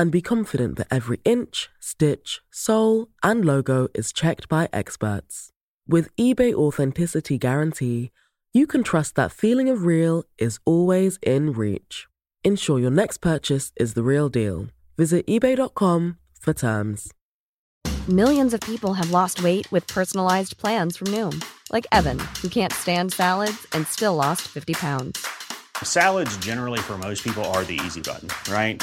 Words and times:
and 0.00 0.10
be 0.10 0.22
confident 0.22 0.78
that 0.78 0.86
every 0.90 1.20
inch, 1.26 1.68
stitch, 1.78 2.40
sole, 2.50 3.08
and 3.22 3.44
logo 3.44 3.86
is 3.92 4.14
checked 4.14 4.48
by 4.48 4.66
experts. 4.72 5.50
With 5.86 6.08
eBay 6.16 6.54
Authenticity 6.54 7.36
Guarantee, 7.36 8.10
you 8.54 8.66
can 8.66 8.82
trust 8.82 9.14
that 9.16 9.30
feeling 9.30 9.68
of 9.68 9.84
real 9.84 10.24
is 10.38 10.58
always 10.64 11.18
in 11.22 11.52
reach. 11.52 12.08
Ensure 12.42 12.78
your 12.78 12.90
next 12.90 13.18
purchase 13.18 13.72
is 13.76 13.92
the 13.92 14.02
real 14.02 14.30
deal. 14.30 14.68
Visit 14.96 15.26
eBay.com 15.26 16.16
for 16.40 16.54
terms. 16.54 17.12
Millions 18.08 18.54
of 18.54 18.62
people 18.62 18.94
have 18.94 19.10
lost 19.10 19.42
weight 19.42 19.70
with 19.70 19.86
personalized 19.86 20.56
plans 20.56 20.96
from 20.96 21.08
Noom, 21.08 21.44
like 21.70 21.86
Evan, 21.92 22.18
who 22.40 22.48
can't 22.48 22.72
stand 22.72 23.12
salads 23.12 23.66
and 23.74 23.86
still 23.86 24.14
lost 24.14 24.48
50 24.48 24.72
pounds. 24.72 25.26
Salads, 25.82 26.34
generally, 26.38 26.78
for 26.78 26.96
most 26.96 27.22
people, 27.22 27.44
are 27.52 27.64
the 27.64 27.78
easy 27.84 28.00
button, 28.00 28.28
right? 28.50 28.82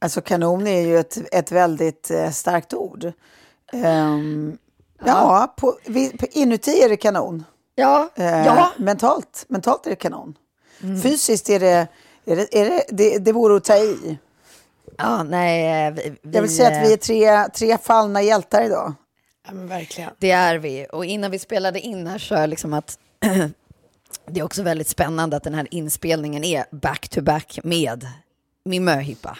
Eh, 0.00 0.04
alltså 0.04 0.20
kanon 0.20 0.66
är 0.66 0.80
ju 0.80 0.98
ett, 0.98 1.18
ett 1.32 1.52
väldigt 1.52 2.10
eh, 2.10 2.30
starkt 2.30 2.74
ord. 2.74 3.12
Ehm, 3.72 4.58
ja, 5.04 5.54
på, 5.56 5.78
vi, 5.86 6.16
på, 6.16 6.26
inuti 6.26 6.82
är 6.82 6.88
det 6.88 6.96
kanon. 6.96 7.44
Ja, 7.74 8.08
Eh, 8.14 8.46
ja. 8.46 8.72
Mentalt, 8.78 9.44
mentalt 9.48 9.86
är 9.86 9.90
det 9.90 9.96
kanon. 9.96 10.34
Fysiskt 11.02 11.50
är 11.50 11.60
det, 11.60 11.88
är 12.24 12.36
det, 12.36 12.58
är 12.60 12.70
det, 12.70 12.84
det, 12.88 13.18
det 13.18 13.32
vore 13.32 13.56
att 13.56 13.64
ta 13.64 13.76
i. 13.76 14.18
ja 14.98 15.22
nej, 15.22 15.86
eh, 15.86 15.92
vi, 15.92 16.18
Jag 16.32 16.42
vill 16.42 16.56
säga 16.56 16.68
att 16.68 16.88
vi 16.88 16.92
är 16.92 16.96
tre, 16.96 17.48
tre 17.48 17.78
fallna 17.78 18.22
hjältar 18.22 18.62
idag. 18.64 18.94
Ja, 19.46 19.52
men 19.52 19.68
verkligen. 19.68 20.10
Det 20.18 20.30
är 20.30 20.58
vi. 20.58 20.86
Och 20.92 21.04
innan 21.04 21.30
vi 21.30 21.38
spelade 21.38 21.80
in 21.80 22.06
här 22.06 22.18
så 22.18 22.34
är 22.34 22.46
liksom 22.46 22.72
att 22.74 22.98
det 24.26 24.40
är 24.40 24.44
också 24.44 24.62
väldigt 24.62 24.88
spännande 24.88 25.36
att 25.36 25.44
den 25.44 25.54
här 25.54 25.68
inspelningen 25.70 26.44
är 26.44 26.64
back-to-back 26.70 27.58
med 27.64 28.06
min 28.68 28.84
möhippa. 28.84 29.38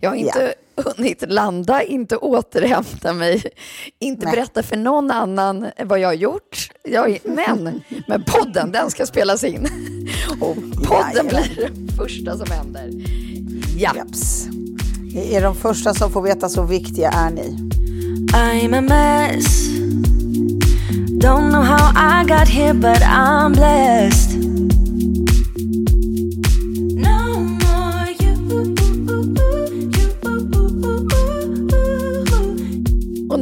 Jag 0.00 0.10
har 0.10 0.16
inte 0.16 0.54
hunnit 0.76 1.24
landa, 1.28 1.82
inte 1.82 2.16
återhämta 2.16 3.12
mig, 3.12 3.42
inte 3.98 4.24
Nej. 4.24 4.34
berätta 4.34 4.62
för 4.62 4.76
någon 4.76 5.10
annan 5.10 5.70
vad 5.84 5.98
jag 5.98 6.08
har 6.08 6.14
gjort. 6.14 6.70
Jag, 6.82 7.18
men, 7.24 7.82
men 8.08 8.24
podden, 8.24 8.72
den 8.72 8.90
ska 8.90 9.06
spelas 9.06 9.44
in. 9.44 9.68
Och 10.40 10.56
podden 10.56 11.10
Jajamän. 11.14 11.28
blir 11.28 11.70
det 11.86 11.92
första 11.96 12.38
som 12.38 12.50
händer. 12.50 12.90
Ja. 13.76 13.92
Japs. 13.96 14.46
Ni 15.14 15.34
är 15.34 15.42
de 15.42 15.56
första 15.56 15.94
som 15.94 16.12
får 16.12 16.22
veta 16.22 16.48
så 16.48 16.62
viktiga 16.62 17.10
är 17.10 17.30
ni. 17.30 17.70
I'm 18.32 18.78
a 18.78 18.80
mess. 18.80 19.68
Don't 21.24 21.50
know 21.50 21.62
how 21.62 21.92
I 21.94 22.24
got 22.24 22.48
here, 22.48 22.74
but 22.74 23.02
I'm 23.02 23.54
blessed. 23.54 24.53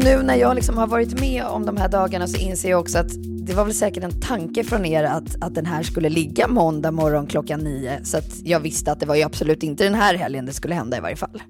Nu 0.04 0.22
när 0.22 0.34
jag 0.34 0.54
liksom 0.54 0.78
har 0.78 0.86
varit 0.86 1.20
med 1.20 1.44
om 1.44 1.66
de 1.66 1.76
här 1.76 1.88
dagarna 1.88 2.26
så 2.26 2.36
inser 2.36 2.70
jag 2.70 2.80
också 2.80 2.98
att 2.98 3.10
det 3.46 3.54
var 3.54 3.64
väl 3.64 3.74
säkert 3.74 4.04
en 4.04 4.20
tanke 4.20 4.64
från 4.64 4.84
er 4.84 5.04
att, 5.04 5.42
att 5.42 5.54
den 5.54 5.66
här 5.66 5.82
skulle 5.82 6.08
ligga 6.08 6.48
måndag 6.48 6.90
morgon 6.90 7.26
klockan 7.26 7.60
nio. 7.60 8.04
Så 8.04 8.18
att 8.18 8.41
jag 8.44 8.60
visste 8.60 8.92
att 8.92 9.00
det 9.00 9.06
var 9.06 9.14
ju 9.14 9.22
absolut 9.22 9.62
inte 9.62 9.84
den 9.84 9.94
här 9.94 10.14
helgen 10.14 10.46
det 10.46 10.52
skulle 10.52 10.74
hända 10.74 10.96
i 10.96 11.00
varje 11.00 11.16
fall. 11.16 11.42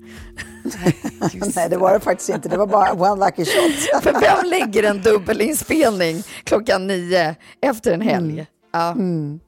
Nej, 1.54 1.68
det 1.70 1.76
var 1.76 1.94
det 1.94 2.00
faktiskt 2.00 2.30
inte. 2.30 2.48
Det 2.48 2.56
var 2.56 2.66
bara 2.66 2.92
one 2.92 3.26
lucky 3.26 3.44
shot. 3.44 4.02
För 4.02 4.12
vem 4.12 4.50
lägger 4.50 4.82
en 4.82 5.02
dubbelinspelning 5.02 6.22
klockan 6.44 6.86
nio 6.86 7.34
efter 7.60 7.92
en 7.92 8.00
helg? 8.00 8.46
Ja. 8.72 8.94
Nej, 8.94 9.41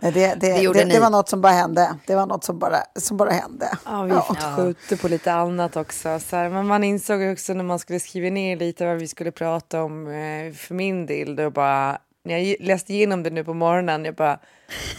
det, 0.00 0.10
det, 0.10 0.34
Det 0.40 0.72
det, 0.72 0.84
det 0.84 1.00
var 1.00 1.10
något 1.10 1.28
som 1.28 1.40
bara 1.40 1.52
hände. 1.52 1.94
Det 2.06 2.14
var 2.14 2.26
något 2.26 2.44
som 2.44 2.58
bara, 2.58 2.78
som 2.96 3.16
bara 3.16 3.30
hände. 3.30 3.68
Ja, 3.84 4.02
vi 4.02 4.14
fick 4.14 4.42
skjuta 4.56 4.96
på 4.96 5.08
lite 5.08 5.32
annat 5.32 5.76
också. 5.76 6.20
Så 6.20 6.36
här, 6.36 6.48
men 6.48 6.66
man 6.66 6.84
insåg 6.84 7.32
också 7.32 7.54
när 7.54 7.64
man 7.64 7.78
skulle 7.78 8.00
skriva 8.00 8.30
ner 8.30 8.56
lite 8.56 8.86
vad 8.86 8.96
vi 8.96 9.08
skulle 9.08 9.30
prata 9.30 9.82
om 9.82 10.06
eh, 10.06 10.52
för 10.52 10.74
min 10.74 11.06
del. 11.06 11.36
Då 11.36 11.50
bara, 11.50 11.98
när 12.24 12.38
jag 12.38 12.56
läste 12.60 12.94
igenom 12.94 13.22
det 13.22 13.30
nu 13.30 13.44
på 13.44 13.54
morgonen, 13.54 14.04
jag 14.04 14.14
bara, 14.14 14.38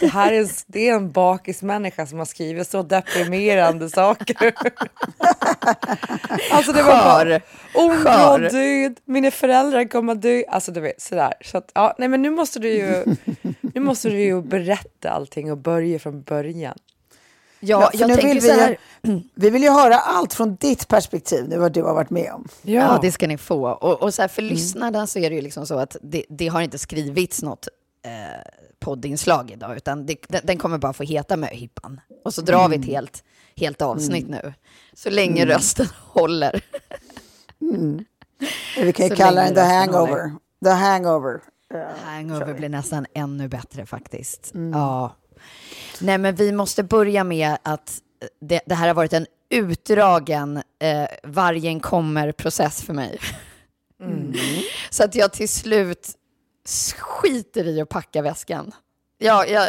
det 0.00 0.06
här 0.06 0.32
är, 0.32 0.48
det 0.66 0.88
är 0.88 0.94
en 0.94 1.10
bakismänniska 1.10 2.06
som 2.06 2.18
har 2.18 2.26
skrivit 2.26 2.68
så 2.68 2.82
deprimerande 2.82 3.90
saker. 4.00 4.36
alltså 6.52 6.72
det 6.72 6.82
var 6.82 7.04
bara, 7.04 7.40
oh, 7.74 7.96
Skör. 7.96 8.50
död, 8.50 9.00
mina 9.04 9.30
föräldrar 9.30 9.84
kommer 9.84 10.14
dö. 10.14 10.42
Alltså 10.48 10.72
du 10.72 10.80
vet, 10.80 11.00
sådär. 11.00 11.34
Så 11.44 11.58
att, 11.58 11.70
ja, 11.74 11.94
nej 11.98 12.08
men 12.08 12.22
nu 12.22 12.30
måste 12.30 12.58
du 12.58 12.68
ju, 12.68 13.04
nu 13.74 13.80
måste 13.80 14.08
du 14.08 14.20
ju 14.20 14.42
berätta 14.42 15.10
allting 15.10 15.52
och 15.52 15.58
börja 15.58 15.98
från 15.98 16.22
början. 16.22 16.78
Ja, 17.60 17.90
jag 17.92 18.08
tänker 18.08 18.28
vill 18.28 18.42
så 18.42 18.52
här. 18.52 18.76
vi, 19.02 19.22
vi 19.34 19.50
vill 19.50 19.62
ju 19.62 19.70
höra 19.70 19.96
allt 19.96 20.34
från 20.34 20.56
ditt 20.56 20.88
perspektiv, 20.88 21.48
nu 21.48 21.58
vad 21.58 21.72
du 21.72 21.82
har 21.82 21.94
varit 21.94 22.10
med 22.10 22.32
om. 22.32 22.48
Ja. 22.62 22.98
det 23.02 23.12
ska 23.12 23.26
ni 23.26 23.38
få. 23.38 23.68
Och, 23.68 24.02
och 24.02 24.14
så 24.14 24.22
här, 24.22 24.28
för 24.28 24.42
lyssnarna 24.42 25.06
så 25.06 25.18
är 25.18 25.30
det 25.30 25.36
ju 25.36 25.42
liksom 25.42 25.66
så 25.66 25.78
att 25.78 25.96
det, 26.02 26.24
det 26.28 26.48
har 26.48 26.60
inte 26.60 26.78
skrivits 26.78 27.42
något 27.42 27.68
eh, 28.04 28.10
poddinslag 28.78 29.50
idag, 29.50 29.76
utan 29.76 30.06
det, 30.06 30.16
den, 30.28 30.40
den 30.44 30.58
kommer 30.58 30.78
bara 30.78 30.92
få 30.92 31.02
heta 31.02 31.36
Möhippan. 31.36 32.00
Och 32.24 32.34
så 32.34 32.40
drar 32.40 32.68
vi 32.68 32.76
ett 32.76 32.84
helt, 32.84 33.24
helt 33.56 33.82
avsnitt 33.82 34.28
nu, 34.28 34.54
så 34.92 35.10
länge 35.10 35.46
rösten 35.46 35.86
håller. 36.06 36.64
Vi 38.76 38.92
kan 38.92 39.06
ju 39.06 39.10
Så 39.10 39.16
kalla 39.16 39.42
den 39.42 39.54
The 39.54 39.60
Hangover. 39.60 40.32
The 40.64 40.70
Hangover. 40.70 41.40
Hangover 42.04 42.54
blir 42.54 42.68
nästan 42.68 43.06
ännu 43.14 43.48
bättre 43.48 43.86
faktiskt. 43.86 44.52
Ja. 44.72 45.16
Nej, 46.00 46.18
men 46.18 46.34
vi 46.34 46.52
måste 46.52 46.82
börja 46.82 47.24
med 47.24 47.56
att 47.62 47.98
det, 48.40 48.60
det 48.66 48.74
här 48.74 48.86
har 48.88 48.94
varit 48.94 49.12
en 49.12 49.26
utdragen 49.50 50.56
eh, 50.56 51.06
vargen 51.22 51.80
kommer-process 51.80 52.82
för 52.82 52.92
mig. 52.94 53.18
Så 54.90 55.04
att 55.04 55.14
jag 55.14 55.32
till 55.32 55.48
slut 55.48 56.08
skiter 56.98 57.66
i 57.68 57.80
att 57.80 57.88
packa 57.88 58.22
väskan. 58.22 58.72
Ja, 59.18 59.46
jag, 59.46 59.68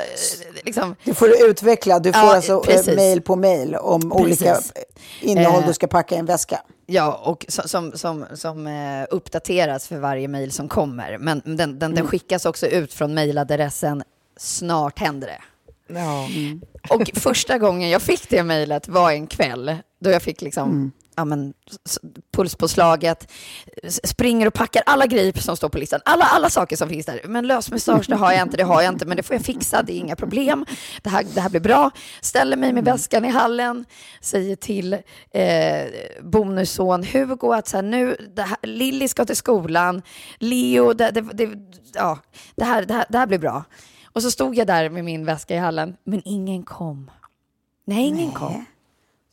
liksom, 0.64 0.96
Det 1.04 1.14
får 1.14 1.28
du 1.28 1.50
utveckla. 1.50 2.00
Du 2.00 2.14
får 2.14 2.22
Ja, 2.22 2.36
alltså 2.36 2.54
eh, 2.54 2.62
precis. 2.62 2.96
mail 2.96 3.22
på 3.22 3.36
mail 3.36 3.76
om 3.76 4.12
olika 4.12 4.54
Precis. 4.56 4.74
innehåll 5.22 5.62
Eh, 5.62 5.68
du 5.68 5.74
ska 5.74 5.88
packa 5.88 6.16
i 6.16 6.18
en 6.18 6.26
väska. 6.26 6.62
Ja, 6.94 7.22
och 7.24 7.46
som, 7.48 7.68
som, 7.68 7.92
som, 7.98 8.26
som 8.34 8.68
eh, 8.68 9.06
uppdateras 9.10 9.88
för 9.88 9.98
varje 9.98 10.28
mejl 10.28 10.52
som 10.52 10.70
kommer. 10.70 11.18
Men 11.18 11.42
den, 11.46 11.80
den, 11.80 11.96
den 11.96 12.08
skickas 12.08 12.46
också 12.46 12.68
ut 12.68 12.94
från 12.94 13.14
mejladressen 13.14 14.04
snart 14.38 15.00
händer 15.00 15.28
det. 15.28 15.42
Ja. 15.94 16.28
Och 16.90 17.12
första 17.14 17.58
gången 17.58 17.90
jag 17.90 18.02
fick 18.02 18.30
det 18.30 18.44
mejlet 18.44 18.88
var 18.88 19.12
en 19.12 19.28
kväll 19.28 19.76
då 20.00 20.10
jag 20.10 20.22
fick 20.22 20.42
liksom, 20.42 20.92
ja, 21.16 21.26
men, 21.26 21.54
s- 21.86 22.00
pulspåslaget, 22.34 23.32
s- 23.84 24.10
springer 24.10 24.48
och 24.48 24.54
packar 24.54 24.84
alla 24.86 25.06
grejer 25.06 25.34
som 25.40 25.58
står 25.58 25.70
på 25.70 25.78
listan, 25.78 26.00
alla, 26.06 26.26
alla 26.26 26.50
saker 26.50 26.76
som 26.76 26.90
finns 26.90 27.06
där. 27.06 27.22
Men 27.26 27.48
lösmustasch, 27.48 28.06
det 28.08 28.16
har 28.16 28.32
jag 28.32 28.42
inte, 28.42 28.58
det 28.58 28.64
har 28.64 28.82
jag 28.82 28.94
inte, 28.94 29.06
men 29.06 29.18
det 29.18 29.24
får 29.24 29.36
jag 29.36 29.46
fixa, 29.46 29.84
det 29.84 29.94
är 29.94 29.98
inga 29.98 30.16
problem. 30.16 30.66
Det 31.02 31.10
här, 31.10 31.26
det 31.34 31.42
här 31.42 31.50
blir 31.50 31.62
bra. 31.62 31.92
Ställer 32.22 32.58
mig 32.58 32.74
med 32.74 32.86
väskan 32.86 33.26
i 33.26 33.30
hallen, 33.30 33.86
säger 34.22 34.56
till 34.56 34.94
eh, 35.32 35.86
bonusson 36.24 37.04
Hugo 37.04 37.52
att 37.54 37.68
så 37.68 37.78
här, 37.78 37.82
nu, 37.84 38.32
här, 38.38 38.58
Lilly 38.64 39.08
ska 39.08 39.26
till 39.26 39.36
skolan, 39.36 40.02
Leo, 40.40 40.94
det, 40.94 41.12
det, 41.12 41.22
det, 41.22 41.50
ja, 41.94 42.20
det, 42.56 42.64
här, 42.66 42.86
det, 42.86 42.94
här, 42.94 43.06
det 43.10 43.18
här 43.18 43.28
blir 43.28 43.40
bra. 43.40 43.64
Och 44.14 44.22
så 44.22 44.32
stod 44.32 44.56
jag 44.56 44.68
där 44.68 44.90
med 44.90 45.04
min 45.06 45.26
väska 45.26 45.56
i 45.56 45.58
hallen, 45.58 45.96
men 46.04 46.22
ingen 46.26 46.64
kom. 46.64 47.12
Nej, 47.86 48.08
ingen 48.08 48.32
kom. 48.32 48.66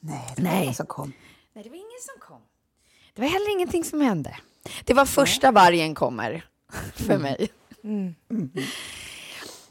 Nej, 0.00 0.24
det 0.36 0.42
var 0.42 0.50
Nej. 0.50 0.62
ingen 0.62 0.74
som 0.74 0.86
kom. 0.86 1.12
Nej, 1.58 1.64
det 1.64 1.70
var 1.70 1.76
ingen 1.76 2.00
som 2.00 2.20
kom. 2.20 2.40
Det 3.14 3.22
var 3.22 3.28
heller 3.28 3.50
ingenting 3.50 3.84
som 3.84 4.00
hände. 4.00 4.36
Det 4.84 4.94
var 4.94 5.06
första 5.06 5.52
vargen 5.52 5.94
kommer. 5.94 6.44
för 6.94 7.18
mig. 7.18 7.50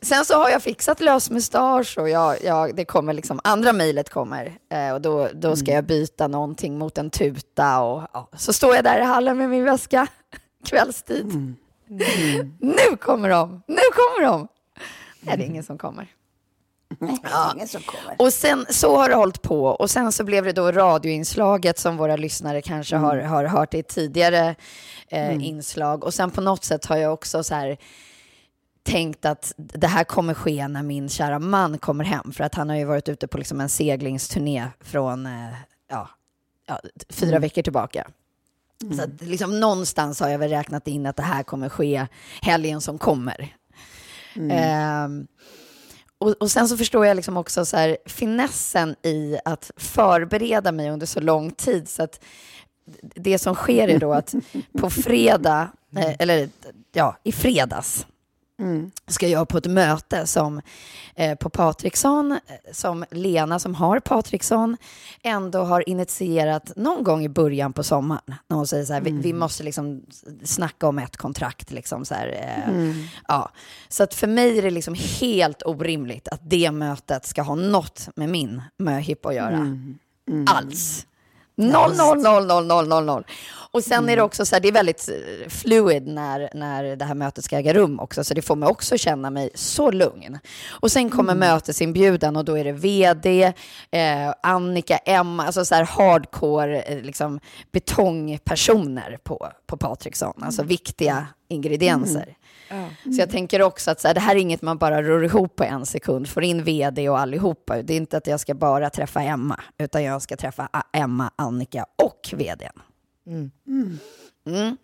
Sen 0.01 0.25
så 0.25 0.34
har 0.34 0.50
jag 0.50 0.63
fixat 0.63 1.00
lös 1.00 1.30
mustasch 1.30 1.98
och 1.98 2.10
jag, 2.10 2.44
jag, 2.44 2.75
det 2.75 2.86
kommer 2.86 3.13
liksom, 3.13 3.39
andra 3.44 3.74
mejlet 3.74 4.10
kommer 4.10 4.57
eh, 4.69 4.94
och 4.94 5.01
då, 5.01 5.30
då 5.34 5.56
ska 5.56 5.72
jag 5.72 5.86
byta 5.86 6.28
någonting 6.28 6.78
mot 6.78 6.98
en 6.98 7.10
tuta 7.10 7.81
och 7.81 8.04
ja, 8.13 8.30
så 8.38 8.54
står 8.54 8.75
jag 8.75 8.84
där 8.84 9.00
i 9.00 9.04
hallen 9.04 9.38
med 9.38 9.50
min 9.50 9.63
väska 9.63 10.07
kvällstid. 10.66 11.56
Nu 12.60 12.98
kommer 13.00 13.30
de, 13.30 13.62
nu 13.68 13.81
kommer 13.94 14.25
de! 14.25 14.48
Nej, 15.22 15.38
det 15.38 15.44
är 15.44 15.48
ingen 15.48 15.63
som 15.63 15.78
kommer. 15.78 16.07
Kommer. 17.86 18.22
Och 18.22 18.34
sen 18.34 18.66
så 18.69 18.98
har 18.98 19.10
det 19.10 19.16
hållit 19.16 19.42
på 19.42 19.66
och 19.66 19.89
sen 19.89 20.12
så 20.12 20.24
blev 20.24 20.44
det 20.44 20.51
då 20.51 20.72
radioinslaget 20.72 21.80
som 21.80 21.98
våra 21.98 22.16
lyssnare 22.16 22.62
kanske 22.62 22.95
har, 22.95 23.18
har 23.18 23.44
hört 23.45 23.74
i 23.74 23.84
tidigare 23.84 24.56
eh, 25.07 25.45
inslag. 25.45 26.04
Och 26.04 26.13
sen 26.13 26.31
på 26.31 26.42
något 26.42 26.63
sätt 26.63 26.86
har 26.86 26.98
jag 26.98 27.13
också 27.13 27.44
så 27.44 27.56
här 27.56 27.78
tänkt 28.84 29.25
att 29.25 29.54
det 29.57 29.88
här 29.88 30.04
kommer 30.04 30.34
ske 30.34 30.68
när 30.68 30.84
min 30.84 31.10
kära 31.10 31.39
man 31.39 31.78
kommer 31.78 32.04
hem. 32.04 32.31
För 32.31 32.44
att 32.44 32.56
han 32.56 32.69
har 32.69 32.78
ju 32.78 32.86
varit 32.86 33.10
ute 33.10 33.28
på 33.28 33.38
liksom 33.38 33.62
en 33.62 33.69
seglingsturné 33.69 34.68
från 34.81 35.25
eh, 35.25 35.54
ja, 35.89 36.10
ja, 36.68 36.80
fyra 37.10 37.39
veckor 37.39 37.62
tillbaka. 37.62 38.07
Så 38.95 39.04
att 39.04 39.22
liksom 39.22 39.60
någonstans 39.60 40.19
har 40.19 40.30
jag 40.30 40.39
väl 40.39 40.50
räknat 40.50 40.88
in 40.88 41.06
att 41.06 41.16
det 41.16 41.24
här 41.24 41.44
kommer 41.44 41.69
ske 41.69 42.07
helgen 42.42 42.81
som 42.81 42.98
kommer. 42.98 43.56
Ehm, 44.51 45.28
och, 46.19 46.29
och 46.29 46.51
sen 46.51 46.67
så 46.67 46.77
förstår 46.77 47.05
jag 47.05 47.15
liksom 47.15 47.37
också 47.37 47.65
så 47.65 47.77
här, 47.77 47.97
finessen 48.05 48.95
i 49.03 49.37
att 49.45 49.71
förbereda 49.77 50.71
mig 50.71 50.89
under 50.89 51.05
så 51.05 51.19
lång 51.19 51.51
tid. 51.51 51.89
Så 51.89 52.03
att 52.03 52.23
det 53.15 53.39
som 53.39 53.55
sker 53.55 53.87
är 53.87 53.99
då 53.99 54.13
att 54.13 54.35
på 54.79 54.89
fredag, 54.89 55.71
eh, 55.97 56.15
eller 56.19 56.49
ja, 56.93 57.17
i 57.23 57.31
fredags, 57.31 58.07
ska 59.07 59.27
jag 59.27 59.48
på 59.48 59.57
ett 59.57 59.65
möte 59.65 60.27
som 60.27 60.62
eh, 61.15 61.36
på 61.36 61.50
Patriksson, 61.50 62.31
eh, 62.31 62.38
som 62.71 63.06
Lena 63.12 63.59
som 63.59 63.75
har 63.75 64.00
Patriksson, 64.00 64.77
ändå 65.24 65.59
har 65.59 65.89
initierat 65.89 66.71
någon 66.75 67.04
gång 67.04 67.24
i 67.24 67.30
början 67.30 67.74
på 67.74 67.83
sommaren. 67.83 68.36
När 68.48 68.57
hon 68.57 68.68
säger 68.68 68.86
så 68.86 68.94
här, 68.94 69.01
vi, 69.01 69.12
vi 69.12 69.33
måste 69.33 69.63
liksom 69.63 70.01
snacka 70.44 70.88
om 70.88 71.00
ett 71.00 71.18
kontrakt. 71.18 71.71
Liksom 71.71 72.06
så, 72.06 72.13
här, 72.13 72.27
eh, 72.27 72.95
ja. 73.27 73.51
så 73.89 74.04
att 74.04 74.13
för 74.13 74.27
mig 74.27 74.57
är 74.57 74.62
det 74.62 74.71
liksom 74.71 74.95
helt 75.19 75.63
orimligt 75.65 76.27
att 76.27 76.42
det 76.44 76.71
mötet 76.71 77.25
ska 77.25 77.42
ha 77.42 77.56
något 77.56 78.10
med 78.15 78.30
min 78.30 78.62
möhippa 78.77 79.30
att 79.30 79.36
göra. 79.36 79.77
Alls. 80.48 81.07
Noll, 81.57 81.95
noll, 81.95 82.21
noll, 82.21 82.45
noll, 82.45 82.65
noll, 82.68 82.88
noll, 82.88 83.06
noll. 83.06 83.24
Och 83.71 83.83
sen 83.83 84.09
är 84.09 84.15
det 84.15 84.21
också 84.21 84.45
så 84.45 84.56
här, 84.56 84.59
det 84.59 84.68
är 84.68 84.71
väldigt 84.71 85.09
eh, 85.09 85.50
fluid 85.50 86.07
när, 86.07 86.50
när 86.54 86.95
det 86.95 87.06
här 87.06 87.15
mötet 87.15 87.44
ska 87.45 87.57
äga 87.57 87.74
rum 87.74 88.00
också, 88.00 88.24
så 88.24 88.33
det 88.33 88.42
får 88.42 88.56
mig 88.56 88.69
också 88.69 88.98
känna 88.98 89.30
mig 89.30 89.50
så 89.56 89.92
lugn. 89.92 90.39
Och 90.69 90.92
sen 90.92 91.09
kommer 91.09 91.36
mötesinbjudan 91.36 92.36
och 92.36 92.45
då 92.45 92.57
är 92.57 92.63
det 92.63 92.71
vd, 92.71 93.44
eh, 93.92 94.33
Annika, 94.44 94.98
Emma, 94.98 95.45
alltså 95.45 95.65
så 95.65 95.75
här 95.75 95.83
hardcore 95.83 96.81
eh, 96.81 97.01
liksom 97.01 97.39
betongpersoner 97.71 99.18
på, 99.24 99.51
på 99.68 99.77
Patriksson, 99.77 100.33
alltså 100.44 100.63
viktiga 100.63 101.27
ingredienser. 101.50 102.37
Så 103.03 103.21
jag 103.21 103.29
tänker 103.29 103.61
också 103.61 103.91
att 103.91 104.01
så 104.01 104.07
här, 104.07 104.15
det 104.15 104.21
här 104.21 104.35
är 104.35 104.39
inget 104.39 104.61
man 104.61 104.77
bara 104.77 105.03
rör 105.03 105.23
ihop 105.23 105.55
på 105.55 105.63
en 105.63 105.85
sekund, 105.85 106.29
får 106.29 106.43
in 106.43 106.63
vd 106.63 107.09
och 107.09 107.19
allihopa. 107.19 107.81
Det 107.81 107.93
är 107.93 107.97
inte 107.97 108.17
att 108.17 108.27
jag 108.27 108.39
ska 108.39 108.53
bara 108.53 108.89
träffa 108.89 109.21
Emma, 109.21 109.59
utan 109.77 110.03
jag 110.03 110.21
ska 110.21 110.37
träffa 110.37 110.69
Emma, 110.93 111.31
Annika 111.35 111.85
och 112.03 112.33
vdn. 112.33 112.81
Mm. 113.27 114.77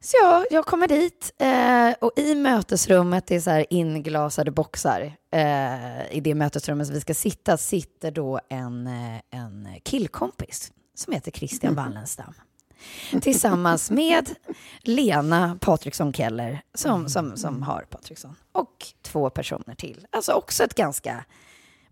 Så 0.00 0.16
ja, 0.22 0.44
jag 0.50 0.66
kommer 0.66 0.88
dit 0.88 1.32
eh, 1.38 1.92
och 2.00 2.12
i 2.16 2.34
mötesrummet, 2.34 3.26
det 3.26 3.34
är 3.36 3.40
så 3.40 3.50
här 3.50 3.66
inglasade 3.70 4.50
boxar, 4.50 5.12
eh, 5.32 6.16
i 6.16 6.20
det 6.24 6.34
mötesrummet 6.34 6.86
som 6.86 6.94
vi 6.94 7.00
ska 7.00 7.14
sitta, 7.14 7.56
sitter 7.56 8.10
då 8.10 8.40
en, 8.48 8.86
eh, 8.86 9.20
en 9.30 9.68
killkompis 9.82 10.72
som 10.94 11.12
heter 11.12 11.30
Christian 11.30 11.74
Wallenstam. 11.74 12.34
Tillsammans 13.22 13.90
med 13.90 14.30
Lena 14.80 15.58
Patriksson 15.60 16.12
Keller 16.12 16.62
som, 16.74 17.08
som, 17.08 17.36
som 17.36 17.62
har 17.62 17.86
Patriksson. 17.90 18.36
Och 18.52 18.86
två 19.02 19.30
personer 19.30 19.74
till. 19.74 20.06
Alltså 20.10 20.32
också 20.32 20.64
ett 20.64 20.74
ganska 20.74 21.24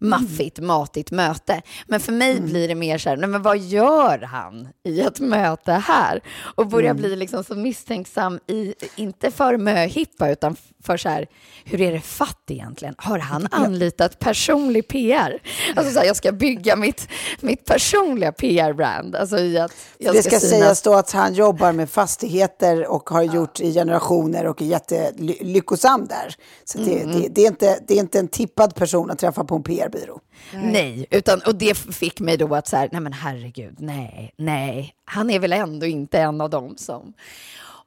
maffigt, 0.00 0.58
matigt 0.60 1.10
möte. 1.10 1.62
Men 1.86 2.00
för 2.00 2.12
mig 2.12 2.40
blir 2.40 2.68
det 2.68 2.74
mer 2.74 2.98
så 2.98 3.08
här, 3.08 3.16
nej 3.16 3.28
men 3.28 3.42
vad 3.42 3.58
gör 3.58 4.18
han 4.18 4.68
i 4.84 5.00
ett 5.00 5.20
möte 5.20 5.72
här? 5.72 6.20
Och 6.54 6.66
börjar 6.66 6.94
bli 6.94 7.16
liksom 7.16 7.44
så 7.44 7.54
misstänksam, 7.54 8.38
i, 8.46 8.74
inte 8.96 9.30
för 9.30 9.56
möhippa, 9.56 10.30
utan 10.30 10.56
för 10.82 10.96
så 10.96 11.08
här, 11.08 11.26
hur 11.64 11.80
är 11.80 11.92
det 11.92 12.00
fatt 12.00 12.42
egentligen? 12.50 12.94
Har 12.98 13.18
han 13.18 13.48
anlitat 13.50 14.18
personlig 14.18 14.88
PR? 14.88 15.42
Alltså 15.76 15.92
så 15.92 15.98
här, 15.98 16.06
jag 16.06 16.16
ska 16.16 16.32
bygga 16.32 16.76
mitt, 16.76 17.08
mitt 17.40 17.64
personliga 17.64 18.32
PR-brand. 18.32 19.16
Alltså 19.16 19.38
i 19.38 19.58
att 19.58 19.72
jag 19.98 20.14
Det 20.14 20.22
ska 20.22 20.36
synas- 20.36 20.50
sägas 20.50 20.82
då 20.82 20.94
att 20.94 21.10
han 21.10 21.34
jobbar 21.34 21.72
med 21.72 21.90
fastigheter 21.90 22.86
och 22.90 23.10
har 23.10 23.22
gjort 23.22 23.60
i 23.60 23.72
generationer 23.74 24.46
och 24.46 24.62
är 24.62 24.66
jättelyckosam 24.66 26.06
där. 26.06 26.34
Så 26.64 26.78
det, 26.78 27.00
Mm. 27.02 27.20
det, 27.20 27.28
det, 27.28 27.42
är 27.42 27.46
inte, 27.46 27.78
det 27.88 27.94
är 27.94 27.98
inte 27.98 28.18
en 28.18 28.28
tippad 28.28 28.74
person 28.74 29.10
att 29.10 29.18
träffa 29.18 29.44
på 29.44 29.54
en 29.54 29.62
PR-byrå. 29.90 30.20
Nej, 30.52 31.06
utan, 31.10 31.40
och 31.46 31.54
det 31.54 31.78
fick 31.78 32.20
mig 32.20 32.36
då 32.36 32.54
att 32.54 32.68
så 32.68 32.76
här, 32.76 32.88
nej 32.92 33.00
men 33.00 33.12
herregud, 33.12 33.74
nej, 33.78 34.34
nej, 34.36 34.94
han 35.04 35.30
är 35.30 35.38
väl 35.38 35.52
ändå 35.52 35.86
inte 35.86 36.18
en 36.18 36.40
av 36.40 36.50
dem 36.50 36.74
som... 36.76 37.12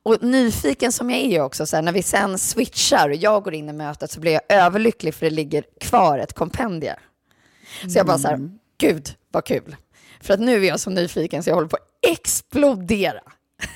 Och 0.05 0.23
nyfiken 0.23 0.91
som 0.91 1.09
jag 1.09 1.19
är 1.19 1.41
också, 1.41 1.65
så 1.65 1.75
här, 1.75 1.83
när 1.83 1.91
vi 1.91 2.03
sen 2.03 2.38
switchar 2.39 3.09
och 3.09 3.15
jag 3.15 3.44
går 3.44 3.53
in 3.53 3.69
i 3.69 3.73
mötet 3.73 4.11
så 4.11 4.19
blir 4.19 4.31
jag 4.31 4.41
överlycklig 4.50 5.13
för 5.13 5.25
det 5.25 5.29
ligger 5.29 5.63
kvar 5.79 6.19
ett 6.19 6.33
kompendie. 6.33 6.95
Så 7.81 7.97
jag 7.97 8.05
bara 8.05 8.17
så 8.17 8.27
här, 8.27 8.50
gud 8.77 9.15
vad 9.31 9.45
kul. 9.45 9.75
För 10.21 10.33
att 10.33 10.39
nu 10.39 10.63
är 10.63 10.67
jag 10.67 10.79
så 10.79 10.89
nyfiken 10.89 11.44
så 11.44 11.50
jag 11.50 11.55
håller 11.55 11.67
på 11.67 11.75
att 11.75 12.11
explodera. 12.11 13.21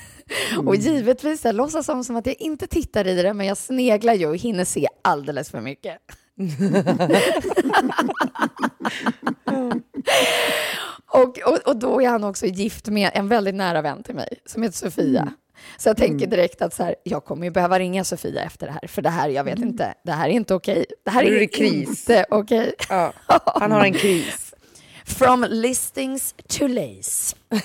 Och 0.66 0.76
givetvis, 0.76 1.44
jag 1.44 1.54
låtsas 1.54 1.86
som, 1.86 2.04
som 2.04 2.16
att 2.16 2.26
jag 2.26 2.40
inte 2.40 2.66
tittar 2.66 3.06
i 3.06 3.22
det, 3.22 3.34
men 3.34 3.46
jag 3.46 3.56
sneglar 3.56 4.14
ju 4.14 4.26
och 4.26 4.36
hinner 4.36 4.64
se 4.64 4.88
alldeles 5.02 5.50
för 5.50 5.60
mycket. 5.60 5.98
och, 11.06 11.38
och, 11.38 11.58
och 11.66 11.76
då 11.76 12.02
är 12.02 12.08
han 12.08 12.24
också 12.24 12.46
gift 12.46 12.86
med 12.86 13.10
en 13.14 13.28
väldigt 13.28 13.54
nära 13.54 13.82
vän 13.82 14.02
till 14.02 14.14
mig 14.14 14.28
som 14.46 14.62
heter 14.62 14.76
Sofia. 14.76 15.32
Så 15.76 15.88
jag 15.88 15.96
tänker 15.96 16.26
direkt 16.26 16.62
att 16.62 16.74
så 16.74 16.82
här, 16.82 16.94
jag 17.02 17.24
kommer 17.24 17.44
ju 17.44 17.50
behöva 17.50 17.78
ringa 17.78 18.04
Sofia 18.04 18.42
efter 18.42 18.66
det 18.66 18.72
här, 18.72 18.88
för 18.88 19.02
det 19.02 19.10
här, 19.10 19.28
jag 19.28 19.44
vet 19.44 19.58
inte, 19.58 19.94
det 20.04 20.12
här 20.12 20.28
är 20.28 20.32
inte 20.32 20.54
okej. 20.54 20.84
Det 21.04 21.10
här 21.10 21.24
är 21.24 21.38
det 21.38 21.46
kris. 21.46 21.88
inte 21.88 22.26
okej. 22.30 22.74
Ja, 22.88 23.12
han 23.44 23.72
har 23.72 23.84
en 23.84 23.94
kris. 23.94 24.54
From 25.04 25.46
listings 25.48 26.34
to 26.48 26.66
lace. 26.66 27.36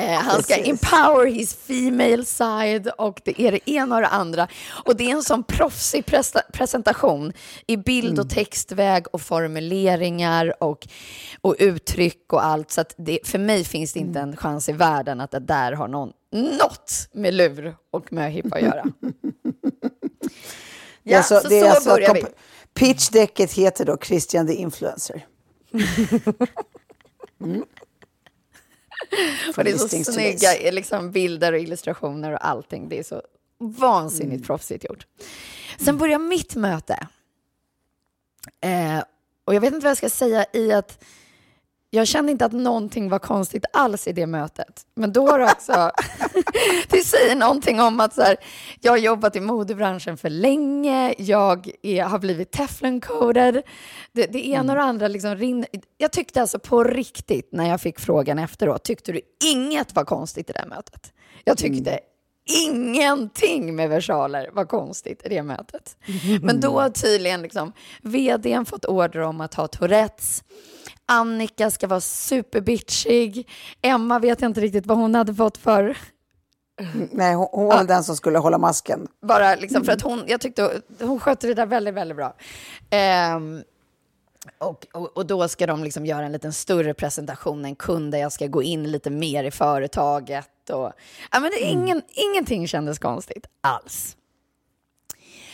Eh, 0.00 0.18
han 0.20 0.42
ska 0.42 0.56
empower 0.56 1.26
his 1.26 1.54
female 1.54 2.24
side 2.24 2.88
och 2.98 3.20
det 3.24 3.42
är 3.42 3.52
det 3.52 3.70
ena 3.70 3.94
och 3.94 4.00
det 4.00 4.08
andra. 4.08 4.48
Och 4.84 4.96
det 4.96 5.04
är 5.10 5.14
en 5.14 5.22
sån 5.22 5.42
proffsig 5.44 6.04
presentation 6.52 7.32
i 7.66 7.76
bild 7.76 8.18
och 8.18 8.30
textväg 8.30 9.06
och 9.12 9.20
formuleringar 9.20 10.62
och, 10.62 10.88
och 11.40 11.56
uttryck 11.58 12.32
och 12.32 12.44
allt. 12.44 12.70
Så 12.70 12.80
att 12.80 12.94
det, 12.98 13.18
för 13.24 13.38
mig 13.38 13.64
finns 13.64 13.92
det 13.92 14.00
inte 14.00 14.20
en 14.20 14.36
chans 14.36 14.68
i 14.68 14.72
världen 14.72 15.20
att 15.20 15.30
det 15.30 15.40
där 15.40 15.72
har 15.72 15.88
någon, 15.88 16.12
något 16.32 17.08
med 17.12 17.34
lur 17.34 17.76
och 17.90 18.12
möhippa 18.12 18.56
att 18.56 18.62
göra. 18.62 18.84
Ja, 21.02 21.18
alltså- 21.18 21.40
så 21.40 21.48
så 21.48 21.68
alltså 21.68 21.90
börjar 21.90 22.14
vi. 22.14 22.24
Pitchdecket 22.74 23.52
heter 23.52 23.84
då 23.84 23.96
Christian 24.02 24.46
the 24.46 24.54
Influencer. 24.54 25.26
Och 29.56 29.64
det 29.64 29.70
är 29.70 29.78
så 29.78 29.88
snygga 30.12 30.70
liksom, 30.70 31.10
bilder 31.12 31.52
och 31.52 31.58
illustrationer 31.58 32.32
och 32.32 32.46
allting. 32.46 32.88
Det 32.88 32.98
är 32.98 33.02
så 33.02 33.22
vansinnigt 33.58 34.32
Mm. 34.34 34.42
proffsigt 34.46 34.84
gjort. 34.84 35.06
Sen 35.78 35.98
börjar 35.98 36.18
mitt 36.18 36.56
möte. 36.56 37.06
Eh, 38.60 39.02
och 39.44 39.54
jag 39.54 39.60
vet 39.60 39.74
inte 39.74 39.84
vad 39.84 39.90
jag 39.90 39.96
ska 39.96 40.10
säga 40.10 40.46
i 40.52 40.72
att 40.72 41.04
jag 41.94 42.08
kände 42.08 42.32
inte 42.32 42.44
att 42.44 42.52
någonting 42.52 43.08
var 43.08 43.18
konstigt 43.18 43.64
alls 43.72 44.08
i 44.08 44.12
det 44.12 44.26
mötet. 44.26 44.86
Men 44.94 45.12
då 45.12 45.28
har 45.28 45.38
det 45.38 45.44
också... 45.44 45.90
det 46.88 47.04
säger 47.04 47.36
någonting 47.36 47.80
om 47.80 48.00
att 48.00 48.14
så 48.14 48.22
här, 48.22 48.36
jag 48.80 48.92
har 48.92 48.96
jobbat 48.96 49.36
i 49.36 49.40
modebranschen 49.40 50.16
för 50.16 50.30
länge, 50.30 51.14
jag 51.18 51.70
är, 51.82 52.04
har 52.04 52.18
blivit 52.18 52.50
tefloncoated. 52.50 53.62
Det, 54.12 54.26
det 54.26 54.48
ena 54.48 54.72
och 54.72 54.78
det 54.78 54.84
andra 54.84 55.08
liksom 55.08 55.36
rinner... 55.36 55.66
Jag 55.96 56.12
tyckte 56.12 56.40
alltså 56.40 56.58
på 56.58 56.84
riktigt, 56.84 57.48
när 57.52 57.68
jag 57.68 57.80
fick 57.80 58.00
frågan 58.00 58.38
efteråt, 58.38 58.84
tyckte 58.84 59.12
du 59.12 59.20
inget 59.44 59.94
var 59.94 60.04
konstigt 60.04 60.50
i 60.50 60.52
det 60.52 60.66
mötet? 60.68 61.12
Jag 61.44 61.58
tyckte 61.58 61.98
ingenting 62.66 63.76
med 63.76 63.88
versaler 63.90 64.50
var 64.52 64.64
konstigt 64.64 65.26
i 65.26 65.28
det 65.28 65.42
mötet. 65.42 65.96
Men 66.42 66.60
då 66.60 66.80
har 66.80 66.90
tydligen 66.90 67.42
liksom 67.42 67.72
vdn 68.02 68.64
fått 68.66 68.84
order 68.84 69.20
om 69.20 69.40
att 69.40 69.54
ha 69.54 69.68
Tourettes. 69.68 70.42
Annika 71.12 71.70
ska 71.70 71.86
vara 71.86 72.00
superbitchig. 72.00 73.48
Emma 73.82 74.18
vet 74.18 74.40
jag 74.40 74.50
inte 74.50 74.60
riktigt 74.60 74.86
vad 74.86 74.98
hon 74.98 75.14
hade 75.14 75.34
fått 75.34 75.58
för 75.58 75.96
Nej, 77.10 77.34
hon, 77.34 77.48
hon 77.52 77.66
var 77.66 77.76
väl 77.76 77.86
den 77.86 78.04
som 78.04 78.16
skulle 78.16 78.38
hålla 78.38 78.58
masken. 78.58 79.08
Bara 79.22 79.54
liksom 79.54 79.84
för 79.84 79.92
att 79.92 80.02
hon, 80.02 80.24
jag 80.26 80.40
tyckte 80.40 80.80
hon 81.00 81.20
skötte 81.20 81.46
det 81.46 81.54
där 81.54 81.66
väldigt, 81.66 81.94
väldigt 81.94 82.16
bra. 82.16 82.34
Ehm, 82.90 83.62
och, 84.58 84.86
och, 84.92 85.16
och 85.16 85.26
då 85.26 85.48
ska 85.48 85.66
de 85.66 85.84
liksom 85.84 86.06
göra 86.06 86.26
en 86.26 86.32
lite 86.32 86.52
större 86.52 86.94
presentation, 86.94 87.64
en 87.64 87.76
kund 87.76 88.12
där 88.12 88.18
jag 88.18 88.32
ska 88.32 88.46
gå 88.46 88.62
in 88.62 88.90
lite 88.90 89.10
mer 89.10 89.44
i 89.44 89.50
företaget. 89.50 90.70
Och, 90.70 90.92
ja, 91.32 91.40
men 91.40 91.50
det, 91.50 91.60
ingen, 91.60 92.02
Ingenting 92.08 92.68
kändes 92.68 92.98
konstigt 92.98 93.46
alls. 93.60 94.16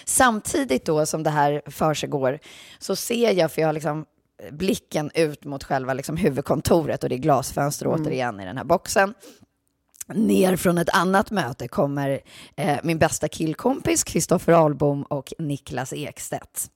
Samtidigt 0.04 0.84
då 0.84 1.06
som 1.06 1.22
det 1.22 1.30
här 1.30 1.62
försiggår 1.66 2.38
så 2.78 2.96
ser 2.96 3.32
jag, 3.32 3.52
för 3.52 3.60
jag 3.60 3.68
har 3.68 3.72
liksom 3.72 4.06
blicken 4.50 5.10
ut 5.14 5.44
mot 5.44 5.64
själva 5.64 5.94
liksom 5.94 6.16
huvudkontoret 6.16 7.02
och 7.02 7.08
det 7.08 7.14
är 7.14 7.18
glasfönster 7.18 7.86
återigen 7.86 8.40
i 8.40 8.44
den 8.44 8.56
här 8.56 8.64
boxen. 8.64 9.14
Ner 10.14 10.56
från 10.56 10.78
ett 10.78 10.88
annat 10.88 11.30
möte 11.30 11.68
kommer 11.68 12.20
eh, 12.56 12.78
min 12.82 12.98
bästa 12.98 13.28
killkompis 13.28 14.04
Kristoffer 14.04 14.52
Ahlbom 14.52 15.02
och 15.02 15.32
Niklas 15.38 15.92
Ekstedt. 15.92 16.70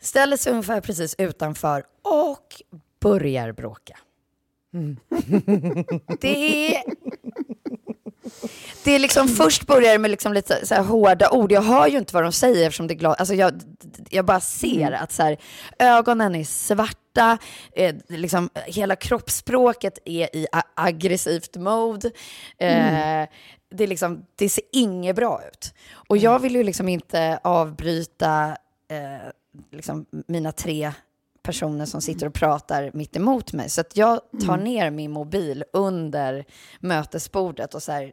Ställer 0.00 0.36
sig 0.36 0.52
ungefär 0.52 0.80
precis 0.80 1.14
utanför 1.18 1.84
och 2.02 2.62
börjar 3.00 3.52
bråka. 3.52 3.98
Det 6.20 6.76
är... 6.76 6.82
Det 8.84 8.92
är 8.92 8.98
liksom, 8.98 9.28
först 9.28 9.66
börjar 9.66 9.92
det 9.92 9.98
med 9.98 10.10
liksom 10.10 10.32
lite 10.32 10.66
så 10.66 10.74
hårda 10.74 11.30
ord. 11.30 11.52
Jag 11.52 11.62
hör 11.62 11.86
ju 11.86 11.98
inte 11.98 12.14
vad 12.14 12.22
de 12.22 12.32
säger 12.32 12.66
eftersom 12.66 12.86
det 12.86 12.94
är 12.94 12.96
glas. 12.96 13.16
Alltså 13.18 13.34
jag, 13.34 13.60
jag 14.10 14.24
bara 14.24 14.40
ser 14.40 14.92
att 14.92 15.12
så 15.12 15.22
här, 15.22 15.36
ögonen 15.78 16.34
är 16.34 16.44
svarta, 16.44 17.38
eh, 17.72 17.94
liksom, 18.08 18.50
hela 18.66 18.96
kroppsspråket 18.96 19.98
är 20.04 20.36
i 20.36 20.46
aggressivt 20.74 21.56
mode. 21.56 22.08
Eh, 22.58 23.28
det, 23.70 23.84
är 23.84 23.86
liksom, 23.86 24.26
det 24.36 24.48
ser 24.48 24.64
inget 24.72 25.16
bra 25.16 25.40
ut. 25.48 25.74
Och 25.92 26.16
jag 26.16 26.38
vill 26.38 26.54
ju 26.54 26.64
liksom 26.64 26.88
inte 26.88 27.40
avbryta 27.44 28.56
eh, 28.90 29.30
liksom 29.72 30.06
mina 30.26 30.52
tre 30.52 30.92
personer 31.42 31.86
som 31.86 32.00
sitter 32.00 32.26
och 32.26 32.34
pratar 32.34 32.90
mitt 32.94 33.16
emot 33.16 33.52
mig. 33.52 33.70
Så 33.70 33.80
att 33.80 33.96
jag 33.96 34.20
tar 34.46 34.56
ner 34.56 34.90
min 34.90 35.10
mobil 35.10 35.64
under 35.72 36.44
mötesbordet 36.80 37.74
och 37.74 37.82
så 37.82 37.92
här, 37.92 38.12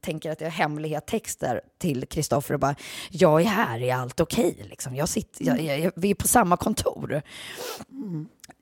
tänker 0.00 0.30
att 0.30 0.40
jag 0.40 0.46
har 0.48 0.52
hemliga 0.52 1.00
texter 1.00 1.60
till 1.78 2.06
Kristoffer 2.06 2.54
och 2.54 2.60
bara, 2.60 2.74
jag 3.10 3.40
är 3.40 3.44
här, 3.44 3.82
är 3.82 3.94
allt 3.94 4.20
okej? 4.20 4.66
Liksom. 4.70 4.96
Jag 4.96 5.08
sitter, 5.08 5.44
jag, 5.44 5.60
jag, 5.60 5.80
jag, 5.80 5.92
vi 5.96 6.10
är 6.10 6.14
på 6.14 6.28
samma 6.28 6.56
kontor. 6.56 7.22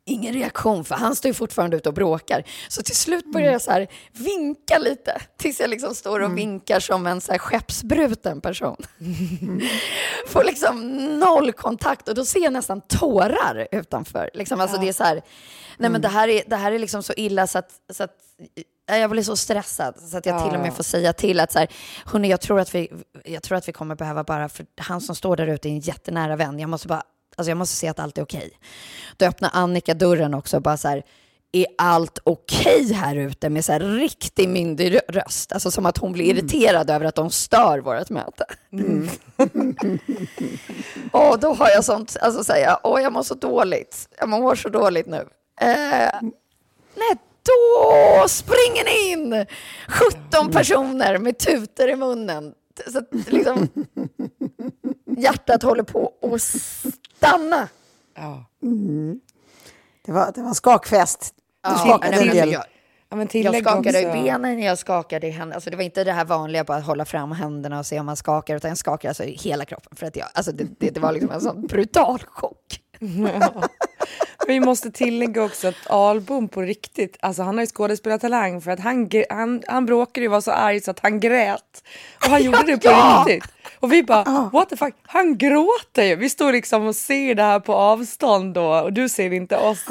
Ingen 0.08 0.34
reaktion, 0.34 0.84
för 0.84 0.94
han 0.94 1.16
står 1.16 1.28
ju 1.28 1.34
fortfarande 1.34 1.76
ute 1.76 1.88
och 1.88 1.94
bråkar. 1.94 2.44
Så 2.68 2.82
till 2.82 2.96
slut 2.96 3.32
börjar 3.32 3.52
jag 3.52 3.62
så 3.62 3.70
här 3.70 3.86
vinka 4.12 4.78
lite, 4.78 5.20
tills 5.36 5.60
jag 5.60 5.70
liksom 5.70 5.94
står 5.94 6.20
och 6.20 6.38
vinkar 6.38 6.80
som 6.80 7.06
en 7.06 7.20
så 7.20 7.32
här 7.32 7.38
skeppsbruten 7.38 8.40
person. 8.40 8.76
Får 10.28 10.44
liksom 10.44 10.96
noll 11.18 11.52
kontakt 11.52 12.08
och 12.08 12.14
då 12.14 12.24
ser 12.24 12.40
jag 12.40 12.52
nästan 12.52 12.80
tårar 12.80 13.68
utanför. 13.72 14.30
Liksom, 14.34 14.60
alltså 14.60 14.76
det 14.80 14.88
är 14.88 14.92
så 14.92 15.04
här, 15.04 15.22
nej 15.78 15.90
men 15.90 16.00
det 16.00 16.08
här 16.08 16.28
är, 16.28 16.42
det 16.46 16.56
här 16.56 16.72
är 16.72 16.78
liksom 16.78 17.02
så 17.02 17.12
illa 17.16 17.46
så 17.46 17.58
att, 17.58 17.70
så 17.92 18.02
att 18.02 18.14
jag 18.86 19.10
blir 19.10 19.22
så 19.22 19.36
stressad 19.36 19.94
så 20.00 20.18
att 20.18 20.26
jag 20.26 20.44
till 20.44 20.56
och 20.56 20.62
med 20.62 20.74
får 20.74 20.82
säga 20.82 21.12
till 21.12 21.40
att 21.40 21.52
så 21.52 21.58
här, 21.58 21.68
hörni, 22.04 22.28
jag 22.28 22.40
tror 22.40 22.60
att 22.60 22.74
vi, 22.74 22.92
jag 23.24 23.42
tror 23.42 23.58
att 23.58 23.68
vi 23.68 23.72
kommer 23.72 23.94
behöva 23.94 24.24
bara, 24.24 24.48
för 24.48 24.66
han 24.76 25.00
som 25.00 25.14
står 25.14 25.36
där 25.36 25.46
ute 25.46 25.68
är 25.68 25.70
en 25.70 25.80
jättenära 25.80 26.36
vän, 26.36 26.58
jag 26.58 26.70
måste 26.70 26.88
bara, 26.88 27.02
alltså 27.36 27.50
jag 27.50 27.58
måste 27.58 27.76
se 27.76 27.88
att 27.88 27.98
allt 27.98 28.18
är 28.18 28.22
okej. 28.22 28.50
Då 29.16 29.26
öppnar 29.26 29.50
Annika 29.52 29.94
dörren 29.94 30.34
också 30.34 30.56
och 30.56 30.62
bara 30.62 30.76
så 30.76 30.88
här, 30.88 31.02
är 31.52 31.66
allt 31.78 32.18
okej 32.24 32.92
här 32.92 33.16
ute 33.16 33.50
med 33.50 33.64
så 33.64 33.72
här 33.72 33.80
riktig 33.80 34.48
myndig 34.48 34.92
rö- 34.94 35.00
röst? 35.12 35.52
Alltså 35.52 35.70
som 35.70 35.86
att 35.86 35.98
hon 35.98 36.12
blir 36.12 36.24
irriterad 36.24 36.90
över 36.90 37.06
att 37.06 37.14
de 37.14 37.30
stör 37.30 37.78
vårt 37.78 38.10
möte. 38.10 38.44
och 41.12 41.40
då 41.40 41.54
har 41.54 41.70
jag 41.70 41.84
sånt, 41.84 42.16
alltså 42.20 42.44
säga, 42.44 42.78
åh 42.82 43.02
jag 43.02 43.12
mår 43.12 43.22
så 43.22 43.34
dåligt, 43.34 44.08
jag 44.18 44.28
mår 44.28 44.54
så 44.54 44.68
dåligt 44.68 45.06
nu. 45.06 45.28
Eh, 45.60 46.20
nej, 46.94 47.16
då 47.42 48.28
springer 48.28 48.84
ni 48.84 49.12
in 49.12 49.46
17 49.88 50.50
personer 50.52 51.18
med 51.18 51.38
tutor 51.38 51.88
i 51.88 51.96
munnen. 51.96 52.52
Så 52.92 53.00
liksom, 53.30 53.68
hjärtat 55.16 55.62
håller 55.62 55.82
på 55.82 56.12
att 56.22 56.42
stanna. 56.42 57.68
Ja. 58.14 58.44
Det 60.06 60.12
var, 60.12 60.32
det 60.34 60.40
var 60.40 60.48
en 60.48 60.54
skakfest. 60.54 61.34
Du 61.64 61.70
Ja, 61.70 61.78
skakade 61.78 62.16
en 62.16 62.26
men 62.26 62.36
del. 62.36 62.52
jag, 62.52 62.64
Ja, 63.08 63.16
men 63.16 63.28
jag 63.32 63.54
skakade 63.60 63.88
också. 63.88 64.18
i 64.18 64.22
benen, 64.22 64.58
jag 64.62 64.78
skakade 64.78 65.26
i 65.26 65.30
händerna. 65.30 65.54
Alltså 65.54 65.70
det 65.70 65.76
var 65.76 65.84
inte 65.84 66.04
det 66.04 66.12
här 66.12 66.24
vanliga 66.24 66.64
bara 66.64 66.78
att 66.78 66.84
hålla 66.86 67.04
fram 67.04 67.32
händerna 67.32 67.78
och 67.78 67.86
se 67.86 68.00
om 68.00 68.06
man 68.06 68.16
skakar, 68.16 68.56
utan 68.56 68.68
jag 68.68 68.78
skakade 68.78 69.10
alltså 69.10 69.24
i 69.24 69.34
hela 69.36 69.64
kroppen. 69.64 69.96
För 69.96 70.06
att 70.06 70.16
jag, 70.16 70.28
alltså 70.34 70.52
det, 70.52 70.66
det, 70.78 70.90
det 70.90 71.00
var 71.00 71.12
liksom 71.12 71.30
en 71.30 71.40
sån 71.40 71.66
brutal 71.66 72.18
chock. 72.26 72.80
Vi 74.46 74.60
måste 74.60 74.90
tillägga 74.90 75.44
också 75.44 75.68
att 75.68 75.90
Albom 75.90 76.48
på 76.48 76.60
riktigt, 76.62 77.16
alltså 77.20 77.42
han 77.42 77.54
har 77.54 77.62
ju 77.62 77.66
skådespelartalang 77.66 78.60
för 78.60 78.70
att 78.70 78.80
han, 78.80 79.10
han, 79.30 79.62
han 79.68 79.86
bråkade 79.86 80.20
ju 80.24 80.28
var 80.28 80.40
så 80.40 80.50
arg 80.52 80.80
så 80.80 80.90
att 80.90 81.00
han 81.00 81.20
grät. 81.20 81.82
Och 82.24 82.30
han 82.30 82.42
gjorde 82.42 82.62
det 82.66 82.76
på 82.76 82.88
Ja! 82.88 83.24
riktigt. 83.28 83.52
Och 83.80 83.92
vi 83.92 84.02
bara, 84.02 84.50
what 84.52 84.68
the 84.68 84.76
fuck, 84.76 84.94
han 85.02 85.38
gråter 85.38 86.02
ju. 86.04 86.16
Vi 86.16 86.30
står 86.30 86.52
liksom 86.52 86.86
och 86.86 86.96
ser 86.96 87.34
det 87.34 87.42
här 87.42 87.60
på 87.60 87.74
avstånd 87.74 88.54
då 88.54 88.66
och 88.80 88.92
du 88.92 89.08
ser 89.08 89.32
inte 89.32 89.56
oss. 89.56 89.84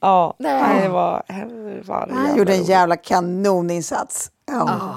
Ja, 0.00 0.34
Nej. 0.38 0.62
nej. 0.62 0.82
det 0.82 0.88
var, 0.88 1.22
det 1.28 1.82
var 1.88 2.08
Han 2.12 2.24
jävla 2.24 2.38
gjorde 2.38 2.54
en 2.54 2.64
jävla 2.64 2.96
kanoninsats. 2.96 4.30
Ja, 4.46 4.96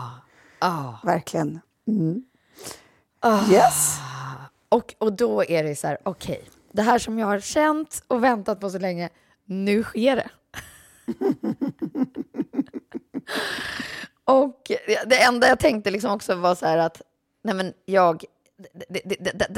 Ah. 0.59 0.93
verkligen. 1.03 1.59
Mm. 1.87 2.23
Yes. 3.51 3.97
Och, 4.69 4.95
och 4.97 5.13
då 5.13 5.43
är 5.43 5.63
det 5.63 5.75
så 5.75 5.87
här, 5.87 5.97
okej, 6.03 6.43
det 6.73 6.81
här 6.81 6.99
som 6.99 7.19
jag 7.19 7.27
har 7.27 7.39
känt 7.39 8.03
och 8.07 8.23
väntat 8.23 8.59
på 8.59 8.69
så 8.69 8.79
länge, 8.79 9.09
nu 9.45 9.83
sker 9.83 10.15
det. 10.15 10.29
och 14.25 14.71
det 15.05 15.23
enda 15.23 15.47
jag 15.47 15.59
tänkte 15.59 15.91
liksom 15.91 16.11
också 16.11 16.35
var 16.35 16.55
så 16.55 16.65
här 16.65 16.77
att, 16.77 17.01
nej 17.43 17.55
men 17.55 17.73
jag, 17.85 18.23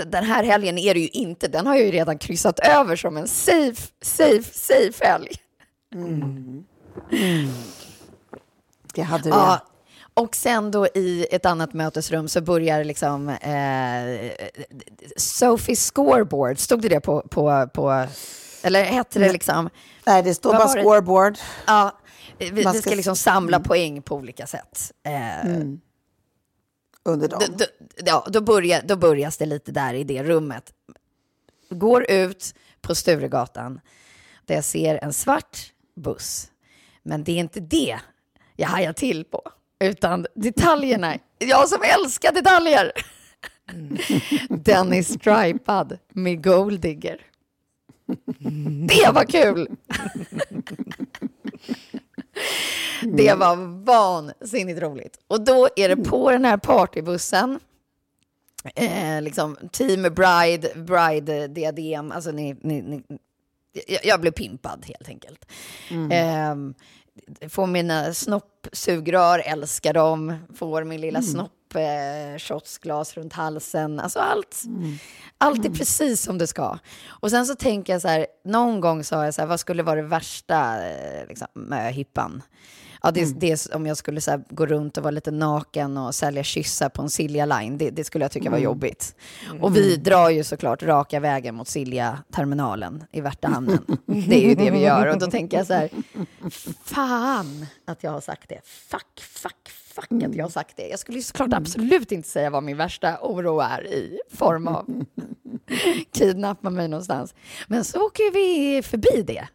den 0.05 0.24
här 0.24 0.43
helgen 0.43 0.77
är 0.77 0.93
det 0.93 1.00
ju 1.00 1.07
inte, 1.07 1.48
den 1.48 1.67
har 1.67 1.75
jag 1.75 1.86
ju 1.86 1.91
redan 1.91 2.17
kryssat 2.17 2.60
över 2.60 2.95
som 2.95 3.17
en 3.17 3.27
safe, 3.27 3.88
safe, 4.01 4.53
safe 4.53 5.05
helg. 5.05 5.31
Det 8.93 9.01
hade 9.01 9.24
du. 9.24 9.29
Ja, 9.29 9.67
och 10.17 10.36
sen 10.36 10.72
då 10.72 10.88
i 10.88 11.27
ett 11.31 11.45
annat 11.45 11.74
mötesrum 11.74 12.27
så 12.27 12.41
börjar 12.41 12.84
liksom 12.84 13.29
eh, 13.29 14.31
Sophie 15.17 15.75
scoreboard, 15.75 16.60
stod 16.60 16.81
det 16.81 16.89
det 16.89 17.00
på, 17.01 17.22
på, 17.22 17.69
på 17.74 18.07
eller 18.63 18.84
hette 18.84 19.19
det 19.19 19.34
liksom, 19.34 19.69
Nej, 20.05 20.24
det 20.24 20.36
står 20.36 20.53
bara 20.53 20.67
scoreboard. 20.67 21.38
ja, 21.67 22.00
vi, 22.38 22.50
vi 22.51 22.62
ska, 22.63 22.69
Mm. 22.72 22.95
liksom 22.98 23.15
samla 23.15 23.60
poäng 23.60 24.01
på 24.01 24.15
olika 24.15 24.48
sätt. 24.48 24.91
Eh, 25.03 25.51
under 27.03 27.27
dem. 27.27 27.39
då, 27.48 27.57
då, 27.57 27.65
ja, 28.05 28.27
då, 28.29 28.41
börjar, 28.41 28.81
då 28.86 28.95
börjas 28.95 29.38
det 29.38 29.45
lite 29.45 29.72
där 29.72 29.93
i 29.93 30.03
det 30.03 30.24
rummet. 30.24 30.74
Går 31.69 32.12
ut 32.12 32.55
på 32.81 32.95
Sturegatan 32.95 33.79
där 34.45 34.55
jag 34.55 34.63
ser 34.63 35.03
en 35.03 35.13
svart 35.13 35.74
buss. 35.95 36.51
Men 37.03 37.24
det 37.24 37.31
är 37.31 37.38
inte 37.39 37.60
det 37.60 38.00
jag 38.55 38.67
hajar 38.67 38.93
till 38.93 39.25
på, 39.25 39.41
utan 39.86 40.25
detaljerna. 40.36 41.18
Jag 41.38 41.70
som 41.70 41.80
älskar 41.82 42.32
detaljer. 42.32 42.92
Den 44.50 44.94
är 44.94 45.04
stripad 45.04 45.98
med 46.13 46.44
golddigger. 46.44 47.22
Det 48.88 49.12
var 49.13 49.25
kul! 49.25 49.68
Det 53.01 53.34
var 53.34 53.84
vansinnigt 53.86 54.82
roligt. 54.82 55.20
Och 55.27 55.42
då 55.42 55.70
är 55.75 55.89
det 55.89 55.96
på 55.96 56.32
den 56.32 56.46
här 56.46 56.58
partybussen, 56.58 57.60
eh, 58.75 59.22
liksom 59.22 59.58
Team 59.72 60.01
Bride, 60.01 60.70
Bride-diadem, 60.75 62.12
alltså 62.12 62.32
ni, 62.32 62.56
ni, 62.62 62.82
ni, 62.82 63.04
jag, 64.04 64.22
blev 64.22 64.32
pimpad 64.32 64.86
helt 64.86 65.10
enkelt. 65.10 65.46
Eh, 66.12 66.56
får 67.50 67.67
mina 67.67 68.13
snoppsugrör, 68.13 69.39
älskar 69.39 69.93
dem, 69.93 70.36
får 70.55 70.84
min 70.84 71.01
lilla 71.01 71.22
snopp 71.22 71.75
eh, 71.75 72.39
shotsglas 72.39 73.17
runt 73.17 73.34
halsen. 73.34 74.00
Alltså 74.00 74.19
allt, 74.19 74.63
allt 75.38 75.65
är 75.65 75.69
precis 75.69 76.22
som 76.22 76.38
det 76.38 76.48
ska. 76.48 76.77
Och 77.07 77.29
sen 77.29 77.45
så 77.45 77.55
tänker 77.55 77.93
jag 77.93 78.01
så 78.01 78.07
här, 78.07 78.27
någon 78.45 78.81
gång 78.81 79.03
sa 79.03 79.25
jag 79.25 79.34
så 79.34 79.41
här, 79.41 79.48
vad 79.48 79.60
skulle 79.60 79.84
vara 79.84 79.95
det 79.95 80.07
värsta 80.07 80.88
eh, 80.88 81.27
liksom, 81.27 81.48
med 81.53 81.93
hippan? 81.93 82.41
Ja, 83.05 83.12
det, 83.12 83.39
det 83.39 83.51
är 83.51 83.75
om 83.75 83.85
jag 83.85 83.97
skulle 83.97 84.21
så 84.21 84.31
här, 84.31 84.43
gå 84.50 84.65
runt 84.65 84.97
och 84.97 85.03
vara 85.03 85.12
lite 85.12 85.31
naken 85.31 85.97
och 85.97 86.15
sälja 86.15 86.43
kyssar 86.43 86.89
på 86.89 87.01
en 87.01 87.09
Silja 87.09 87.45
Line, 87.45 87.77
det, 87.77 87.89
det 87.89 88.03
skulle 88.03 88.24
jag 88.24 88.31
tycka 88.31 88.50
var 88.50 88.57
jobbigt. 88.57 89.15
Och 89.62 89.75
vi 89.75 89.95
drar 89.95 90.29
ju 90.29 90.43
såklart 90.43 90.83
raka 90.83 91.19
vägen 91.19 91.55
mot 91.55 91.67
Silja-terminalen 91.67 93.03
i 93.12 93.21
Värtahamnen. 93.21 93.85
Det 94.05 94.35
är 94.45 94.50
ju 94.50 94.55
det 94.55 94.71
vi 94.71 94.79
gör. 94.79 95.07
Och 95.07 95.19
då 95.19 95.27
tänker 95.27 95.57
jag 95.57 95.67
så 95.67 95.74
här, 95.74 95.89
fan 96.83 97.65
att 97.85 98.03
jag 98.03 98.12
har 98.12 98.21
sagt 98.21 98.50
det. 98.50 98.62
Fuck, 98.63 99.21
fuck, 99.21 99.69
fuck 99.69 100.24
att 100.24 100.35
jag 100.35 100.45
har 100.45 100.50
sagt 100.50 100.77
det. 100.77 100.88
Jag 100.88 101.00
skulle 101.00 101.17
ju 101.17 101.24
såklart 101.24 101.53
absolut 101.53 102.12
inte 102.12 102.29
säga 102.29 102.50
vad 102.50 102.63
min 102.63 102.77
värsta 102.77 103.17
oro 103.21 103.59
är 103.59 103.88
i 103.88 104.19
form 104.33 104.67
av 104.67 105.05
kidnappa 106.12 106.69
mig 106.69 106.88
någonstans. 106.88 107.35
Men 107.67 107.83
så 107.83 108.05
åker 108.05 108.31
vi 108.31 108.81
förbi 108.83 109.21
det 109.21 109.47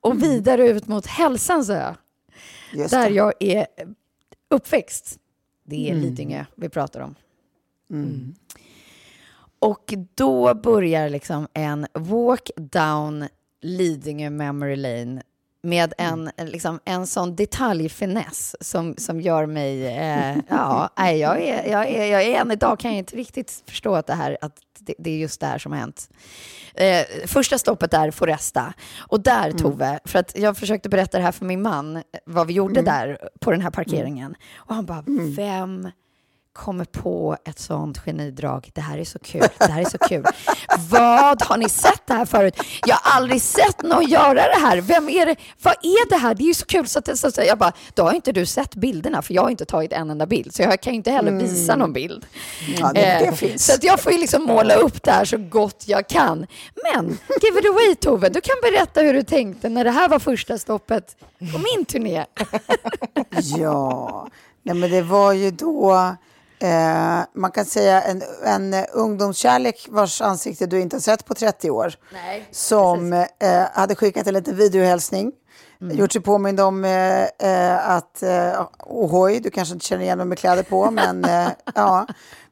och 0.00 0.22
vidare 0.22 0.68
ut 0.68 0.86
mot 0.86 1.06
Hälsans 1.06 1.70
ö, 1.70 1.94
Just 2.72 2.90
där 2.90 3.08
det. 3.08 3.14
jag 3.14 3.32
är 3.40 3.66
uppväxt. 4.48 5.18
Det 5.64 5.90
är 5.90 5.94
Lidingö 5.94 6.44
vi 6.54 6.68
pratar 6.68 7.00
om. 7.00 7.14
Och 9.58 9.94
då 10.14 10.54
börjar 10.54 11.08
liksom 11.08 11.48
en 11.52 11.86
walk 11.94 12.50
down 12.56 13.28
Lidingö 13.60 14.30
Memory 14.30 14.76
Lane 14.76 15.22
med 15.62 15.92
en, 15.98 16.30
liksom, 16.38 16.80
en 16.84 17.06
sån 17.06 17.36
detaljfiness 17.36 18.56
som, 18.60 18.94
som 18.98 19.20
gör 19.20 19.46
mig... 19.46 19.86
Eh, 19.86 20.36
ja, 20.48 20.90
jag, 20.96 21.42
är, 21.42 21.70
jag, 21.70 21.88
är, 21.88 22.04
jag 22.04 22.22
är 22.22 22.40
än 22.40 22.50
idag 22.50 22.78
kan 22.78 22.90
jag 22.90 22.98
inte 22.98 23.16
riktigt 23.16 23.62
förstå 23.66 23.94
att 23.94 24.06
det, 24.06 24.14
här, 24.14 24.38
att 24.40 24.56
det, 24.78 24.94
det 24.98 25.10
är 25.10 25.16
just 25.16 25.40
det 25.40 25.46
här 25.46 25.58
som 25.58 25.72
har 25.72 25.78
hänt. 25.78 26.10
Eh, 26.74 27.26
första 27.26 27.58
stoppet 27.58 27.94
är 27.94 28.10
Foresta. 28.10 28.74
Och 28.98 29.20
där, 29.20 29.52
Tove, 29.52 30.00
för 30.04 30.18
att 30.18 30.38
jag 30.38 30.56
försökte 30.56 30.88
berätta 30.88 31.18
det 31.18 31.24
här 31.24 31.32
för 31.32 31.44
min 31.44 31.62
man, 31.62 32.02
vad 32.26 32.46
vi 32.46 32.52
gjorde 32.52 32.82
där 32.82 33.28
på 33.40 33.50
den 33.50 33.60
här 33.60 33.70
parkeringen. 33.70 34.34
Och 34.56 34.74
han 34.74 34.86
bara, 34.86 35.04
vem 35.36 35.90
kommer 36.52 36.84
på 36.84 37.36
ett 37.44 37.58
sånt 37.58 37.98
genidrag. 37.98 38.70
Det 38.74 38.80
här 38.80 38.98
är 38.98 39.04
så 39.04 39.18
kul. 39.18 39.42
Det 39.58 39.70
här 39.72 39.80
är 39.80 39.90
så 39.90 39.98
kul. 39.98 40.24
Vad 40.90 41.42
har 41.42 41.56
ni 41.56 41.68
sett 41.68 42.06
det 42.06 42.14
här 42.14 42.26
förut? 42.26 42.56
Jag 42.86 42.96
har 42.96 43.16
aldrig 43.16 43.42
sett 43.42 43.82
någon 43.82 44.04
göra 44.08 44.34
det 44.34 44.60
här. 44.60 44.80
Vem 44.80 45.08
är 45.08 45.26
det? 45.26 45.36
Vad 45.62 45.74
är 45.74 46.08
det 46.08 46.16
här? 46.16 46.34
Det 46.34 46.42
är 46.42 46.46
ju 46.46 46.54
så 46.54 46.66
kul 46.66 46.86
så 46.86 46.98
att 46.98 47.18
så, 47.18 47.30
så, 47.30 47.42
jag 47.42 47.58
bara, 47.58 47.72
då 47.94 48.02
har 48.02 48.12
inte 48.12 48.32
du 48.32 48.46
sett 48.46 48.74
bilderna 48.74 49.22
för 49.22 49.34
jag 49.34 49.42
har 49.42 49.50
inte 49.50 49.64
tagit 49.64 49.92
en 49.92 50.10
enda 50.10 50.26
bild 50.26 50.54
så 50.54 50.62
jag 50.62 50.80
kan 50.80 50.92
ju 50.92 50.96
inte 50.96 51.10
heller 51.10 51.32
visa 51.32 51.76
någon 51.76 51.92
bild. 51.92 52.26
Ja, 52.78 52.92
det, 52.94 53.00
det 53.00 53.26
Eh, 53.26 53.34
finns. 53.34 53.66
Så 53.66 53.74
att 53.74 53.84
jag 53.84 54.00
får 54.00 54.12
ju 54.12 54.18
liksom 54.18 54.42
måla 54.44 54.74
upp 54.74 55.02
det 55.02 55.10
här 55.10 55.24
så 55.24 55.38
gott 55.38 55.84
jag 55.86 56.08
kan. 56.08 56.46
Men 56.94 57.18
give 57.42 57.60
it 57.60 57.68
away 57.68 57.94
Tove, 57.94 58.28
du 58.28 58.40
kan 58.40 58.56
berätta 58.62 59.00
hur 59.00 59.14
du 59.14 59.22
tänkte 59.22 59.68
när 59.68 59.84
det 59.84 59.90
här 59.90 60.08
var 60.08 60.18
första 60.18 60.58
stoppet 60.58 61.16
på 61.52 61.58
min 61.58 61.84
turné. 61.84 62.24
Ja, 63.58 64.28
Nej, 64.62 64.74
men 64.74 64.90
det 64.90 65.02
var 65.02 65.32
ju 65.32 65.50
då, 65.50 66.14
eh, 66.60 67.20
man 67.34 67.50
kan 67.50 67.64
säga 67.64 68.02
en, 68.02 68.22
en 68.44 68.74
ungdomskärlek 68.92 69.86
vars 69.90 70.20
ansikte 70.22 70.66
du 70.66 70.80
inte 70.80 70.96
har 70.96 71.00
sett 71.00 71.24
på 71.24 71.34
30 71.34 71.70
år. 71.70 71.94
Nej, 72.12 72.48
som 72.50 73.12
eh, 73.12 73.26
hade 73.72 73.94
skickat 73.94 74.26
en 74.26 74.34
liten 74.34 74.56
videohälsning. 74.56 75.32
Gjort 75.92 76.12
sig 76.12 76.20
påmind 76.22 76.60
om 76.60 76.84
eh, 76.84 77.22
eh, 77.22 77.88
att, 77.90 78.22
eh, 78.22 78.66
ohoj, 78.86 79.40
du 79.40 79.50
kanske 79.50 79.74
inte 79.74 79.86
känner 79.86 80.02
igen 80.04 80.18
mig 80.18 80.26
med 80.26 80.38
kläder 80.38 80.62
på, 80.62 80.90
men 80.90 81.24
eh, 81.24 81.48
ja, 81.74 82.06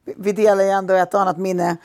vi- 0.04 0.14
vi 0.18 0.32
delar 0.32 0.64
ju 0.64 0.70
ändå 0.70 0.94
ett 0.94 1.14
och 1.14 1.20
annat 1.20 1.38
minne. 1.38 1.76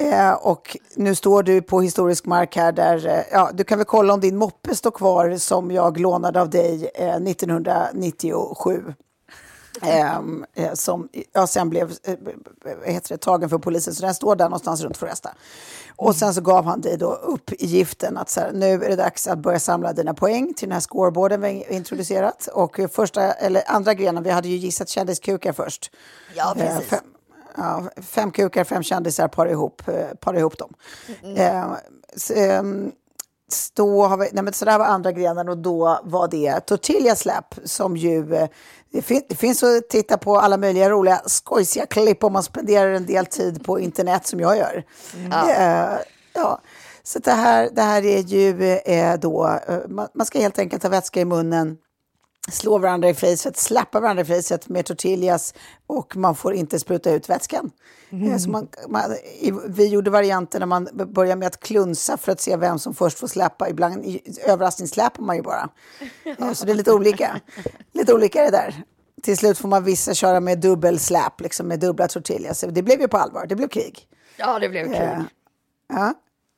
Eh, 0.00 0.32
och 0.32 0.76
nu 0.96 1.14
står 1.14 1.42
du 1.42 1.62
på 1.62 1.80
historisk 1.80 2.26
mark 2.26 2.56
här 2.56 2.72
där, 2.72 3.06
eh, 3.06 3.20
ja, 3.32 3.50
du 3.54 3.64
kan 3.64 3.78
väl 3.78 3.84
kolla 3.84 4.14
om 4.14 4.20
din 4.20 4.36
moppe 4.36 4.74
står 4.74 4.90
kvar 4.90 5.36
som 5.36 5.70
jag 5.70 5.98
lånade 6.00 6.40
av 6.40 6.50
dig 6.50 6.90
eh, 6.94 7.16
1997. 7.16 8.94
Ehm, 9.82 10.44
eh, 10.54 10.72
som 10.74 11.08
ja, 11.32 11.46
sen 11.46 11.70
blev 11.70 11.92
eh, 12.04 12.14
heter 12.84 13.08
det, 13.08 13.16
tagen 13.18 13.48
för 13.48 13.58
polisen, 13.58 13.94
så 13.94 14.02
den 14.06 14.14
står 14.14 14.36
där 14.36 14.44
någonstans 14.44 14.80
runt 14.82 14.96
Foresta. 14.96 15.34
Och 15.96 16.16
sen 16.16 16.34
så 16.34 16.40
gav 16.40 16.64
han 16.64 16.80
dig 16.80 16.96
då 16.96 17.12
upp 17.14 17.52
i 17.52 17.66
giften 17.66 18.16
att 18.18 18.30
så 18.30 18.40
här, 18.40 18.52
nu 18.52 18.72
är 18.84 18.88
det 18.88 18.96
dags 18.96 19.26
att 19.26 19.38
börja 19.38 19.60
samla 19.60 19.92
dina 19.92 20.14
poäng 20.14 20.54
till 20.54 20.68
den 20.68 20.72
här 20.72 20.80
scoreboarden 20.80 21.40
vi 21.40 21.66
introducerat. 21.70 22.48
Och 22.52 22.80
eh, 22.80 22.88
första, 22.88 23.32
eller 23.32 23.62
andra 23.66 23.94
grenen, 23.94 24.22
vi 24.22 24.30
hade 24.30 24.48
ju 24.48 24.56
gissat 24.56 24.88
kändiskukar 24.88 25.52
först. 25.52 25.90
Ja, 26.34 26.54
Eh, 26.56 26.66
precis. 26.76 26.88
fem, 26.90 27.04
ja, 27.56 27.82
fem 28.02 28.30
kukar, 28.30 28.64
fem 28.64 28.82
kändisar, 28.82 29.28
para 29.28 29.50
ihop, 29.50 29.82
eh, 29.88 30.06
para 30.20 30.38
ihop 30.38 30.58
dem. 30.58 30.74
Eh, 31.36 31.72
s- 32.16 32.30
ehm, 32.30 32.92
då 33.74 34.06
har 34.06 34.16
vi, 34.16 34.28
nej 34.32 34.44
men 34.44 34.52
så 34.52 34.64
där 34.64 34.78
var 34.78 34.86
andra 34.86 35.12
grenen 35.12 35.48
och 35.48 35.58
då 35.58 36.00
var 36.04 36.28
det 36.28 36.60
Tortilla 36.60 37.16
Slap 37.16 37.54
som 37.64 37.96
ju... 37.96 38.48
Det, 38.92 39.02
fin, 39.02 39.22
det 39.28 39.34
finns 39.34 39.62
att 39.62 39.88
titta 39.88 40.18
på 40.18 40.38
alla 40.38 40.56
möjliga 40.56 40.90
roliga 40.90 41.22
skojsiga 41.26 41.86
klipp 41.86 42.24
om 42.24 42.32
man 42.32 42.42
spenderar 42.42 42.92
en 42.92 43.06
del 43.06 43.26
tid 43.26 43.64
på 43.64 43.80
internet 43.80 44.26
som 44.26 44.40
jag 44.40 44.56
gör. 44.56 44.84
Eh, 45.48 45.98
ja. 46.34 46.60
Så 47.02 47.18
det 47.18 47.32
här, 47.32 47.70
det 47.72 47.82
här 47.82 48.04
är 48.04 48.18
ju 48.22 48.72
eh, 48.72 49.14
då... 49.18 49.60
eh, 49.68 49.78
man, 49.88 50.08
man 50.14 50.26
ska 50.26 50.38
helt 50.38 50.58
enkelt 50.58 50.82
ha 50.82 50.90
vätska 50.90 51.20
i 51.20 51.24
munnen 51.24 51.76
slå 52.50 52.78
varandra 52.78 53.08
i 53.08 53.14
facet, 53.14 53.56
slappa 53.56 54.00
varandra 54.00 54.22
i 54.22 54.24
facet 54.24 54.68
med 54.68 54.86
tortillas 54.86 55.54
och 55.86 56.16
man 56.16 56.34
får 56.34 56.54
inte 56.54 56.78
spruta 56.78 57.10
ut 57.10 57.28
vätskan. 57.28 57.70
Eh, 58.10 58.36
Så 58.38 58.50
man, 58.50 58.68
man, 58.88 59.02
vi 59.68 59.86
gjorde 59.86 60.10
varianten 60.10 60.58
när 60.60 60.66
man 60.66 60.88
börjar 61.14 61.36
med 61.36 61.46
att 61.46 61.60
klunsa 61.60 62.16
för 62.16 62.32
att 62.32 62.40
se 62.40 62.56
vem 62.56 62.78
som 62.78 62.94
först 62.94 63.18
får 63.18 63.26
släppa. 63.26 63.68
Ibland 63.68 64.18
överraskningssläpar 64.46 65.22
man 65.22 65.36
ju 65.36 65.42
bara. 65.42 65.68
Eh, 66.38 66.52
Så 66.52 66.64
det 66.66 66.72
är 66.72 66.76
lite 66.76 66.92
olika. 66.92 67.40
Lite 67.92 68.14
olika 68.14 68.42
det 68.42 68.50
där. 68.50 68.82
Till 69.22 69.36
slut 69.36 69.58
får 69.58 69.68
man 69.68 69.84
vissa 69.84 70.14
köra 70.14 70.40
med 70.40 70.58
dubbelsläp, 70.60 71.40
liksom 71.40 71.66
med 71.68 71.80
dubbla 71.80 72.08
tortillas. 72.08 72.64
Det 72.70 72.82
blev 72.82 73.00
ju 73.00 73.08
på 73.08 73.16
allvar, 73.16 73.46
det 73.46 73.56
blev 73.56 73.68
krig. 73.68 74.06
Ja, 74.36 74.58
det 74.58 74.68
blev 74.68 74.84
kul. 74.84 74.94
Eh, 74.94 75.20
Ja, 75.88 76.14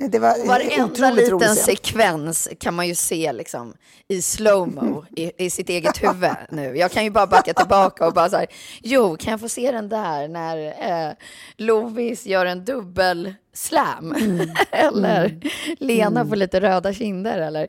det 0.08 0.18
var 0.18 0.40
Och 0.40 0.46
varenda 0.46 1.10
liten 1.10 1.56
sekvens 1.56 2.48
kan 2.60 2.74
man 2.74 2.88
ju 2.88 2.94
se 2.94 3.32
liksom, 3.32 3.74
i 4.08 4.22
slowmo 4.22 5.04
i, 5.16 5.44
i 5.44 5.50
sitt 5.50 5.68
eget 5.68 6.02
huvud 6.02 6.30
nu. 6.50 6.76
Jag 6.76 6.90
kan 6.90 7.04
ju 7.04 7.10
bara 7.10 7.26
backa 7.26 7.54
tillbaka 7.54 8.06
och 8.06 8.12
bara 8.12 8.30
så 8.30 8.36
här, 8.36 8.46
jo, 8.82 9.16
kan 9.16 9.30
jag 9.30 9.40
få 9.40 9.48
se 9.48 9.72
den 9.72 9.88
där 9.88 10.28
när 10.28 10.66
eh, 11.08 11.12
Lovis 11.56 12.26
gör 12.26 12.46
en 12.46 12.64
dubbel 12.64 13.34
slam? 13.54 14.14
eller 14.70 15.40
Lena 15.78 16.26
får 16.26 16.36
lite 16.36 16.60
röda 16.60 16.92
kinder? 16.92 17.38
Eller? 17.38 17.68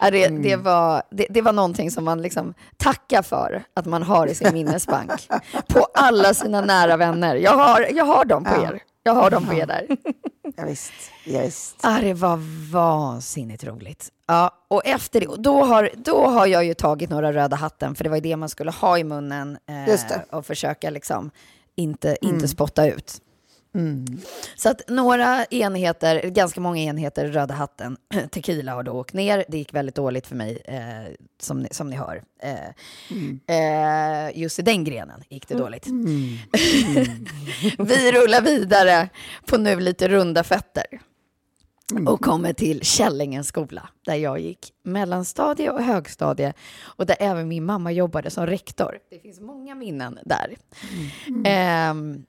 Ja, 0.00 0.10
det, 0.10 0.28
det, 0.28 0.56
var, 0.56 1.02
det, 1.10 1.26
det 1.30 1.42
var 1.42 1.52
någonting 1.52 1.90
som 1.90 2.04
man 2.04 2.22
liksom 2.22 2.54
tackar 2.76 3.22
för 3.22 3.62
att 3.74 3.86
man 3.86 4.02
har 4.02 4.26
i 4.26 4.34
sin 4.34 4.52
minnesbank. 4.52 5.10
På 5.68 5.86
alla 5.94 6.34
sina 6.34 6.60
nära 6.60 6.96
vänner. 6.96 7.36
Jag 7.36 7.56
har, 7.56 7.86
jag 7.92 8.04
har 8.04 8.24
dem 8.24 8.44
på 8.44 8.62
er. 8.62 8.82
Jag 9.08 9.14
har 9.14 9.30
dem 9.30 9.46
på 9.46 9.54
er 9.54 9.66
där. 9.66 9.86
Ja, 10.56 10.64
visst, 10.64 10.92
ja, 11.24 11.40
visst. 11.42 11.76
Ja, 11.82 11.98
det 12.00 12.14
var 12.14 12.38
vansinnigt 12.72 13.64
roligt. 13.64 14.08
Ja, 14.26 14.50
och 14.68 14.86
efter 14.86 15.20
det, 15.20 15.26
då 15.38 15.64
har, 15.64 15.90
då 15.96 16.26
har 16.26 16.46
jag 16.46 16.64
ju 16.64 16.74
tagit 16.74 17.10
några 17.10 17.32
röda 17.32 17.56
hatten, 17.56 17.94
för 17.94 18.04
det 18.04 18.10
var 18.10 18.16
ju 18.16 18.20
det 18.20 18.36
man 18.36 18.48
skulle 18.48 18.70
ha 18.70 18.98
i 18.98 19.04
munnen 19.04 19.58
eh, 19.66 20.20
och 20.30 20.46
försöka 20.46 20.90
liksom 20.90 21.30
inte, 21.76 22.16
inte 22.20 22.48
spotta 22.48 22.86
ut. 22.86 23.20
Så 24.56 24.70
att 24.70 24.82
några 24.88 25.44
enheter, 25.44 26.30
ganska 26.30 26.60
många 26.60 26.78
enheter 26.80 27.26
Röda 27.26 27.54
hatten, 27.54 27.96
tequila 28.30 28.74
har 28.74 28.82
då 28.82 28.92
åkt 28.92 29.14
ner. 29.14 29.44
Det 29.48 29.58
gick 29.58 29.74
väldigt 29.74 29.94
dåligt 29.94 30.26
för 30.26 30.36
mig, 30.36 30.62
eh, 30.64 31.12
som, 31.40 31.60
ni, 31.60 31.68
som 31.70 31.90
ni 31.90 31.96
hör. 31.96 32.22
Eh, 32.42 32.68
eh, 33.56 34.38
just 34.38 34.58
i 34.58 34.62
den 34.62 34.84
grenen 34.84 35.24
gick 35.28 35.48
det 35.48 35.54
dåligt. 35.54 35.86
Vi 37.78 38.12
rullar 38.12 38.42
vidare 38.42 39.08
på 39.46 39.58
nu 39.58 39.80
lite 39.80 40.08
runda 40.08 40.44
fötter 40.44 40.86
och 42.06 42.20
kommer 42.20 42.52
till 42.52 42.82
Källingens 42.82 43.48
skola 43.48 43.88
där 44.06 44.14
jag 44.14 44.40
gick 44.40 44.72
mellanstadie 44.82 45.70
och 45.70 45.82
högstadie 45.82 46.52
och 46.82 47.06
där 47.06 47.16
även 47.20 47.48
min 47.48 47.64
mamma 47.64 47.92
jobbade 47.92 48.30
som 48.30 48.46
rektor. 48.46 48.98
Det 49.10 49.18
finns 49.18 49.40
många 49.40 49.74
minnen 49.74 50.18
där. 50.24 50.56
Ehm, 51.44 52.24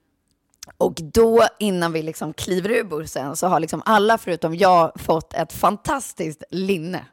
och 0.78 0.94
då, 0.94 1.46
innan 1.58 1.92
vi 1.92 2.02
liksom 2.02 2.32
kliver 2.32 2.70
ur 2.70 2.84
bussen, 2.84 3.36
så 3.36 3.46
har 3.46 3.60
liksom 3.60 3.82
alla 3.84 4.18
förutom 4.18 4.54
jag 4.54 5.00
fått 5.00 5.34
ett 5.34 5.52
fantastiskt 5.52 6.42
linne. 6.50 7.06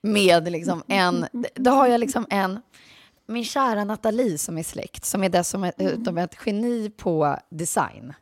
Med 0.00 0.52
liksom 0.52 0.82
en, 0.88 1.26
då 1.54 1.70
har 1.70 1.86
jag 1.86 2.00
liksom 2.00 2.26
en, 2.30 2.60
min 3.26 3.44
kära 3.44 3.84
Nathalie 3.84 4.38
som 4.38 4.58
är 4.58 4.62
släkt, 4.62 5.04
som 5.04 5.24
är 5.24 5.28
dessutom 5.28 6.18
ett 6.18 6.36
geni 6.46 6.90
på 6.90 7.38
design. 7.50 8.12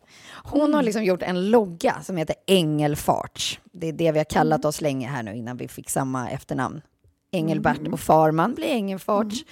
Hon 0.44 0.74
har 0.74 0.82
liksom 0.82 1.04
gjort 1.04 1.22
en 1.22 1.50
logga 1.50 2.02
som 2.02 2.16
heter 2.16 2.36
Engelfarts. 2.46 3.60
Det 3.72 3.88
är 3.88 3.92
det 3.92 4.12
vi 4.12 4.18
har 4.18 4.24
kallat 4.24 4.64
oss 4.64 4.80
länge 4.80 5.08
här 5.08 5.22
nu 5.22 5.36
innan 5.36 5.56
vi 5.56 5.68
fick 5.68 5.90
samma 5.90 6.30
efternamn. 6.30 6.80
Engelbert 7.42 7.80
och 7.92 8.00
Farman 8.00 8.54
blir 8.54 8.66
Engelfarts. 8.68 9.44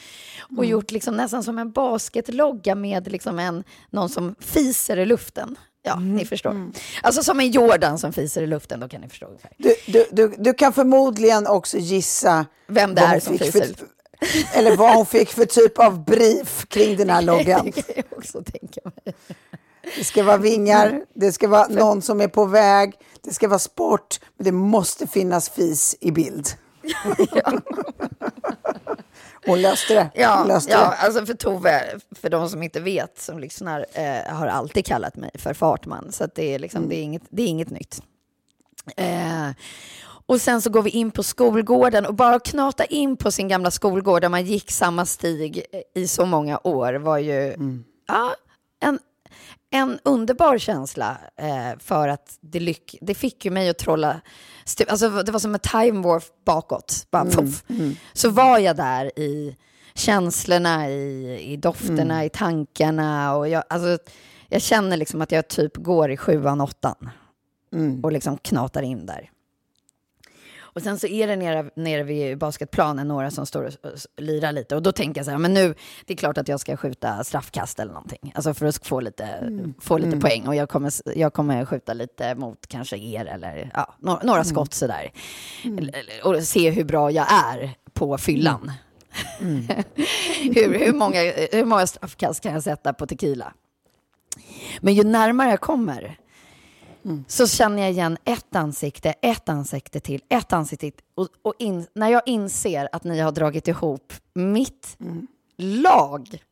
Och 0.57 0.64
gjort 0.64 0.90
liksom 0.90 1.16
nästan 1.16 1.43
som 1.45 1.59
en 1.59 1.71
basketlogga 1.73 2.75
med 2.75 3.12
liksom 3.12 3.38
en, 3.38 3.64
någon 3.90 4.09
som 4.09 4.35
fiser 4.40 4.97
i 4.97 5.07
luften. 5.07 5.57
Ja, 5.83 5.97
ni 6.01 6.25
förstår. 6.25 6.71
Alltså 7.03 7.23
som 7.23 7.40
en 7.40 7.51
Jordan 7.51 7.99
som 7.99 8.12
fiser 8.12 8.43
i 8.43 8.47
luften, 8.47 8.81
då 8.81 8.88
kan 8.88 9.01
ni 9.01 9.09
förstå 9.09 9.27
ungefär. 9.27 9.53
Du, 9.59 9.75
du, 9.87 10.07
du, 10.12 10.35
du 10.38 10.55
kan 10.55 10.73
förmodligen 10.73 11.47
också 11.47 11.79
gissa 11.79 12.47
Vem 12.66 12.95
det 12.95 13.01
är 13.03 13.21
som 13.21 13.38
fiser. 13.38 13.61
för- 13.61 13.75
Eller 14.59 14.77
vad 14.77 14.95
hon 14.97 15.07
fick 15.07 15.29
för 15.29 15.45
typ 15.45 15.79
av 15.79 16.05
brief 16.05 16.66
kring 16.69 16.97
den 16.97 17.11
här 17.11 17.23
loggan. 17.33 17.64
Det 17.64 17.73
kan 17.83 17.95
jag 17.97 18.19
också 18.19 18.43
tänka 18.43 18.81
mig. 18.85 19.14
Det 19.97 20.05
ska 20.05 20.23
vara 20.23 20.37
vingar, 20.37 21.03
det 21.14 21.33
ska 21.33 21.49
vara 21.49 21.66
någon 21.69 22.03
som 22.03 22.21
är 22.21 22.29
på 22.29 22.45
väg, 22.45 22.93
det 23.23 23.35
ska 23.35 23.49
vara 23.49 23.59
sport, 23.59 24.21
men 24.37 24.45
det 24.45 24.53
måste 24.53 25.07
finnas 25.07 25.49
fis 25.51 25.97
i 26.01 26.11
bild. 26.11 26.49
Hon 29.47 29.62
löste 29.62 29.95
det. 29.95 30.11
Ja, 30.14 30.45
löste 30.49 30.73
ja 30.73 30.79
det. 30.79 30.97
alltså 30.97 31.27
för 31.27 31.35
Tove, 31.35 31.99
för 32.11 32.31
de 32.31 32.49
som 32.49 32.62
inte 32.62 32.81
vet, 32.81 33.21
som 33.21 33.38
lyssnar, 33.38 33.87
eh, 33.93 34.35
har 34.35 34.47
alltid 34.47 34.87
kallat 34.87 35.16
mig 35.16 35.31
för 35.35 35.55
fartman. 35.55 36.12
Så 36.12 36.27
det, 36.35 36.55
är 36.55 36.59
liksom, 36.59 36.88
det, 36.88 36.97
är 36.97 37.03
inget, 37.03 37.23
det 37.31 37.43
är 37.43 37.47
inget 37.47 37.71
nytt. 37.71 38.03
Eh, 38.97 39.49
och 40.27 40.40
sen 40.40 40.62
så 40.62 40.71
går 40.71 40.83
vi 40.83 40.90
in 40.90 41.11
på 41.11 41.23
skolgården 41.23 42.07
och 42.07 42.14
bara 42.14 42.35
att 42.35 42.45
knata 42.45 42.85
in 42.85 43.16
på 43.16 43.31
sin 43.31 43.49
gamla 43.49 43.71
skolgård 43.71 44.23
där 44.23 44.29
man 44.29 44.45
gick 44.45 44.71
samma 44.71 45.07
stig 45.07 45.64
i 45.95 46.09
så 46.09 46.27
många 46.27 46.61
år 46.64 46.95
var 46.95 47.19
ju 47.19 47.55
ja, 48.09 48.35
en, 48.81 48.99
en 49.70 49.98
underbar 50.02 50.59
känsla 50.59 51.18
eh, 51.37 51.78
för 51.78 52.09
att 52.09 52.38
det, 52.40 52.61
lyck, 52.61 52.98
det 53.00 53.14
fick 53.14 53.44
ju 53.44 53.50
mig 53.50 53.68
att 53.68 53.78
trolla. 53.78 54.20
Alltså, 54.88 55.09
det 55.22 55.33
var 55.33 55.38
som 55.38 55.54
en 55.54 55.61
time 55.61 56.02
warp 56.02 56.24
bakåt. 56.44 57.06
Bara, 57.11 57.24
puff. 57.24 57.64
Så 58.12 58.30
var 58.30 58.59
jag 58.59 58.76
där 58.76 59.18
i 59.18 59.56
känslorna, 59.94 60.90
i, 60.90 61.40
i 61.52 61.56
dofterna, 61.56 62.24
i 62.24 62.28
tankarna. 62.28 63.37
Och 63.37 63.48
jag, 63.48 63.64
alltså, 63.68 63.98
jag 64.48 64.62
känner 64.62 64.96
liksom 64.96 65.20
att 65.22 65.33
jag 65.33 65.48
typ 65.48 65.76
går 65.76 66.11
i 66.11 66.16
sjuan, 66.16 66.61
åttan 66.61 67.11
och 68.02 68.12
liksom 68.12 68.38
knatar 68.38 68.83
in 68.83 69.06
där. 69.06 69.30
Och 70.72 70.83
sen 70.83 70.98
så 70.98 71.06
är 71.06 71.26
det 71.26 71.37
nere, 71.37 71.70
nere 71.76 72.02
vid 72.02 72.38
basketplanen 72.38 73.09
några 73.09 73.30
som 73.30 73.46
står 73.46 73.62
och 73.62 73.72
och 73.90 74.22
lirar 74.22 74.52
lite. 74.52 74.76
Och 74.76 74.83
då 74.83 74.92
tänker 74.92 75.18
jag 75.18 75.24
så 75.24 75.30
här, 75.30 75.38
men 75.38 75.54
nu, 75.54 75.74
det 76.06 76.12
är 76.12 76.16
klart 76.16 76.38
att 76.38 76.48
jag 76.48 76.61
ska 76.61 76.76
skjuta 76.76 77.24
straffkast 77.24 77.80
eller 77.80 77.92
någonting. 77.92 78.33
Alltså 78.35 78.54
för 78.54 78.66
att 78.66 78.87
få 78.87 79.00
lite, 79.00 79.52
få 79.80 79.98
lite 79.98 80.16
poäng. 80.20 80.46
Och 80.46 80.54
jag 80.54 80.68
kommer, 80.68 80.92
jag 81.18 81.33
kommer 81.33 81.64
skjuta 81.64 81.92
lite 81.94 82.35
mot 82.35 82.66
kanske 82.66 82.96
er 82.98 83.24
eller 83.24 83.70
ja, 83.74 83.94
några, 83.98 84.22
några 84.22 84.44
skott 84.44 84.74
sådär. 84.74 85.12
Eller- 85.64 86.26
Och 86.26 86.42
se 86.42 86.70
hur 86.70 86.85
bra 86.85 87.11
jag 87.11 87.26
är 87.33 87.70
på 87.92 88.18
fyllan. 88.18 88.72
hur, 90.54 90.78
hur, 90.78 90.92
många, 90.92 91.20
hur 91.52 91.64
många 91.64 91.87
straffkast 91.87 92.42
kan 92.42 92.52
jag 92.52 92.62
sätta 92.62 92.92
på 92.92 93.06
tequila? 93.06 93.52
Men 94.80 94.94
ju 94.94 95.04
närmare 95.04 95.50
jag 95.50 95.61
kommer 95.61 96.16
så 97.26 97.46
känner 97.46 97.82
jag 97.82 97.90
igen 97.90 98.18
ett 98.24 98.56
ansikte, 98.56 99.14
ett 99.22 99.48
ansikte 99.48 100.00
till, 100.00 100.22
ett 100.28 100.52
ansikte 100.52 100.90
till. 100.90 101.00
Och, 101.14 101.28
och 101.42 101.54
in, 101.58 101.86
när 101.94 102.08
jag 102.08 102.22
inser 102.26 102.88
att 102.92 103.04
ni 103.04 103.20
har 103.20 103.32
dragit 103.32 103.68
ihop 103.68 104.12
mitt 104.34 104.96
lag. 105.56 106.42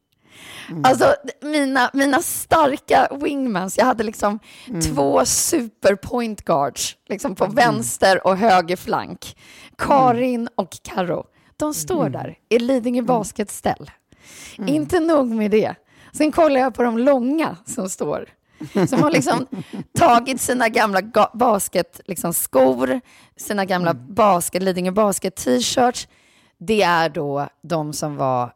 Alltså 0.84 1.14
mina, 1.42 1.90
mina 1.92 2.22
starka 2.22 3.08
wingmans, 3.22 3.78
jag 3.78 3.84
hade 3.84 4.04
liksom 4.04 4.38
två 4.84 5.24
super 5.24 5.94
point 5.94 6.44
guards 6.44 6.96
liksom 7.08 7.34
på 7.34 7.46
vänster 7.46 8.26
och 8.26 8.36
höger 8.36 8.76
flank. 8.76 9.36
Karin 9.78 10.48
och 10.54 10.76
Karo. 10.82 11.26
De 11.56 11.74
står 11.74 12.08
där 12.08 12.38
i 12.48 12.58
Lidingö 12.58 13.02
basketställ. 13.02 13.90
Inte 14.66 15.00
nog 15.00 15.26
med 15.26 15.50
det. 15.50 15.74
Sen 16.12 16.32
kollar 16.32 16.60
jag 16.60 16.74
på 16.74 16.82
de 16.82 16.98
långa 16.98 17.56
som 17.66 17.88
står. 17.88 18.28
Som 18.88 19.02
har 19.02 19.10
liksom 19.10 19.46
tagit 19.98 20.40
sina 20.40 20.68
gamla 20.68 21.00
ga- 21.00 21.36
basket, 21.36 22.00
liksom 22.06 22.32
skor, 22.34 23.00
sina 23.36 23.64
gamla 23.64 23.94
basket, 23.94 24.62
Lidingö 24.62 24.90
basket 24.90 25.36
t-shirts. 25.36 26.08
Det 26.58 26.82
är 26.82 27.08
då 27.08 27.48
de 27.62 27.92
som 27.92 28.16
var 28.16 28.52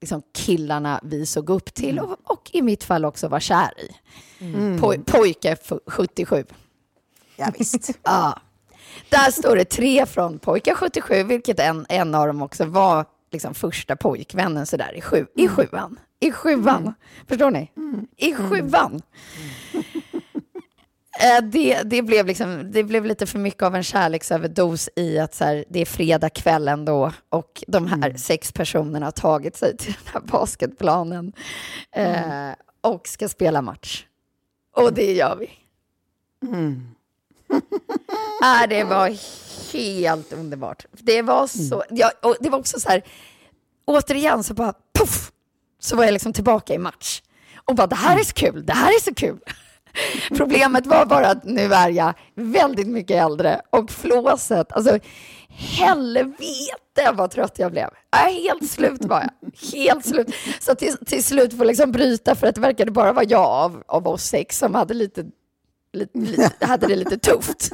liksom 0.00 0.22
killarna 0.34 1.00
vi 1.02 1.26
såg 1.26 1.50
upp 1.50 1.74
till 1.74 1.98
och, 1.98 2.16
och 2.24 2.50
i 2.52 2.62
mitt 2.62 2.84
fall 2.84 3.04
också 3.04 3.28
var 3.28 3.40
kär 3.40 3.70
i. 3.80 3.90
Poj, 4.80 4.98
pojke 5.06 5.52
f- 5.62 5.78
77. 5.86 6.44
Ja, 7.36 7.46
visst. 7.58 7.90
Ja. 8.02 8.38
Där 9.08 9.30
står 9.30 9.56
det 9.56 9.64
tre 9.64 10.06
från 10.06 10.38
pojkar 10.38 10.74
77, 10.74 11.22
vilket 11.22 11.60
en, 11.60 11.86
en 11.88 12.14
av 12.14 12.26
dem 12.26 12.42
också 12.42 12.64
var 12.64 13.04
liksom 13.32 13.54
första 13.54 13.96
pojkvännen 13.96 14.66
sådär 14.66 14.92
i, 14.96 15.00
sju, 15.00 15.26
i 15.36 15.48
sjuan. 15.48 15.98
I 16.20 16.32
sjuan. 16.32 16.94
Förstår 17.28 17.50
ni? 17.50 17.70
I 18.16 18.34
sjuan. 18.34 19.02
Eh, 21.20 21.44
Det, 21.44 21.82
det, 21.82 22.02
blev 22.02 22.26
liksom, 22.26 22.70
det 22.72 22.84
blev 22.84 23.04
lite 23.04 23.26
för 23.26 23.38
mycket 23.38 23.62
av 23.62 23.74
en 23.74 23.82
kärleksöverdos 23.82 24.88
i 24.96 25.18
att 25.18 25.34
så 25.34 25.44
här, 25.44 25.64
det 25.68 25.80
är 25.80 25.86
fredag 25.86 26.30
kväll 26.30 26.68
ändå 26.68 27.12
och 27.28 27.64
de 27.66 27.86
här 27.86 28.14
sex 28.16 28.52
personerna 28.52 29.06
har 29.06 29.10
tagit 29.10 29.56
sig 29.56 29.76
till 29.76 29.92
den 30.04 30.12
här 30.12 30.20
basketplanen 30.20 31.32
eh, 31.92 32.50
och 32.80 33.08
ska 33.08 33.28
spela 33.28 33.62
match. 33.62 34.06
Och 34.76 34.92
det 34.92 35.12
gör 35.12 35.36
vi. 35.36 35.50
äh, 38.42 38.68
det 38.68 38.84
var 38.84 39.16
helt 39.72 40.32
underbart. 40.32 40.86
Det 40.92 41.22
var 41.22 41.46
så, 41.46 41.84
ja, 41.90 42.10
och 42.22 42.36
det 42.40 42.50
var 42.50 42.58
också 42.58 42.80
så 42.80 42.88
här, 42.88 43.02
återigen 43.84 44.44
så 44.44 44.54
bara 44.54 44.74
puff, 44.98 45.32
så 45.80 45.96
var 45.96 46.04
jag 46.04 46.12
liksom 46.12 46.32
tillbaka 46.32 46.74
i 46.74 46.78
match. 46.78 47.22
Och 47.64 47.74
bara, 47.74 47.86
det 47.86 47.96
här 47.96 48.18
är 48.18 48.24
så 48.24 48.34
kul, 48.34 48.66
det 48.66 48.72
här 48.72 48.88
är 48.88 49.00
så 49.00 49.14
kul. 49.14 49.38
Problemet 50.36 50.86
var 50.86 51.06
bara 51.06 51.26
att 51.28 51.44
nu 51.44 51.74
är 51.74 51.88
jag 51.88 52.14
väldigt 52.34 52.86
mycket 52.88 53.16
äldre 53.24 53.60
och 53.70 53.90
flåset, 53.90 54.72
alltså 54.72 54.98
helvete 55.48 57.12
vad 57.14 57.30
trött 57.30 57.58
jag 57.58 57.72
blev. 57.72 57.88
Är 58.16 58.42
helt 58.42 58.70
slut 58.70 59.04
var 59.04 59.20
jag. 59.20 59.50
Helt 59.78 60.06
slut. 60.06 60.34
Så 60.60 60.74
till, 60.74 60.96
till 61.06 61.24
slut 61.24 61.50
får 61.50 61.58
jag 61.60 61.66
liksom 61.66 61.92
bryta 61.92 62.34
för 62.34 62.46
att 62.46 62.54
det 62.54 62.60
verkade 62.60 62.90
bara 62.90 63.12
vara 63.12 63.24
jag 63.24 63.44
av, 63.44 63.82
av 63.86 64.08
oss 64.08 64.22
sex 64.24 64.58
som 64.58 64.74
hade 64.74 64.94
lite, 64.94 65.24
lite, 65.92 66.18
lite 66.18 66.66
hade 66.66 66.86
det 66.86 66.96
lite 66.96 67.18
tufft. 67.18 67.70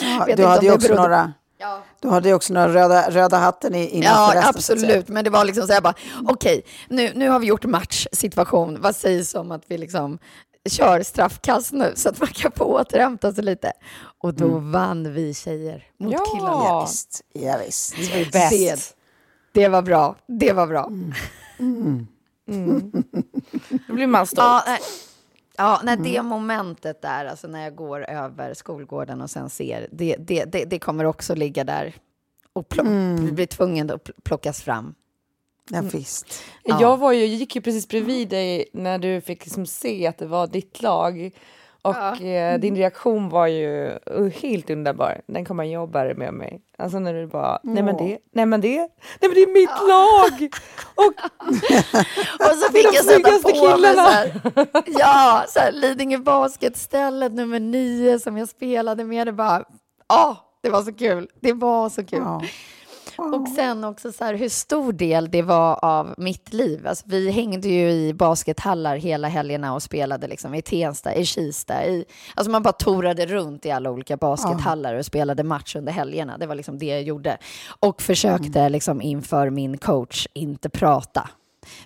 Ja, 0.00 0.26
du 0.36 0.44
hade 0.46 0.66
ju 0.66 0.72
också 0.72 0.88
berodde- 0.88 1.02
några, 1.02 1.32
Ja. 1.62 1.82
du 2.00 2.08
hade 2.08 2.28
ju 2.28 2.34
också 2.34 2.52
några 2.52 2.68
röda, 2.68 3.10
röda 3.10 3.36
hatten 3.36 3.74
i, 3.74 3.88
innanför 3.88 4.36
Ja, 4.36 4.48
absolut. 4.48 5.08
Men 5.08 5.24
det 5.24 5.30
var 5.30 5.44
liksom 5.44 5.66
så 5.66 5.72
här 5.72 5.80
bara, 5.80 5.94
okej, 6.28 6.62
nu, 6.88 7.12
nu 7.14 7.28
har 7.28 7.38
vi 7.38 7.46
gjort 7.46 7.64
matchsituation. 7.64 8.80
Vad 8.80 8.96
sägs 8.96 9.34
om 9.34 9.50
att 9.52 9.62
vi 9.66 9.78
liksom 9.78 10.18
kör 10.70 11.02
straffkast 11.02 11.72
nu 11.72 11.92
så 11.96 12.08
att 12.08 12.20
man 12.20 12.28
kan 12.28 12.52
få 12.52 12.64
återhämta 12.64 13.32
sig 13.32 13.44
lite? 13.44 13.72
Och 14.22 14.34
då 14.34 14.58
vann 14.58 15.12
vi 15.12 15.34
tjejer 15.34 15.84
mot 16.00 16.12
Ja. 16.12 16.24
killarna. 16.34 16.64
Ja, 16.64 16.80
visst. 16.86 17.20
Ja, 17.32 17.56
visst. 17.66 17.94
Det 17.96 18.24
var 18.24 18.32
bäst. 18.32 18.94
Det, 19.52 19.60
det 19.62 19.68
var 19.68 19.82
bra. 19.82 20.16
Det 20.28 20.52
var 20.52 20.66
bra. 20.66 20.90
Då 23.88 23.94
blir 23.94 24.06
man 24.06 24.26
stolt. 24.26 24.62
Ja, 24.66 24.78
ja 25.56 25.80
nej, 25.84 25.96
det 25.96 26.22
momentet 26.22 27.02
där, 27.02 27.24
alltså 27.24 27.48
när 27.48 27.62
jag 27.62 27.74
går 27.74 28.10
över 28.10 28.54
skolgården 28.54 29.20
och 29.20 29.30
sen 29.30 29.50
ser, 29.50 29.88
det, 29.92 30.16
det, 30.18 30.44
det, 30.44 30.64
det 30.64 30.78
kommer 30.78 31.04
också 31.04 31.34
ligga 31.34 31.64
där 31.64 31.94
och 32.52 32.68
plock, 32.68 32.86
bli 33.32 33.46
tvungen 33.46 33.90
att 33.90 34.04
pl- 34.04 34.20
plockas 34.22 34.62
fram. 34.62 34.94
Ja, 35.70 35.82
visst. 35.92 36.42
Ja. 36.64 36.80
Jag, 36.80 36.96
var 36.96 37.12
ju, 37.12 37.20
jag 37.20 37.28
gick 37.28 37.56
ju 37.56 37.62
precis 37.62 37.88
bredvid 37.88 38.28
dig 38.28 38.64
när 38.72 38.98
du 38.98 39.20
fick 39.20 39.44
liksom 39.44 39.66
se 39.66 40.06
att 40.06 40.18
det 40.18 40.26
var 40.26 40.46
ditt 40.46 40.82
lag. 40.82 41.30
Och 41.82 42.22
eh, 42.22 42.58
din 42.60 42.76
reaktion 42.76 43.28
var 43.28 43.46
ju 43.46 43.98
helt 44.42 44.70
underbar. 44.70 45.20
Den 45.26 45.44
kommer 45.44 45.64
jag 45.64 45.72
jobba 45.72 46.04
med 46.14 46.34
mig. 46.34 46.60
Alltså 46.78 46.98
när 46.98 47.14
du 47.14 47.26
bara, 47.26 47.60
nej 47.62 47.82
men 47.82 47.96
det, 47.96 48.18
nej 48.32 48.46
men 48.46 48.60
det, 48.60 48.76
nej 48.76 48.88
men 49.20 49.34
det 49.34 49.42
är 49.42 49.52
mitt 49.52 49.88
lag! 49.88 50.48
Och 50.94 51.12
Och 52.50 52.56
så 52.58 52.72
fick 52.72 52.84
jag 52.84 53.04
sätta 53.04 53.30
på 53.30 53.30
mig 53.30 53.40
så 53.42 53.48
killarna. 53.48 54.02
här, 54.02 54.32
ja, 54.86 55.44
så 55.48 55.58
här, 55.60 55.72
Lidingö 55.72 56.18
basketstället 56.18 57.32
nummer 57.32 57.60
nio 57.60 58.18
som 58.18 58.36
jag 58.38 58.48
spelade 58.48 59.04
med. 59.04 59.26
Det 59.26 59.32
bara, 59.32 59.64
ja, 60.08 60.36
det 60.62 60.70
var 60.70 60.82
så 60.82 60.92
kul. 60.92 61.28
Det 61.40 61.52
var 61.52 61.88
så 61.88 62.04
kul. 62.04 62.18
Ja. 62.24 62.42
Och 63.16 63.48
sen 63.48 63.84
också 63.84 64.12
så 64.12 64.24
här, 64.24 64.34
hur 64.34 64.48
stor 64.48 64.92
del 64.92 65.30
det 65.30 65.42
var 65.42 65.84
av 65.84 66.14
mitt 66.18 66.52
liv. 66.52 66.86
Alltså, 66.86 67.04
vi 67.06 67.30
hängde 67.30 67.68
ju 67.68 67.90
i 67.90 68.14
baskethallar 68.14 68.96
hela 68.96 69.28
helgerna 69.28 69.74
och 69.74 69.82
spelade 69.82 70.26
liksom 70.26 70.54
i 70.54 70.62
Tensta, 70.62 71.14
i 71.14 71.24
Kista. 71.24 71.84
I, 71.84 72.04
alltså 72.34 72.50
man 72.50 72.62
bara 72.62 72.72
torade 72.72 73.26
runt 73.26 73.66
i 73.66 73.70
alla 73.70 73.90
olika 73.90 74.16
baskethallar 74.16 74.94
och 74.94 75.06
spelade 75.06 75.44
match 75.44 75.76
under 75.76 75.92
helgerna. 75.92 76.38
Det 76.38 76.46
var 76.46 76.54
liksom 76.54 76.78
det 76.78 76.86
jag 76.86 77.02
gjorde. 77.02 77.38
Och 77.80 78.02
försökte 78.02 78.68
liksom 78.68 79.02
inför 79.02 79.50
min 79.50 79.78
coach 79.78 80.26
inte 80.32 80.68
prata. 80.68 81.30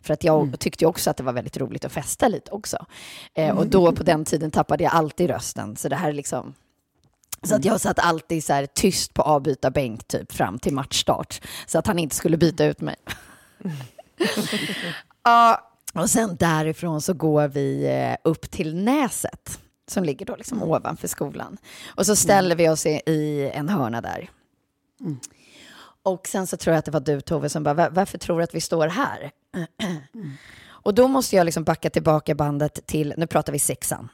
För 0.03 0.15
att 0.15 0.25
jag 0.25 0.59
tyckte 0.59 0.85
ju 0.85 0.89
också 0.89 1.11
att 1.11 1.17
det 1.17 1.23
var 1.23 1.33
väldigt 1.33 1.57
roligt 1.57 1.85
att 1.85 1.93
festa 1.93 2.29
lite 2.29 2.51
också. 2.51 2.87
Eh, 3.35 3.59
och 3.59 3.67
då 3.67 3.93
på 3.93 4.03
den 4.03 4.25
tiden 4.25 4.51
tappade 4.51 4.85
jag 4.85 4.93
alltid 4.93 5.31
rösten. 5.31 5.77
Så 5.77 5.89
det 5.89 5.97
här 5.97 6.09
är 6.09 6.13
liksom... 6.13 6.55
Så 7.43 7.55
att 7.55 7.65
jag 7.65 7.81
satt 7.81 7.99
alltid 7.99 8.45
så 8.45 8.53
här 8.53 8.67
tyst 8.67 9.15
på 9.15 9.23
avbytarbänk 9.23 10.09
typ 10.09 10.33
fram 10.33 10.59
till 10.59 10.75
matchstart. 10.75 11.41
Så 11.67 11.79
att 11.79 11.87
han 11.87 11.99
inte 11.99 12.17
skulle 12.17 12.37
byta 12.37 12.65
ut 12.65 12.81
mig. 12.81 12.97
ja, 15.25 15.71
och 15.95 16.11
sen 16.11 16.37
därifrån 16.37 17.01
så 17.01 17.15
går 17.15 17.49
vi 17.49 17.87
eh, 17.87 18.17
upp 18.31 18.51
till 18.51 18.75
Näset. 18.85 19.61
Som 19.89 20.05
ligger 20.05 20.27
då 20.27 20.37
liksom 20.37 20.63
ovanför 20.63 21.09
skolan. 21.09 21.57
Och 21.87 22.07
så 22.07 22.17
ställer 22.17 22.57
vi 22.57 22.69
oss 22.69 22.87
i, 22.87 23.01
i 23.07 23.51
en 23.55 23.69
hörna 23.69 24.01
där. 24.01 24.31
och 26.03 26.27
sen 26.29 26.47
så 26.47 26.57
tror 26.57 26.73
jag 26.75 26.79
att 26.79 26.85
det 26.85 26.91
var 26.91 27.01
du 27.01 27.21
Tove 27.21 27.49
som 27.49 27.63
bara, 27.63 27.75
"Va- 27.75 27.89
varför 27.93 28.19
tror 28.19 28.39
du 28.39 28.45
att 28.45 28.55
vi 28.55 28.61
står 28.61 28.89
här? 28.89 29.31
Och 30.69 30.95
då 30.95 31.09
måste 31.09 31.37
jag 31.37 31.45
liksom 31.45 31.65
backa 31.65 31.91
tillbaka 31.91 32.35
bandet 32.35 32.87
till, 32.87 33.15
nu 33.17 33.27
pratar 33.27 33.53
vi 33.53 33.59
sexan. 33.59 34.09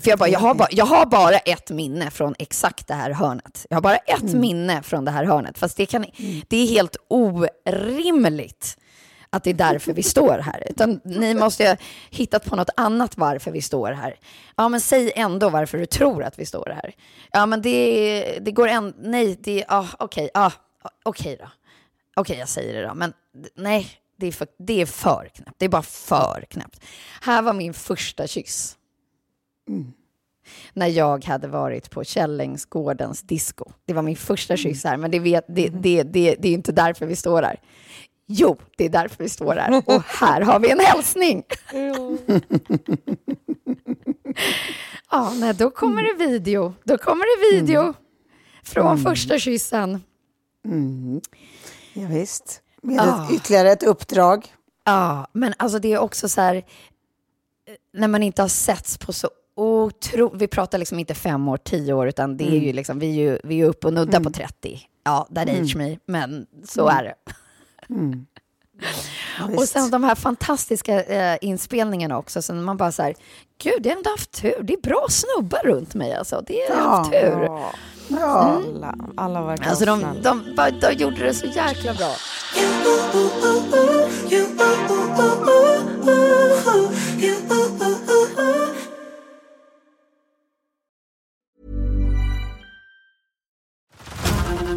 För 0.00 0.10
jag, 0.10 0.18
bara, 0.18 0.28
jag, 0.28 0.40
har 0.40 0.54
bara, 0.54 0.68
jag 0.70 0.86
har 0.86 1.06
bara 1.06 1.38
ett 1.38 1.70
minne 1.70 2.10
från 2.10 2.34
exakt 2.38 2.88
det 2.88 2.94
här 2.94 3.10
hörnet. 3.10 3.66
Jag 3.70 3.76
har 3.76 3.82
bara 3.82 3.96
ett 3.96 4.22
minne 4.22 4.82
från 4.82 5.04
det 5.04 5.10
här 5.10 5.24
hörnet. 5.24 5.58
Fast 5.58 5.76
det, 5.76 5.86
kan, 5.86 6.04
det 6.48 6.56
är 6.56 6.66
helt 6.66 6.96
orimligt 7.08 8.76
att 9.30 9.44
det 9.44 9.50
är 9.50 9.54
därför 9.54 9.92
vi 9.92 10.02
står 10.02 10.38
här. 10.38 10.66
Utan 10.70 11.00
ni 11.04 11.34
måste 11.34 11.68
ha 11.68 11.76
hittat 12.10 12.44
på 12.44 12.56
något 12.56 12.70
annat 12.76 13.16
varför 13.16 13.50
vi 13.50 13.62
står 13.62 13.92
här. 13.92 14.16
Ja, 14.56 14.68
men 14.68 14.80
säg 14.80 15.12
ändå 15.16 15.48
varför 15.48 15.78
du 15.78 15.86
tror 15.86 16.24
att 16.24 16.38
vi 16.38 16.46
står 16.46 16.72
här. 16.82 16.94
Ja, 17.32 17.46
men 17.46 17.62
det, 17.62 18.38
det 18.40 18.52
går 18.52 18.68
en... 18.68 18.94
Nej, 18.98 19.38
det... 19.40 19.64
Ja, 19.68 19.88
okej. 19.98 20.30
Ja, 20.34 20.52
okej 21.04 21.36
då. 21.40 21.48
Okej, 22.16 22.38
jag 22.38 22.48
säger 22.48 22.74
det 22.74 22.88
då. 22.88 22.94
Men 22.94 23.12
nej, 23.56 23.88
det 24.18 24.26
är, 24.26 24.32
för, 24.32 24.46
det 24.58 24.80
är 24.80 24.86
för 24.86 25.30
knäppt. 25.34 25.58
Det 25.58 25.64
är 25.64 25.68
bara 25.68 25.82
för 25.82 26.44
knäppt. 26.50 26.80
Här 27.20 27.42
var 27.42 27.52
min 27.52 27.74
första 27.74 28.26
kyss. 28.26 28.76
När 30.72 30.86
jag 30.86 31.24
hade 31.24 31.48
varit 31.48 31.90
på 31.90 32.04
Källängsgårdens 32.04 33.22
disco. 33.22 33.64
Det 33.86 33.92
var 33.92 34.02
min 34.02 34.16
första 34.16 34.56
kyss 34.56 34.84
här, 34.84 34.96
men 34.96 35.10
det, 35.10 35.18
vet, 35.18 35.44
det, 35.48 35.68
det, 35.68 36.02
det, 36.02 36.34
det 36.38 36.48
är 36.48 36.52
inte 36.52 36.72
därför 36.72 37.06
vi 37.06 37.16
står 37.16 37.42
här. 37.42 37.60
Jo, 38.28 38.56
det 38.76 38.84
är 38.84 38.88
därför 38.88 39.24
vi 39.24 39.28
står 39.28 39.54
här. 39.54 39.82
Och 39.86 40.02
här 40.02 40.40
har 40.40 40.60
vi 40.60 40.70
en 40.70 40.80
hälsning. 40.80 41.44
ja, 45.10 45.32
nej, 45.34 45.54
då 45.54 45.70
kommer 45.70 46.02
det 46.02 46.14
video. 46.26 46.74
Då 46.84 46.98
kommer 46.98 47.24
det 47.24 47.56
video 47.56 47.94
från 48.62 48.98
första 48.98 49.38
kyssen. 49.38 50.02
Ja, 51.92 52.06
visst. 52.08 52.62
Med 52.82 52.98
ett, 52.98 53.30
ytterligare 53.32 53.72
ett 53.72 53.82
uppdrag. 53.82 54.54
Ja, 54.84 55.26
men 55.32 55.54
alltså 55.56 55.78
det 55.78 55.92
är 55.92 55.98
också 55.98 56.28
så 56.28 56.40
här, 56.40 56.54
eh, 56.54 56.62
när 57.92 58.08
man 58.08 58.22
inte 58.22 58.42
har 58.42 58.48
setts 58.48 58.98
på 58.98 59.12
så 59.12 59.30
otro... 59.56 60.36
Vi 60.36 60.46
pratar 60.48 60.78
liksom 60.78 60.98
inte 60.98 61.14
fem 61.14 61.48
år, 61.48 61.56
tio 61.56 61.92
år, 61.92 62.08
utan 62.08 62.36
det 62.36 62.44
är 62.44 62.60
ju 62.60 62.72
liksom, 62.72 62.98
vi 62.98 63.06
är 63.10 63.14
ju, 63.30 63.38
vi 63.44 63.54
är 63.54 63.58
ju 63.58 63.64
upp 63.64 63.84
och 63.84 63.92
nuddar 63.92 64.20
på 64.20 64.30
30. 64.30 64.80
Ja, 65.04 65.28
that 65.34 65.48
age 65.48 65.76
me, 65.76 65.98
men 66.06 66.46
så 66.68 66.88
är 66.88 67.02
det. 67.04 67.14
Ja, 69.38 69.44
Och 69.56 69.68
sen 69.68 69.90
de 69.90 70.04
här 70.04 70.14
fantastiska 70.14 71.02
eh, 71.04 71.38
inspelningarna 71.40 72.18
också, 72.18 72.42
så 72.42 72.54
man 72.54 72.76
bara 72.76 72.92
så 72.92 73.02
här, 73.02 73.14
gud, 73.62 73.86
jag 73.86 73.92
har 73.92 73.96
ändå 73.96 74.10
haft 74.10 74.32
tur. 74.42 74.62
Det 74.62 74.72
är 74.72 74.80
bra 74.80 75.06
snubbar 75.10 75.60
runt 75.64 75.94
mig 75.94 76.14
alltså. 76.14 76.44
Det 76.46 76.62
är, 76.62 76.74
haft 76.76 77.10
tur. 77.12 77.42
Ja, 77.42 77.70
ja. 78.08 78.62
alla, 78.74 78.94
alla 79.16 79.42
verkar 79.42 79.70
Alltså 79.70 79.84
de, 79.84 80.04
de, 80.22 80.54
bara- 80.56 80.70
de 80.70 80.92
gjorde 80.92 81.24
det 81.24 81.34
så 81.34 81.46
jäkla 81.46 81.94
bra. 81.94 82.14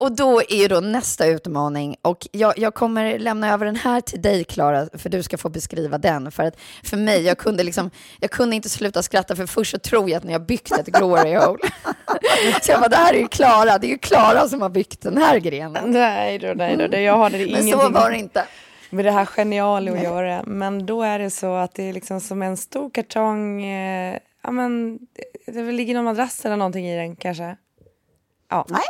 Och 0.00 0.12
då 0.12 0.40
är 0.40 0.56
ju 0.56 0.68
då 0.68 0.80
nästa 0.80 1.26
utmaning, 1.26 1.96
och 2.02 2.28
jag, 2.32 2.58
jag 2.58 2.74
kommer 2.74 3.18
lämna 3.18 3.52
över 3.52 3.66
den 3.66 3.76
här 3.76 4.00
till 4.00 4.22
dig 4.22 4.44
Klara, 4.44 4.88
för 4.98 5.08
du 5.08 5.22
ska 5.22 5.38
få 5.38 5.48
beskriva 5.48 5.98
den. 5.98 6.30
För 6.32 6.42
att 6.42 6.60
för 6.84 6.96
mig, 6.96 7.22
jag 7.22 7.38
kunde, 7.38 7.62
liksom, 7.62 7.90
jag 8.20 8.30
kunde 8.30 8.56
inte 8.56 8.68
sluta 8.68 9.02
skratta, 9.02 9.36
för 9.36 9.46
först 9.46 9.70
så 9.70 9.78
tror 9.78 10.10
jag 10.10 10.16
att 10.16 10.24
ni 10.24 10.32
har 10.32 10.40
byggt 10.40 10.72
ett 10.72 10.86
glory 10.86 11.34
hole. 11.34 11.58
så 12.62 12.72
jag 12.72 12.80
bara, 12.80 12.88
det 12.88 12.96
här 12.96 13.14
är 13.14 13.18
ju 13.18 13.28
Klara, 13.28 13.78
det 13.78 13.86
är 13.86 13.90
ju 13.90 13.98
Klara 13.98 14.48
som 14.48 14.62
har 14.62 14.68
byggt 14.68 15.00
den 15.00 15.18
här 15.18 15.38
grenen. 15.38 15.90
Nej 15.90 16.38
då, 16.38 16.52
nej 16.56 16.76
då, 16.76 16.86
det, 16.86 17.00
jag 17.02 17.16
har 17.16 17.30
det 17.30 17.38
Men 17.38 17.48
ingenting 17.48 17.72
så 17.72 17.88
var 17.88 18.10
det 18.10 18.16
inte. 18.16 18.44
med 18.90 19.04
det 19.04 19.10
här 19.10 19.24
geniala 19.26 19.92
att 19.92 20.02
göra. 20.02 20.42
Men 20.46 20.86
då 20.86 21.02
är 21.02 21.18
det 21.18 21.30
så 21.30 21.54
att 21.54 21.74
det 21.74 21.88
är 21.88 21.92
liksom 21.92 22.20
som 22.20 22.42
en 22.42 22.56
stor 22.56 22.90
kartong, 22.90 23.64
eh, 23.64 24.18
ja 24.42 24.50
men 24.50 24.98
det, 25.46 25.52
det 25.52 25.72
ligger 25.72 25.94
någon 25.94 26.04
madrass 26.04 26.44
eller 26.44 26.56
någonting 26.56 26.88
i 26.88 26.96
den 26.96 27.16
kanske. 27.16 27.56
Ja. 28.50 28.66
Nej, 28.68 28.82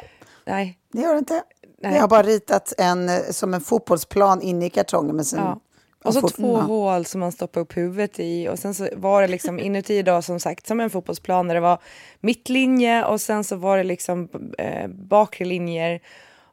Nej. 0.50 0.78
det 0.92 1.00
gör 1.00 1.12
det 1.12 1.18
inte. 1.18 1.42
Nej. 1.82 1.94
Jag 1.94 2.00
har 2.00 2.08
bara 2.08 2.22
ritat 2.22 2.72
en, 2.78 3.08
eh, 3.08 3.20
som 3.30 3.54
en 3.54 3.60
fotbollsplan 3.60 4.42
inne 4.42 4.66
i 4.66 4.70
kartongen. 4.70 5.16
Men 5.16 5.24
sen, 5.24 5.38
Ja. 5.40 5.60
Och 6.04 6.14
så 6.14 6.28
två 6.28 6.56
ja. 6.58 6.62
hål 6.62 7.04
som 7.04 7.20
man 7.20 7.32
stoppar 7.32 7.60
upp 7.60 7.76
huvudet 7.76 8.20
i 8.20 8.48
och 8.48 8.58
sen 8.58 8.74
så 8.74 8.88
var 8.96 9.22
det 9.22 9.28
liksom 9.28 9.58
inuti 9.60 10.02
då 10.02 10.22
som 10.22 10.40
sagt 10.40 10.66
som 10.66 10.80
en 10.80 10.90
fotbollsplan 10.90 11.48
där 11.48 11.54
det 11.54 11.60
var 11.60 11.78
mittlinje 12.20 13.04
och 13.04 13.20
sen 13.20 13.44
så 13.44 13.56
var 13.56 13.76
det 13.76 13.84
liksom 13.84 14.28
eh, 14.58 14.88
bakre 14.88 15.44
linjer 15.44 16.00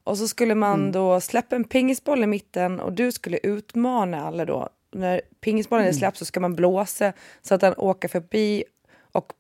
och 0.04 0.18
så 0.18 0.28
skulle 0.28 0.56
man 0.56 0.80
Mm. 0.80 0.92
då 0.92 1.22
släppa 1.22 1.56
en 1.56 1.64
pingisboll 1.64 2.24
i 2.24 2.28
mitten 2.28 2.80
och 2.80 2.94
du 2.94 3.12
skulle 3.12 3.38
utmana 3.44 4.28
alla 4.28 4.46
då. 4.46 4.70
När 4.92 5.22
pingisbollen 5.42 5.84
Mm. 5.86 5.94
är 5.96 5.98
släppt 6.00 6.18
så 6.18 6.26
ska 6.26 6.40
man 6.40 6.56
blåsa 6.56 7.14
så 7.42 7.56
att 7.56 7.62
den 7.62 7.74
åker 7.78 8.08
förbi 8.08 8.64
och 9.12 9.34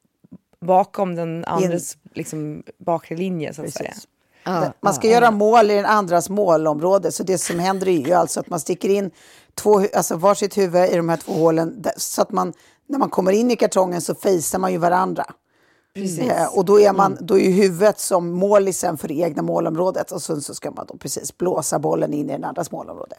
bakom 0.60 1.15
den 1.15 1.46
andres 1.46 1.98
liksom, 2.13 2.63
bakre 2.78 3.15
linje 3.15 3.54
så 3.54 3.62
att 3.65 3.74
säga. 3.74 3.93
Precis. 4.47 4.73
Man 4.81 4.93
ska 4.93 5.07
göra 5.07 5.31
mål 5.31 5.71
i 5.71 5.75
den 5.75 5.86
andras 5.86 6.29
målområde. 6.29 7.12
Så 7.12 7.23
det 7.23 7.38
som 7.38 7.60
händer 7.60 7.88
är 7.88 8.07
ju 8.07 8.13
alltså 8.13 8.39
att 8.39 8.49
man 8.49 8.60
sticker 8.60 8.89
in 8.89 9.12
två, 9.55 9.81
alltså 9.93 10.15
varsitt 10.15 10.57
huvud 10.57 10.89
i 10.89 10.95
de 10.95 11.10
här 11.10 11.17
två 11.17 11.33
hålen. 11.33 11.83
Så 11.97 12.21
att 12.21 12.31
man, 12.31 12.53
när 12.88 12.99
man 12.99 13.10
kommer 13.10 13.31
in 13.31 13.51
i 13.51 13.55
kartongen 13.55 14.01
så 14.01 14.15
fejsar 14.15 14.60
man 14.60 14.71
ju 14.71 14.77
varandra. 14.77 15.25
Precis. 15.93 16.19
Eh, 16.19 16.57
och 16.57 16.65
då 16.65 16.79
är, 16.79 16.93
man, 16.93 17.17
då 17.21 17.39
är 17.39 17.43
ju 17.43 17.51
huvudet 17.51 17.99
som 17.99 18.29
målisen 18.29 18.97
för 18.97 19.07
det 19.07 19.13
egna 19.13 19.41
målområdet. 19.41 20.12
Och 20.12 20.21
sen 20.21 20.41
så 20.41 20.55
ska 20.55 20.71
man 20.71 20.86
då 20.86 20.97
precis 20.97 21.38
blåsa 21.38 21.79
bollen 21.79 22.13
in 22.13 22.29
i 22.29 22.33
den 22.33 22.43
andras 22.43 22.71
målområde. 22.71 23.15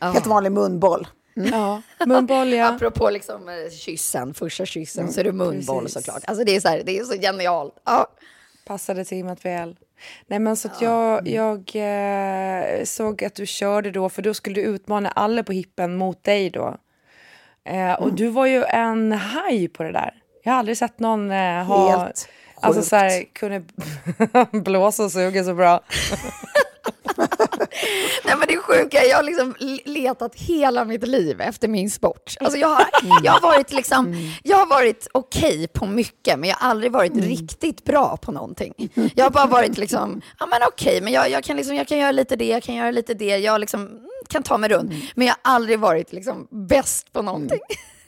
Helt 0.00 0.26
vanlig 0.26 0.52
munboll. 0.52 1.08
Ja, 1.34 1.82
munboll 2.06 2.52
ja. 2.52 2.74
Apropå 2.74 3.10
liksom, 3.10 3.48
eh, 3.48 3.70
kyssen, 3.70 4.34
första 4.34 4.66
kyssen, 4.66 5.12
så 5.12 5.20
är 5.20 5.24
det 5.24 5.32
munboll 5.32 5.82
precis. 5.82 6.04
såklart. 6.04 6.22
Alltså 6.26 6.44
det 6.44 6.56
är 6.56 6.60
så, 6.60 6.68
här, 6.68 6.82
det 6.86 6.98
är 6.98 7.04
så 7.04 7.14
genialt. 7.14 7.74
Ja. 7.84 8.06
passade 8.66 9.04
teamet 9.04 9.44
väl. 9.44 9.76
Nej 10.26 10.38
men 10.38 10.56
så 10.56 10.68
att 10.68 10.82
jag, 10.82 11.28
jag 11.28 11.58
eh, 11.74 12.84
såg 12.84 13.24
att 13.24 13.34
du 13.34 13.46
körde 13.46 13.90
då, 13.90 14.08
för 14.08 14.22
då 14.22 14.34
skulle 14.34 14.54
du 14.54 14.66
utmana 14.66 15.10
alla 15.10 15.42
på 15.42 15.52
hippen 15.52 15.96
mot 15.96 16.24
dig 16.24 16.50
då. 16.50 16.76
Eh, 17.64 17.92
och 17.92 18.12
du 18.12 18.28
var 18.28 18.46
ju 18.46 18.64
en 18.64 19.12
haj 19.12 19.68
på 19.68 19.82
det 19.82 19.92
där. 19.92 20.14
Jag 20.42 20.52
har 20.52 20.58
aldrig 20.58 20.76
sett 20.76 20.98
någon 20.98 21.30
eh, 21.30 21.64
ha... 21.64 21.98
Helt 21.98 22.28
Alltså 22.62 22.82
så 22.82 22.96
här, 22.96 23.24
kunde 23.32 23.62
blåsa 24.64 25.04
och 25.04 25.12
suga 25.12 25.44
så 25.44 25.54
bra. 25.54 25.80
Nej, 28.30 28.38
men 28.38 28.48
det 28.48 28.56
sjuka 28.56 29.04
jag 29.04 29.16
har 29.16 29.22
liksom 29.22 29.54
letat 29.84 30.34
hela 30.34 30.84
mitt 30.84 31.08
liv 31.08 31.40
efter 31.40 31.68
min 31.68 31.90
sport. 31.90 32.34
Alltså 32.40 32.58
jag 32.58 32.68
har, 32.68 32.86
jag 33.22 33.32
har 33.32 33.40
varit, 33.40 33.72
liksom, 33.72 34.14
jag 34.42 34.56
har 34.56 34.66
varit 34.66 35.08
okej 35.12 35.50
okay 35.50 35.66
på 35.66 35.86
mycket, 35.86 36.38
men 36.38 36.48
jag 36.48 36.56
har 36.56 36.70
aldrig 36.70 36.92
varit 36.92 37.12
mm. 37.12 37.24
riktigt 37.24 37.84
bra 37.84 38.16
på 38.16 38.32
någonting. 38.32 38.74
Jag 39.14 39.24
har 39.24 39.30
bara 39.30 39.46
varit 39.46 39.78
liksom, 39.78 40.20
ja 40.38 40.46
men 40.46 40.60
okej, 40.68 40.88
okay, 40.88 41.00
men 41.00 41.12
jag, 41.12 41.30
jag, 41.30 41.44
kan 41.44 41.56
liksom, 41.56 41.76
jag 41.76 41.88
kan 41.88 41.98
göra 41.98 42.12
lite 42.12 42.36
det, 42.36 42.46
jag 42.46 42.62
kan 42.62 42.74
göra 42.74 42.90
lite 42.90 43.14
det, 43.14 43.38
jag 43.38 43.60
liksom, 43.60 43.86
mm, 43.86 44.00
kan 44.28 44.42
ta 44.42 44.58
mig 44.58 44.70
runt. 44.70 44.90
Mm. 44.90 45.06
Men 45.14 45.26
jag 45.26 45.34
har 45.42 45.54
aldrig 45.54 45.78
varit 45.78 46.12
liksom 46.12 46.48
bäst 46.50 47.12
på 47.12 47.22
någonting. 47.22 47.60
Mm. 47.68 47.99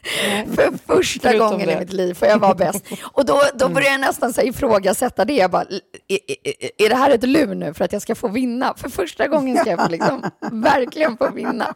För 0.55 0.95
första 0.95 1.29
Förutom 1.29 1.51
gången 1.51 1.67
det. 1.67 1.73
i 1.73 1.79
mitt 1.79 1.93
liv 1.93 2.15
får 2.15 2.29
jag 2.29 2.39
vara 2.39 2.55
bäst. 2.55 2.85
Och 3.13 3.25
då, 3.25 3.43
då 3.55 3.69
börjar 3.69 3.91
jag 3.91 4.01
nästan 4.01 4.33
så 4.33 4.41
ifrågasätta 4.41 5.25
det. 5.25 5.33
Jag 5.33 5.51
bara, 5.51 5.65
är, 6.09 6.19
är, 6.79 6.89
det 6.89 6.95
här 6.95 7.11
ett 7.11 7.23
lur 7.23 7.55
nu 7.55 7.75
för 7.75 7.85
att 7.85 7.93
jag 7.93 8.03
ska 8.03 8.15
få 8.15 8.29
vinna? 8.29 8.75
För 8.77 8.89
första 8.89 9.29
gången 9.29 9.57
ska 9.57 9.71
jag 9.71 9.81
få 9.81 9.89
liksom, 9.89 10.31
verkligen 10.53 11.17
få 11.17 11.31
vinna. 11.31 11.75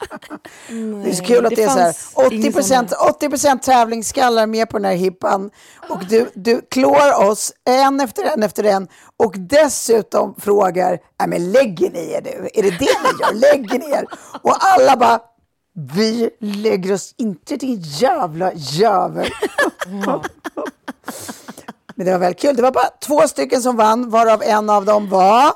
Nej, 0.68 1.04
det 1.04 1.10
är 1.10 1.14
så 1.14 1.24
kul 1.24 1.46
att 1.46 1.50
det, 1.50 1.56
det 1.56 1.62
är 1.62 1.68
så 1.68 1.78
här, 1.78 1.94
80 2.26 2.52
procent 2.52 2.92
80 2.92 3.58
tävlingsskallar 3.58 4.46
med 4.46 4.68
på 4.68 4.78
den 4.78 4.84
här 4.84 4.96
hippan. 4.96 5.50
Och 5.88 6.04
du, 6.08 6.30
du 6.34 6.60
klår 6.70 7.28
oss 7.30 7.52
en 7.64 8.00
efter 8.00 8.24
en 8.24 8.42
efter 8.42 8.64
en 8.64 8.88
och 9.16 9.34
dessutom 9.38 10.34
frågar, 10.38 10.98
nej 11.18 11.28
men 11.28 11.52
lägger 11.52 11.90
ni 11.90 12.12
er 12.12 12.22
nu? 12.22 12.48
Är 12.54 12.62
det 12.62 12.70
det 12.70 12.78
ni 12.78 13.10
gör? 13.20 13.34
Lägger 13.34 13.78
ni 13.78 13.90
er? 13.90 14.04
Och 14.42 14.56
alla 14.60 14.96
bara, 14.96 15.20
vi 15.78 16.30
lägger 16.40 16.94
oss 16.94 17.14
inte 17.16 17.56
din 17.56 17.80
jävla 17.80 18.52
jävel. 18.54 19.30
Men 21.94 22.06
det 22.06 22.12
var 22.12 22.18
väldigt 22.18 22.40
kul. 22.40 22.56
Det 22.56 22.62
var 22.62 22.72
bara 22.72 22.90
två 23.06 23.20
stycken 23.20 23.62
som 23.62 23.76
vann, 23.76 24.10
varav 24.10 24.42
en 24.42 24.70
av 24.70 24.84
dem 24.84 25.08
var... 25.08 25.52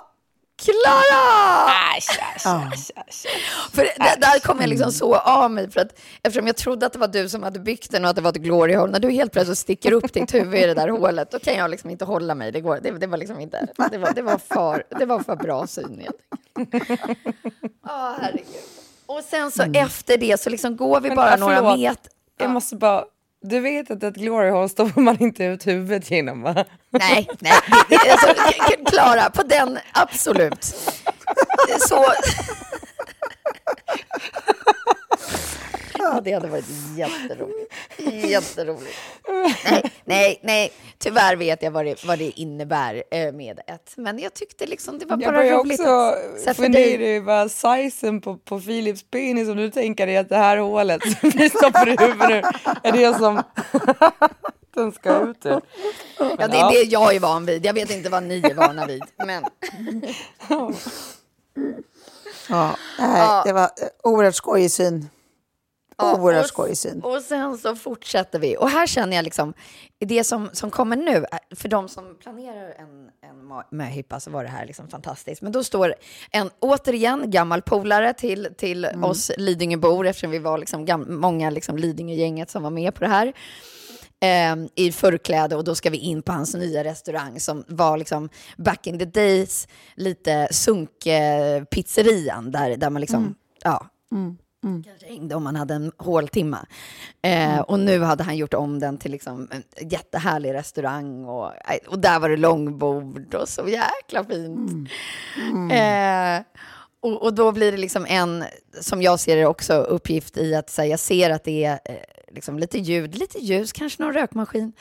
Klara! 0.63 1.71
Ah. 2.45 2.71
För 3.73 3.83
det, 3.83 4.21
där 4.21 4.41
kom 4.41 4.61
jag 4.61 4.69
liksom 4.69 4.93
så 4.93 5.17
av 5.17 5.51
mig, 5.51 5.71
för 5.71 5.81
att, 5.81 6.01
eftersom 6.23 6.47
jag 6.47 6.57
trodde 6.57 6.87
att 6.87 6.93
det 6.93 6.99
var 6.99 7.09
du 7.09 7.29
som 7.29 7.43
hade 7.43 7.59
byggt 7.59 7.91
den 7.91 8.05
och 8.05 8.11
att 8.11 8.17
det 8.17 8.23
var 8.23 8.31
ett 8.31 8.37
glory 8.37 8.75
hole. 8.75 8.93
När 8.93 9.01
du 9.01 9.11
helt 9.11 9.33
plötsligt 9.33 9.59
sticker 9.59 9.93
upp 9.93 10.13
ditt 10.13 10.35
huvud 10.35 10.63
i 10.63 10.67
det 10.67 10.75
där 10.75 10.89
hålet, 10.89 11.31
då 11.31 11.39
kan 11.39 11.55
jag 11.55 11.71
liksom 11.71 11.91
inte 11.91 12.05
hålla 12.05 12.35
mig. 12.35 12.53
Det, 12.53 12.61
går, 12.61 12.79
det, 12.83 12.91
det 12.91 13.07
var 13.07 13.17
liksom 13.17 13.41
inte, 13.41 13.67
det 13.91 13.99
var, 13.99 14.13
det 14.13 14.23
var, 14.23 14.39
för, 14.39 14.85
det 14.99 15.07
var 15.07 15.19
för 15.19 15.37
bra 15.37 15.67
syn 15.67 16.01
helt 16.03 16.17
enkelt. 16.57 16.91
oh, 17.85 18.15
herregud. 18.21 18.90
Och 19.11 19.25
sen 19.25 19.51
så 19.51 19.63
mm. 19.63 19.85
efter 19.87 20.17
det 20.17 20.41
så 20.41 20.51
liksom 20.51 20.77
går 20.77 21.01
vi 21.01 21.09
Men, 21.09 21.17
bara 21.17 21.37
några 21.37 21.77
meter. 21.77 22.13
Jag 22.39 22.51
måste 22.51 22.77
bara... 22.77 23.05
Du 23.43 23.61
vet 23.61 23.91
att 23.91 24.03
ett 24.03 24.15
glory 24.15 24.51
hole 24.51 24.69
stoppar 24.69 25.01
man 25.01 25.23
inte 25.23 25.45
ut 25.45 25.67
huvudet 25.67 26.11
genom 26.11 26.43
va? 26.43 26.65
Nej, 26.91 27.29
nej. 27.39 27.53
Alltså, 28.11 28.35
Klara, 28.87 29.31
på 29.31 29.43
den, 29.43 29.79
absolut. 29.93 30.65
Så... 31.89 32.05
Ja, 36.13 36.21
det 36.25 36.33
hade 36.33 36.49
varit 36.49 36.65
jätteroligt. 36.97 37.75
Jätteroligt. 38.25 38.97
Nej, 39.65 39.83
nej, 40.05 40.41
nej. 40.43 40.73
Tyvärr 40.99 41.37
vet 41.37 41.63
jag 41.63 41.71
vad 41.71 41.85
det, 41.85 42.05
vad 42.05 42.19
det 42.19 42.41
innebär 42.41 43.03
eh, 43.11 43.33
med 43.33 43.61
ett. 43.67 43.93
Men 43.97 44.19
jag 44.19 44.35
tyckte 44.35 44.67
liksom 44.67 44.99
det 44.99 45.07
var 45.07 45.17
bara 45.17 45.47
jag 45.47 45.61
roligt 45.61 45.81
också 45.81 46.51
att 46.51 46.57
fundera 46.57 47.03
över 47.03 47.49
sizen 47.49 48.21
på, 48.21 48.37
på 48.37 48.61
Philips 48.61 49.03
penis. 49.11 49.49
Om 49.49 49.57
du 49.57 49.71
tänker 49.71 50.07
dig 50.07 50.17
att 50.17 50.29
det 50.29 50.37
här 50.37 50.57
hålet 50.57 51.03
som 51.03 51.31
vi 51.31 51.51
stoppar 51.51 51.89
i 51.89 51.97
huvudet 52.07 52.45
är 52.83 52.93
det 52.93 53.19
som 53.19 53.43
den 54.75 54.93
ska 54.93 55.21
ut 55.21 55.47
ur. 55.47 55.61
Ja, 56.19 56.49
det 56.49 56.57
är 56.57 56.73
det 56.73 56.83
jag 56.83 57.15
är 57.15 57.21
van 57.21 57.47
vid. 57.47 57.67
Jag 57.67 57.75
vet 57.75 57.91
inte 57.91 58.09
vad 58.09 58.23
ni 58.23 58.41
är 58.41 58.55
vana 58.55 58.87
vid. 58.87 59.03
Men... 59.17 59.45
Ja, 62.49 62.77
nej, 62.99 63.43
det 63.45 63.53
var 63.53 63.63
eh, 63.63 63.69
oerhört 64.03 64.35
skojig 64.35 64.71
syn. 64.71 65.09
Oerhört 66.03 66.47
skojig 66.47 66.79
syn. 66.79 67.03
Och 67.03 67.23
sen 67.23 67.59
så 67.59 67.77
fortsätter 67.77 68.39
vi. 68.39 68.57
Och 68.57 68.69
här 68.69 68.87
känner 68.87 69.17
jag 69.17 69.25
liksom, 69.25 69.55
det 69.99 70.25
som, 70.25 70.51
som 70.53 70.71
kommer 70.71 70.97
nu, 70.97 71.25
för 71.57 71.69
de 71.69 71.89
som 71.89 72.17
planerar 72.19 72.75
en, 72.79 73.11
en 73.31 73.63
möhippa 73.71 74.21
så 74.21 74.31
var 74.31 74.45
det 74.45 74.51
här 74.51 74.67
liksom 74.67 74.89
fantastiskt. 74.89 75.43
Men 75.43 75.53
då 75.53 75.65
står 75.65 75.95
en, 76.31 76.51
återigen, 76.61 77.31
gammal 77.31 77.63
polare 77.63 78.13
till, 78.13 78.49
till 78.57 78.85
mm. 78.85 79.05
oss 79.05 79.31
Lidingöbor, 79.37 80.07
eftersom 80.07 80.31
vi 80.31 80.39
var 80.39 80.59
liksom 80.59 80.85
gam, 80.85 81.21
många 81.21 81.51
liksom 81.51 81.77
Lidingögänget 81.77 82.51
som 82.51 82.63
var 82.63 82.71
med 82.71 82.95
på 82.95 83.01
det 83.01 83.11
här 83.11 83.33
eh, 84.21 84.57
i 84.75 84.93
förkläde 84.93 85.57
och 85.57 85.65
då 85.65 85.75
ska 85.75 85.91
vi 85.91 85.99
in 85.99 86.23
på 86.23 86.33
hans 86.33 86.55
nya 86.55 86.85
restaurang 86.85 87.41
som 87.41 87.65
var 87.69 87.97
liksom 87.97 88.29
back 88.57 88.87
in 88.87 88.99
the 88.99 89.05
days 89.05 89.69
lite 89.95 90.49
sunk-pizzerian 90.51 92.51
där, 92.51 92.77
där 92.77 92.91
man 92.91 93.01
liksom, 93.01 93.23
mm. 93.23 93.35
ja, 93.63 93.87
mm. 94.13 94.37
Mm. 94.65 94.83
Kanske 94.83 95.07
hängde 95.07 95.35
om 95.35 95.45
man 95.45 95.57
hade 95.57 95.75
en 95.75 95.93
håltimma. 95.97 96.67
Eh, 97.23 97.53
mm. 97.53 97.65
Och 97.65 97.81
nu 97.81 98.01
hade 98.01 98.25
han 98.25 98.37
gjort 98.37 98.55
om 98.55 98.79
den 98.79 98.99
till 98.99 99.13
liksom 99.13 99.49
en 99.51 99.91
jättehärlig 99.91 100.55
restaurang. 100.55 101.25
Och, 101.25 101.53
och 101.87 101.99
där 101.99 102.21
var 102.21 102.29
det 102.29 102.37
långbord 102.37 103.35
och 103.35 103.49
så 103.49 103.69
jäkla 103.69 104.25
fint. 104.25 104.71
Mm. 104.71 105.71
mm. 105.71 106.37
Eh, 106.41 106.45
och, 107.03 107.23
och, 107.23 107.35
då 107.35 107.53
blir 107.53 107.73
det 107.73 107.79
liksom 107.79 108.07
en, 108.09 108.45
som 108.81 109.03
jag 109.03 109.21
ser 109.21 109.37
det 109.37 109.47
också, 109.47 109.75
uppgift 109.75 110.37
i 110.37 110.55
att 110.55 110.77
här, 110.77 110.85
jag 110.85 111.01
ser 111.01 111.31
att 111.31 111.45
det 111.45 111.65
är 111.65 111.81
eh, 111.85 111.97
liksom 112.33 112.59
lite 112.59 112.79
ljud, 112.79 113.15
lite 113.15 113.39
ljus, 113.39 113.73
kanske 113.73 114.03
någon 114.03 114.13
rökmaskin. 114.13 114.73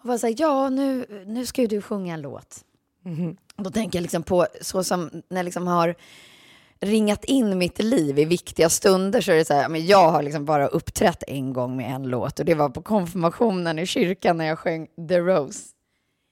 Och 0.00 0.06
bara 0.06 0.18
säga 0.18 0.36
ja, 0.38 0.68
nu, 0.68 1.06
nu 1.26 1.46
ska 1.46 1.62
ju 1.62 1.66
du 1.66 1.82
sjunga 1.82 2.14
en 2.14 2.20
låt. 2.20 2.64
Mm. 3.04 3.36
Då 3.56 3.70
tänker 3.70 3.98
jag 3.98 4.02
liksom 4.02 4.22
på 4.22 4.46
så 4.60 4.84
som 4.84 5.10
när 5.28 5.36
jag 5.36 5.44
liksom 5.44 5.66
har 5.66 5.94
ringat 6.84 7.24
in 7.24 7.58
mitt 7.58 7.82
liv 7.82 8.18
i 8.18 8.24
viktiga 8.24 8.68
stunder 8.68 9.20
så 9.20 9.32
är 9.32 9.36
det 9.36 9.44
så 9.44 9.54
här, 9.54 9.68
men 9.68 9.86
jag 9.86 10.10
har 10.10 10.22
liksom 10.22 10.44
bara 10.44 10.66
uppträtt 10.66 11.22
en 11.26 11.52
gång 11.52 11.76
med 11.76 11.94
en 11.94 12.02
låt 12.02 12.38
och 12.38 12.44
det 12.44 12.54
var 12.54 12.68
på 12.68 12.82
konfirmationen 12.82 13.78
i 13.78 13.86
kyrkan 13.86 14.36
när 14.36 14.44
jag 14.44 14.58
sjöng 14.58 14.86
The 15.08 15.18
Rose. 15.18 15.60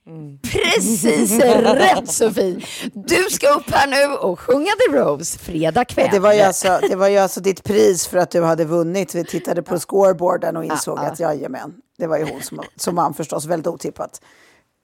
Mm. 0.07 0.39
Precis 0.39 1.39
rätt 1.65 2.11
Sofie! 2.11 2.61
Du 2.95 3.31
ska 3.31 3.49
upp 3.49 3.71
här 3.71 3.87
nu 3.87 4.15
och 4.17 4.41
sjunga 4.41 4.71
The 4.71 4.97
Rose 4.97 5.39
fredag 5.39 5.85
kväll. 5.85 6.09
det, 6.13 6.19
var 6.19 6.33
ju 6.33 6.41
alltså, 6.41 6.79
det 6.89 6.97
var 6.97 7.09
ju 7.09 7.19
alltså 7.19 7.41
ditt 7.41 7.65
pris 7.65 8.07
för 8.07 8.19
att 8.19 8.31
du 8.31 8.43
hade 8.43 8.65
vunnit. 8.65 9.15
Vi 9.15 9.25
tittade 9.25 9.63
på 9.63 9.79
scoreboarden 9.79 10.57
och 10.57 10.65
insåg 10.65 10.99
ja, 10.99 11.03
att 11.03 11.21
jajamän, 11.21 11.75
det 11.99 12.07
var 12.07 12.19
ju 12.19 12.25
hon 12.25 12.43
som, 12.43 12.61
som 12.77 12.95
vann 12.95 13.15
förstås, 13.15 13.47
väldigt 13.47 13.67
otippat. 13.67 14.21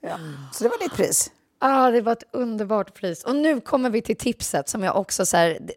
Ja. 0.02 0.18
Så 0.52 0.64
det 0.64 0.70
var 0.70 0.78
ditt 0.78 0.94
pris. 0.96 1.30
Ah, 1.58 1.90
det 1.90 2.00
var 2.00 2.12
ett 2.12 2.24
underbart 2.30 2.94
pris. 2.94 3.24
Och 3.24 3.36
nu 3.36 3.60
kommer 3.60 3.90
vi 3.90 4.02
till 4.02 4.16
tipset 4.16 4.68
som 4.68 4.82
jag 4.82 4.96
också 4.96 5.26
så 5.26 5.36
här, 5.36 5.58
det, 5.60 5.74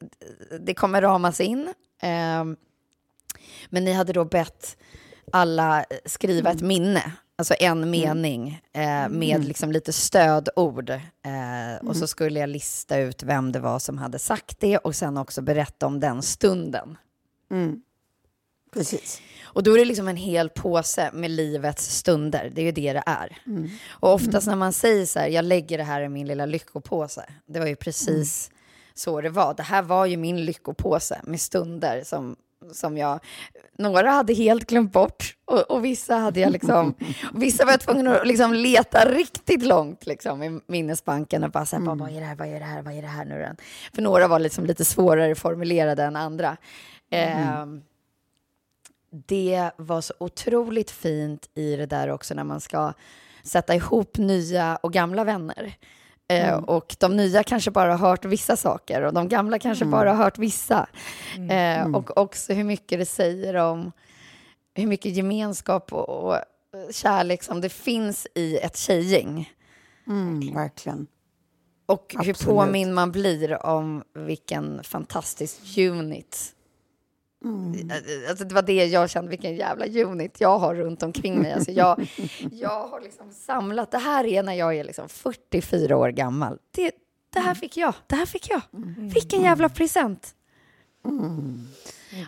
det 0.57 0.73
kommer 0.73 1.01
ramas 1.01 1.39
in. 1.39 1.73
Eh, 2.01 2.45
men 3.69 3.83
ni 3.83 3.93
hade 3.93 4.13
då 4.13 4.25
bett 4.25 4.77
alla 5.31 5.85
skriva 6.05 6.51
ett 6.51 6.61
minne, 6.61 7.13
alltså 7.35 7.55
en 7.59 7.77
mm. 7.77 7.91
mening 7.91 8.61
eh, 8.73 9.09
med 9.09 9.35
mm. 9.35 9.41
liksom 9.41 9.71
lite 9.71 9.93
stödord. 9.93 10.89
Eh, 10.89 11.75
och 11.81 11.95
så 11.95 11.99
mm. 11.99 12.07
skulle 12.07 12.39
jag 12.39 12.49
lista 12.49 12.97
ut 12.97 13.23
vem 13.23 13.51
det 13.51 13.59
var 13.59 13.79
som 13.79 13.97
hade 13.97 14.19
sagt 14.19 14.59
det 14.59 14.77
och 14.77 14.95
sen 14.95 15.17
också 15.17 15.41
berätta 15.41 15.85
om 15.85 15.99
den 15.99 16.21
stunden. 16.21 16.97
Mm. 17.51 17.81
Precis. 18.73 19.21
Och 19.53 19.63
då 19.63 19.73
är 19.73 19.77
det 19.77 19.85
liksom 19.85 20.07
en 20.07 20.15
hel 20.15 20.49
påse 20.49 21.09
med 21.13 21.31
livets 21.31 21.97
stunder. 21.97 22.51
Det 22.53 22.61
är 22.61 22.65
ju 22.65 22.71
det 22.71 22.93
det 22.93 23.03
är. 23.05 23.37
Mm. 23.45 23.69
Och 23.89 24.13
oftast 24.13 24.47
när 24.47 24.55
man 24.55 24.73
säger 24.73 25.05
så 25.05 25.19
här, 25.19 25.27
jag 25.27 25.45
lägger 25.45 25.77
det 25.77 25.83
här 25.83 26.01
i 26.01 26.09
min 26.09 26.27
lilla 26.27 26.45
lyckopåse. 26.45 27.25
Det 27.45 27.59
var 27.59 27.67
ju 27.67 27.75
precis 27.75 28.49
mm. 28.49 28.57
så 28.93 29.21
det 29.21 29.29
var. 29.29 29.53
Det 29.53 29.63
här 29.63 29.81
var 29.81 30.05
ju 30.05 30.17
min 30.17 30.45
lyckopåse 30.45 31.21
med 31.23 31.41
stunder 31.41 32.03
som, 32.05 32.35
som 32.71 32.97
jag... 32.97 33.19
Några 33.77 34.11
hade 34.11 34.33
helt 34.33 34.67
glömt 34.67 34.91
bort 34.91 35.35
och, 35.45 35.71
och 35.71 35.85
vissa 35.85 36.15
hade 36.15 36.39
jag 36.39 36.51
liksom... 36.51 36.93
vissa 37.33 37.65
var 37.65 37.71
jag 37.71 37.81
tvungen 37.81 38.07
att 38.07 38.27
liksom 38.27 38.53
leta 38.53 39.05
riktigt 39.05 39.63
långt 39.63 40.05
liksom, 40.05 40.43
i 40.43 40.59
minnesbanken 40.67 41.43
och 41.43 41.51
bara 41.51 41.65
så 41.65 41.75
här, 41.75 41.83
mm. 41.83 41.97
vad 41.97 42.11
är 42.11 42.19
det 42.19 42.25
här, 42.25 42.35
vad 42.35 42.47
är 42.47 42.59
det 42.59 42.65
här, 42.65 42.81
vad 42.81 42.93
är 42.93 43.01
det 43.01 43.07
här 43.07 43.25
nu? 43.25 43.55
För 43.95 44.01
några 44.01 44.27
var 44.27 44.39
liksom 44.39 44.65
lite 44.65 44.85
svårare 44.85 45.35
formulerade 45.35 46.03
än 46.03 46.15
andra. 46.15 46.57
Mm. 47.09 47.47
Eh, 47.47 47.81
det 49.11 49.71
var 49.77 50.01
så 50.01 50.13
otroligt 50.17 50.91
fint 50.91 51.49
i 51.55 51.75
det 51.75 51.85
där 51.85 52.07
också 52.07 52.33
när 52.33 52.43
man 52.43 52.61
ska 52.61 52.93
sätta 53.43 53.75
ihop 53.75 54.17
nya 54.17 54.75
och 54.75 54.93
gamla 54.93 55.23
vänner. 55.23 55.73
Eh, 56.27 56.49
mm. 56.49 56.63
och 56.63 56.95
de 56.99 57.17
nya 57.17 57.43
kanske 57.43 57.71
bara 57.71 57.95
har 57.95 58.09
hört 58.09 58.25
vissa 58.25 58.57
saker 58.57 59.01
och 59.01 59.13
de 59.13 59.29
gamla 59.29 59.59
kanske 59.59 59.83
mm. 59.85 59.91
bara 59.91 60.13
har 60.13 60.23
hört 60.23 60.37
vissa. 60.37 60.87
Mm. 61.35 61.49
Eh, 61.49 61.81
mm. 61.81 61.95
och 61.95 62.17
också 62.17 62.53
hur 62.53 62.63
mycket 62.63 62.99
det 62.99 63.05
säger 63.05 63.55
om 63.55 63.91
hur 64.73 64.87
mycket 64.87 65.15
gemenskap 65.15 65.93
och, 65.93 66.09
och 66.09 66.37
kärlek 66.91 67.43
som 67.43 67.61
det 67.61 67.69
finns 67.69 68.27
i 68.35 68.57
ett 68.57 68.77
tjejgäng. 68.77 69.53
Mm, 70.07 70.53
verkligen. 70.53 71.07
Och 71.85 72.15
Absolut. 72.17 72.41
hur 72.41 72.45
påminn 72.45 72.93
man 72.93 73.11
blir 73.11 73.65
om 73.65 74.03
vilken 74.13 74.83
fantastisk 74.83 75.77
unit 75.77 76.55
Mm. 77.43 77.91
Alltså 78.29 78.45
det 78.45 78.55
var 78.55 78.61
det 78.61 78.85
jag 78.85 79.09
kände, 79.09 79.29
vilken 79.29 79.55
jävla 79.55 79.85
unit 79.85 80.41
jag 80.41 80.59
har 80.59 80.75
runt 80.75 81.03
omkring 81.03 81.41
mig. 81.41 81.53
Alltså 81.53 81.71
jag, 81.71 82.07
jag 82.51 82.87
har 82.87 83.01
liksom 83.01 83.31
samlat, 83.31 83.91
det 83.91 83.97
här 83.97 84.25
är 84.25 84.43
när 84.43 84.53
jag 84.53 84.75
är 84.75 84.83
liksom 84.83 85.09
44 85.09 85.97
år 85.97 86.09
gammal. 86.09 86.57
Det, 86.71 86.91
det 87.33 87.39
här 87.39 87.53
fick 87.53 87.77
jag, 87.77 87.93
det 88.07 88.15
här 88.15 88.25
fick 88.25 88.49
jag. 88.49 88.61
Mm. 88.73 89.09
Vilken 89.09 89.41
jävla 89.41 89.69
present. 89.69 90.35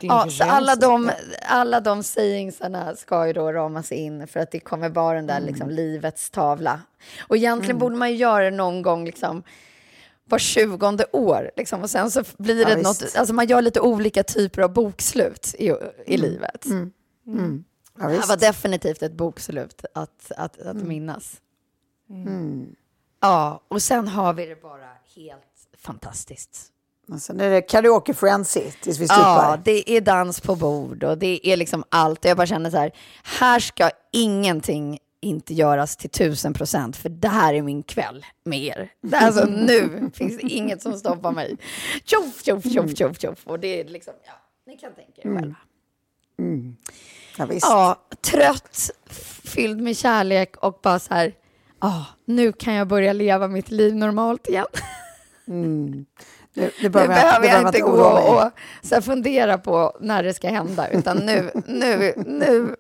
Ja, 0.02 0.30
så 0.30 0.44
alla 0.44 0.76
de, 0.76 1.12
alla 1.48 1.80
de 1.80 2.04
sayingsarna 2.04 2.96
ska 2.96 3.28
ju 3.28 3.34
då 3.34 3.52
ramas 3.52 3.92
in 3.92 4.28
för 4.28 4.40
att 4.40 4.52
det 4.52 4.60
kommer 4.60 4.90
vara 4.90 5.16
den 5.16 5.28
där 5.28 5.40
liksom, 5.40 5.70
livets 5.70 6.30
tavla. 6.30 6.80
Och 7.28 7.38
egentligen 7.38 7.78
borde 7.78 7.96
man 7.96 8.12
ju 8.12 8.16
göra 8.16 8.44
det 8.44 8.58
någon 8.58 8.82
gång 8.82 9.06
liksom, 9.06 9.44
var 10.30 10.40
tjugonde 10.40 11.06
år. 11.12 11.52
Liksom, 11.58 11.82
och 11.82 11.90
sen 11.90 12.12
så 12.12 12.24
blir 12.38 12.62
Ja, 12.62 12.70
det 12.70 12.76
visst. 12.76 13.02
något, 13.02 13.16
alltså 13.16 13.34
man 13.34 13.48
gör 13.48 13.62
lite 13.62 13.80
olika 13.82 14.24
typer 14.24 14.62
av 14.62 14.74
bokslut 14.74 15.56
i, 15.60 15.74
i 16.06 16.18
livet. 16.18 16.66
Ja, 16.66 18.08
Det 18.08 18.16
här 18.20 18.28
var 18.28 18.38
definitivt 18.38 19.04
ett 19.04 19.14
bokslut 19.14 19.86
att, 19.94 20.32
att, 20.38 20.62
att 20.62 20.76
minnas. 20.78 21.42
Mm. 22.10 22.76
Ja, 23.22 23.64
och 23.68 23.82
sen 23.82 24.08
har 24.08 24.34
vi 24.34 24.46
det 24.46 24.62
bara 24.62 24.90
helt 25.16 25.44
fantastiskt. 25.78 26.70
Och 27.12 27.22
sen 27.22 27.40
är 27.40 27.50
det 27.50 27.62
karaoke 27.62 28.14
frenzy 28.14 28.72
tills 28.82 29.00
vi 29.00 29.06
Ja, 29.06 29.14
stupar. 29.14 29.62
det 29.66 29.92
är 29.92 30.02
dans 30.02 30.42
på 30.42 30.56
bord 30.56 31.04
och 31.04 31.18
det 31.18 31.48
är 31.48 31.58
liksom 31.58 31.84
allt. 31.90 32.26
Jag 32.26 32.38
bara 32.38 32.48
känner 32.48 32.70
så 32.72 32.78
här, 32.78 32.92
här 33.24 33.60
ska 33.60 33.90
ingenting 34.12 35.00
inte 35.24 35.54
göras 35.54 35.98
till 35.98 36.10
tusen 36.10 36.54
procent, 36.54 36.98
för 36.98 37.10
det 37.10 37.28
här 37.28 37.54
är 37.54 37.62
min 37.62 37.84
kväll 37.84 38.26
med 38.46 38.60
er. 38.60 38.90
Det 39.02 39.18
Alltså 39.18 39.46
nu 39.46 40.12
finns 40.14 40.38
det 40.38 40.48
inget 40.48 40.82
som 40.82 40.94
stoppar 40.94 41.32
mig. 41.32 41.58
Tjoff, 42.06 42.44
tjoff, 42.44 42.64
tjoff, 42.74 42.98
tjoff, 42.98 43.20
tjoff. 43.20 43.48
Och 43.48 43.60
det 43.60 43.80
är 43.80 43.86
liksom, 43.86 44.14
ja, 44.26 44.34
ni 44.68 44.78
kan 44.78 44.94
tänka 44.96 45.22
er 45.22 45.36
själva. 45.40 45.56
Ja, 47.38 47.46
visst. 47.46 47.66
Ja, 47.70 48.02
trött, 48.22 48.90
fylld 49.44 49.82
med 49.82 49.98
kärlek 49.98 50.58
och 50.58 50.80
bara 50.84 51.00
så 51.00 51.14
här, 51.14 51.34
ja, 51.82 52.06
nu 52.26 52.52
kan 52.52 52.74
jag 52.74 52.88
börja 52.88 53.14
leva 53.14 53.48
mitt 53.48 53.72
liv 53.72 53.96
normalt 53.96 54.48
igen. 54.50 54.66
Nu, 55.46 56.06
nu 56.54 56.72
Nu 56.82 56.90
behöver 56.90 57.14
behöver 57.16 57.48
jag 57.48 57.68
inte 57.68 57.80
gå 57.80 58.14
mig. 58.14 58.24
och 58.24 58.52
så 58.82 59.02
fundera 59.02 59.58
på 59.58 59.98
när 60.00 60.24
det 60.24 60.34
ska 60.34 60.50
hända, 60.50 60.90
utan 60.90 61.18
nu, 61.18 61.52
nu, 61.68 62.14
nu. 62.28 62.76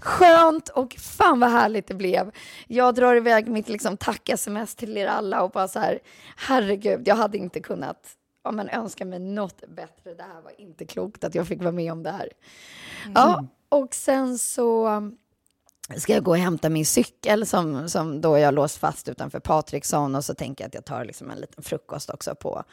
Skönt 0.00 0.68
och 0.68 0.94
fan 0.98 1.40
vad 1.40 1.50
härligt 1.50 1.86
det 1.86 1.94
blev. 1.94 2.30
Jag 2.66 2.94
drar 2.94 3.14
iväg 3.14 3.48
mitt 3.48 3.68
liksom, 3.68 3.96
tack-sms 3.96 4.74
till 4.74 4.96
er 4.96 5.06
alla 5.06 5.42
och 5.42 5.50
bara 5.50 5.68
så 5.68 5.78
här, 5.78 5.98
herregud, 6.36 7.08
jag 7.08 7.16
hade 7.16 7.38
inte 7.38 7.60
kunnat 7.60 8.16
ja, 8.44 8.52
men 8.52 8.68
önska 8.68 9.04
mig 9.04 9.18
något 9.18 9.64
bättre. 9.68 10.14
Det 10.14 10.22
här 10.22 10.40
var 10.44 10.60
inte 10.60 10.84
klokt 10.84 11.24
att 11.24 11.34
jag 11.34 11.46
fick 11.46 11.60
vara 11.60 11.72
med 11.72 11.92
om 11.92 12.02
det 12.02 12.10
här. 12.10 12.28
Ja, 13.14 13.46
och 13.68 13.94
sen 13.94 14.38
så 14.38 15.02
ska 15.96 16.12
jag 16.12 16.24
gå 16.24 16.30
och 16.30 16.38
hämta 16.38 16.68
min 16.68 16.86
cykel 16.86 17.46
som, 17.46 17.88
som 17.88 18.20
då 18.20 18.38
jag 18.38 18.54
låst 18.54 18.76
fast 18.76 19.08
utanför 19.08 19.40
Patriksson 19.40 20.14
och 20.14 20.24
så 20.24 20.34
tänker 20.34 20.64
jag 20.64 20.68
att 20.68 20.74
jag 20.74 20.84
tar 20.84 21.04
liksom 21.04 21.30
en 21.30 21.38
liten 21.38 21.64
frukost 21.64 22.10
också 22.10 22.34
på 22.34 22.64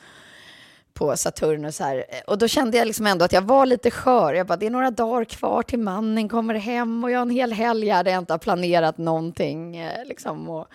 på 0.94 1.18
Saturnus 1.18 1.80
här. 1.80 2.06
Och 2.28 2.38
då 2.38 2.48
kände 2.48 2.78
jag 2.78 2.88
liksom 2.88 3.08
ändå 3.08 3.26
att 3.26 3.34
jag 3.34 3.41
var 3.41 3.66
lite 3.66 3.91
skör. 3.91 4.34
Jag 4.34 4.48
bara, 4.48 4.58
det 4.58 4.66
är 4.66 4.70
några 4.70 4.91
dagar 4.91 5.26
kvar 5.26 5.64
till 5.64 5.80
mannen 5.80 6.30
kommer 6.30 6.54
hem 6.54 7.04
och 7.04 7.12
jag 7.12 7.18
har 7.20 7.22
en 7.26 7.30
hel 7.30 7.54
helg 7.54 7.89
här 7.89 8.04
där 8.04 8.12
jag 8.12 8.20
inte 8.22 8.34
har 8.34 8.38
planerat 8.38 8.98
någonting. 8.98 9.78
eh, 9.78 10.06
Liksom, 10.06 10.50
och, 10.50 10.68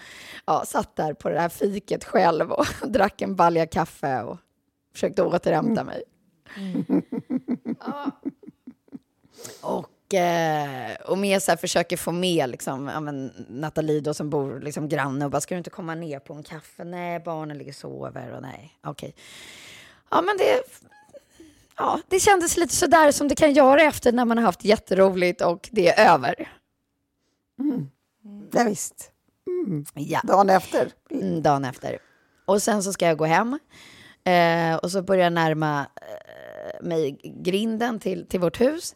ja, 0.47 0.65
satt 0.67 0.97
där 0.97 1.15
på 1.15 1.29
det 1.29 1.41
här 1.41 1.49
fiket 1.49 2.05
själv 2.05 2.53
och 2.53 2.67
drack 2.87 3.23
en 3.23 3.37
balja 3.37 3.67
kaffe 3.67 4.23
och 4.23 4.39
försökte 4.93 5.23
återhämta 5.23 5.85
mig. 5.85 6.03
Ja. 7.81 8.11
Och, 9.63 10.15
eh, 10.15 10.95
och 11.07 11.19
mer 11.19 11.39
så 11.41 11.51
här 11.51 11.57
försöker 11.57 11.97
få 11.97 12.13
med 12.13 12.51
liksom, 12.51 12.89
ja, 12.95 13.01
men, 13.01 13.33
Nathalie 13.49 14.01
då 14.01 14.15
som 14.15 14.31
bor 14.31 14.61
liksom 14.61 14.89
granne 14.89 15.25
och 15.25 15.31
bara, 15.31 15.41
ska 15.41 15.55
du 15.55 15.59
inte 15.59 15.71
komma 15.71 15.95
ner 15.95 16.19
på 16.19 16.35
en 16.35 16.43
kaffe? 16.43 16.85
Nej, 16.85 17.21
barnen 17.21 17.59
ligger 17.59 17.73
och 17.73 17.77
sover 17.77 18.33
och 18.33 18.43
nej, 18.43 18.79
okej. 18.85 19.15
Ja, 20.11 20.23
men 20.23 20.37
det, 20.37 20.63
ja, 21.77 22.01
det 22.09 22.21
kändes 22.21 22.57
lite 22.57 22.75
sådär 22.75 23.13
som 23.13 23.29
det 23.29 23.35
kan 23.35 23.53
göra 23.53 23.83
efter 23.83 24.13
när 24.13 24.25
man 24.25 24.39
har 24.39 24.45
haft 24.45 24.65
jätteroligt 24.65 25.41
och 25.41 25.69
det 25.73 25.89
är 25.89 26.15
över. 26.15 26.53
Ja, 28.53 28.65
visst. 28.65 29.11
Ja. 29.95 30.21
Dagen 30.25 30.51
efter. 30.51 30.93
Mm, 31.11 31.43
dagen 31.43 31.65
efter. 31.65 31.99
Och 32.45 32.63
sen 32.63 32.83
så 32.83 32.93
ska 32.93 33.07
jag 33.07 33.19
gå 33.19 33.25
hem. 33.25 33.59
Eh, 34.25 34.77
och 34.77 34.91
så 34.91 35.03
börjar 35.03 35.25
jag 35.25 35.33
närma 35.33 35.81
eh, 35.81 36.87
mig 36.87 37.21
grinden 37.23 38.01
till, 38.01 38.27
till 38.29 38.41
vårt 38.41 38.61
hus. 38.61 38.95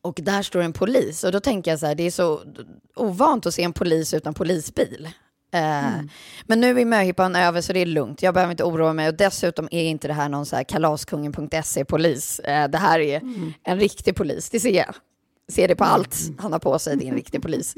Och 0.00 0.20
där 0.22 0.42
står 0.42 0.60
en 0.60 0.72
polis. 0.72 1.24
Och 1.24 1.32
då 1.32 1.40
tänker 1.40 1.70
jag 1.70 1.80
så 1.80 1.86
här, 1.86 1.94
det 1.94 2.02
är 2.02 2.10
så 2.10 2.42
ovant 2.94 3.46
att 3.46 3.54
se 3.54 3.62
en 3.62 3.72
polis 3.72 4.14
utan 4.14 4.34
polisbil. 4.34 5.08
Eh, 5.52 6.00
Men 6.46 6.60
nu 6.60 6.80
är 6.80 6.84
möhippan 6.84 7.36
över 7.36 7.60
så 7.60 7.72
det 7.72 7.80
är 7.80 7.86
lugnt. 7.86 8.22
Jag 8.22 8.34
behöver 8.34 8.50
inte 8.50 8.64
oroa 8.64 8.92
mig. 8.92 9.08
Och 9.08 9.14
dessutom 9.14 9.68
är 9.70 9.84
inte 9.84 10.08
det 10.08 10.14
här 10.14 10.28
någon 10.28 10.46
så 10.46 10.56
här 10.56 10.64
kalaskungen.se-polis. 10.64 12.38
Eh, 12.40 12.68
det 12.68 12.78
här 12.78 13.00
är 13.00 13.20
en 13.64 13.80
riktig 13.80 14.16
polis, 14.16 14.50
det 14.50 14.60
ser 14.60 14.70
jag. 14.76 14.94
Ser 15.48 15.68
det 15.68 15.76
på 15.76 15.84
allt 15.84 16.16
han 16.38 16.52
har 16.52 16.58
på 16.58 16.78
sig, 16.78 16.96
det 16.96 17.04
är 17.04 17.08
en 17.08 17.14
riktig 17.16 17.42
polis. 17.42 17.74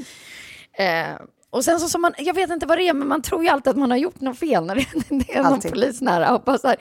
Eh, 0.73 1.21
och 1.51 1.64
sen 1.64 1.81
så 1.81 1.89
som 1.89 2.03
man, 2.03 2.12
jag 2.19 2.35
vet 2.35 2.51
inte 2.51 2.66
vad 2.66 2.79
det 2.79 2.89
är, 2.89 2.95
men 2.95 3.09
man 3.09 3.23
tror 3.23 3.43
ju 3.43 3.49
alltid 3.49 3.71
att 3.71 3.77
man 3.77 3.91
har 3.91 3.99
gjort 3.99 4.21
något 4.21 4.39
fel 4.39 4.64
när 4.66 4.75
det, 4.75 4.87
det 5.09 5.33
är 5.35 5.43
någon 5.43 5.53
Alltid. 5.53 5.71
polis 5.73 6.01
nära. 6.01 6.35
Och 6.37 6.43
bara 6.43 6.59
så 6.59 6.69
här, 6.69 6.77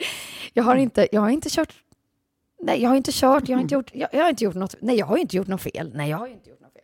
jag, 0.52 0.64
har 0.64 0.76
inte, 0.76 1.08
jag 1.12 1.20
har 1.20 1.30
inte 1.30 1.48
kört, 1.50 1.74
nej 2.62 2.82
jag 2.82 2.88
har 2.90 2.96
inte 2.96 3.10
kört, 3.12 3.48
jag 3.48 3.56
har 3.56 3.62
inte 3.62 3.74
gjort, 3.74 3.90
jag, 3.94 4.08
jag 4.12 4.22
har 4.22 4.30
inte 4.30 4.44
gjort 4.44 4.54
något, 4.54 4.74
nej 4.80 4.96
jag 4.96 5.06
har 5.06 5.16
inte 5.16 5.36
gjort 5.36 5.46
något 5.48 5.62
fel, 5.62 5.90
nej 5.94 6.10
jag 6.10 6.18
har 6.18 6.26
inte 6.26 6.50
gjort 6.50 6.60
något 6.60 6.72
fel. 6.72 6.82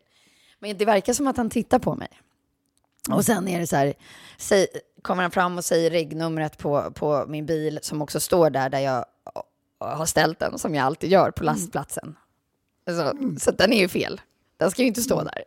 Men 0.59 0.79
det 0.79 0.85
verkar 0.85 1.13
som 1.13 1.27
att 1.27 1.37
han 1.37 1.51
tittar 1.51 1.79
på 1.79 1.95
mig. 1.95 2.09
Och 3.11 3.25
sen 3.25 3.49
är 3.49 3.61
det 3.61 3.67
så 3.67 3.77
här, 3.77 3.95
säg, 4.39 4.67
kommer 5.03 5.23
han 5.23 5.31
fram 5.31 5.59
och 5.59 5.65
säger 5.65 5.91
regnumret 5.91 6.59
på, 6.59 6.91
på 6.95 7.25
min 7.29 7.47
bil 7.47 7.79
som 7.83 8.03
också 8.03 8.21
står 8.21 8.51
där, 8.51 8.69
där 8.69 8.79
jag 8.81 9.05
har 9.79 10.07
ställt 10.07 10.39
den, 10.39 10.59
som 10.59 10.75
jag 10.75 10.85
alltid 10.85 11.11
gör 11.11 11.31
på 11.31 11.45
lastplatsen. 11.45 12.17
Alltså, 12.87 13.13
Så 13.39 13.51
den 13.51 13.73
är 13.73 13.79
ju 13.81 13.89
fel. 13.89 14.21
Den 14.57 14.71
ska 14.71 14.83
ju 14.83 14.89
inte 14.89 15.03
stå 15.03 15.23
där. 15.23 15.43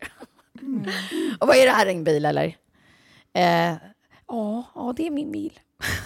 Och 1.39 1.47
vad 1.47 1.55
är 1.55 1.65
det 1.65 1.71
här, 1.71 1.85
en 1.85 2.03
bil 2.03 2.25
eller? 2.25 2.57
Eh, 3.33 3.75
Ja, 4.27 4.63
ja, 4.75 4.93
det 4.97 5.07
är 5.07 5.11
min 5.11 5.31
bil. 5.31 5.59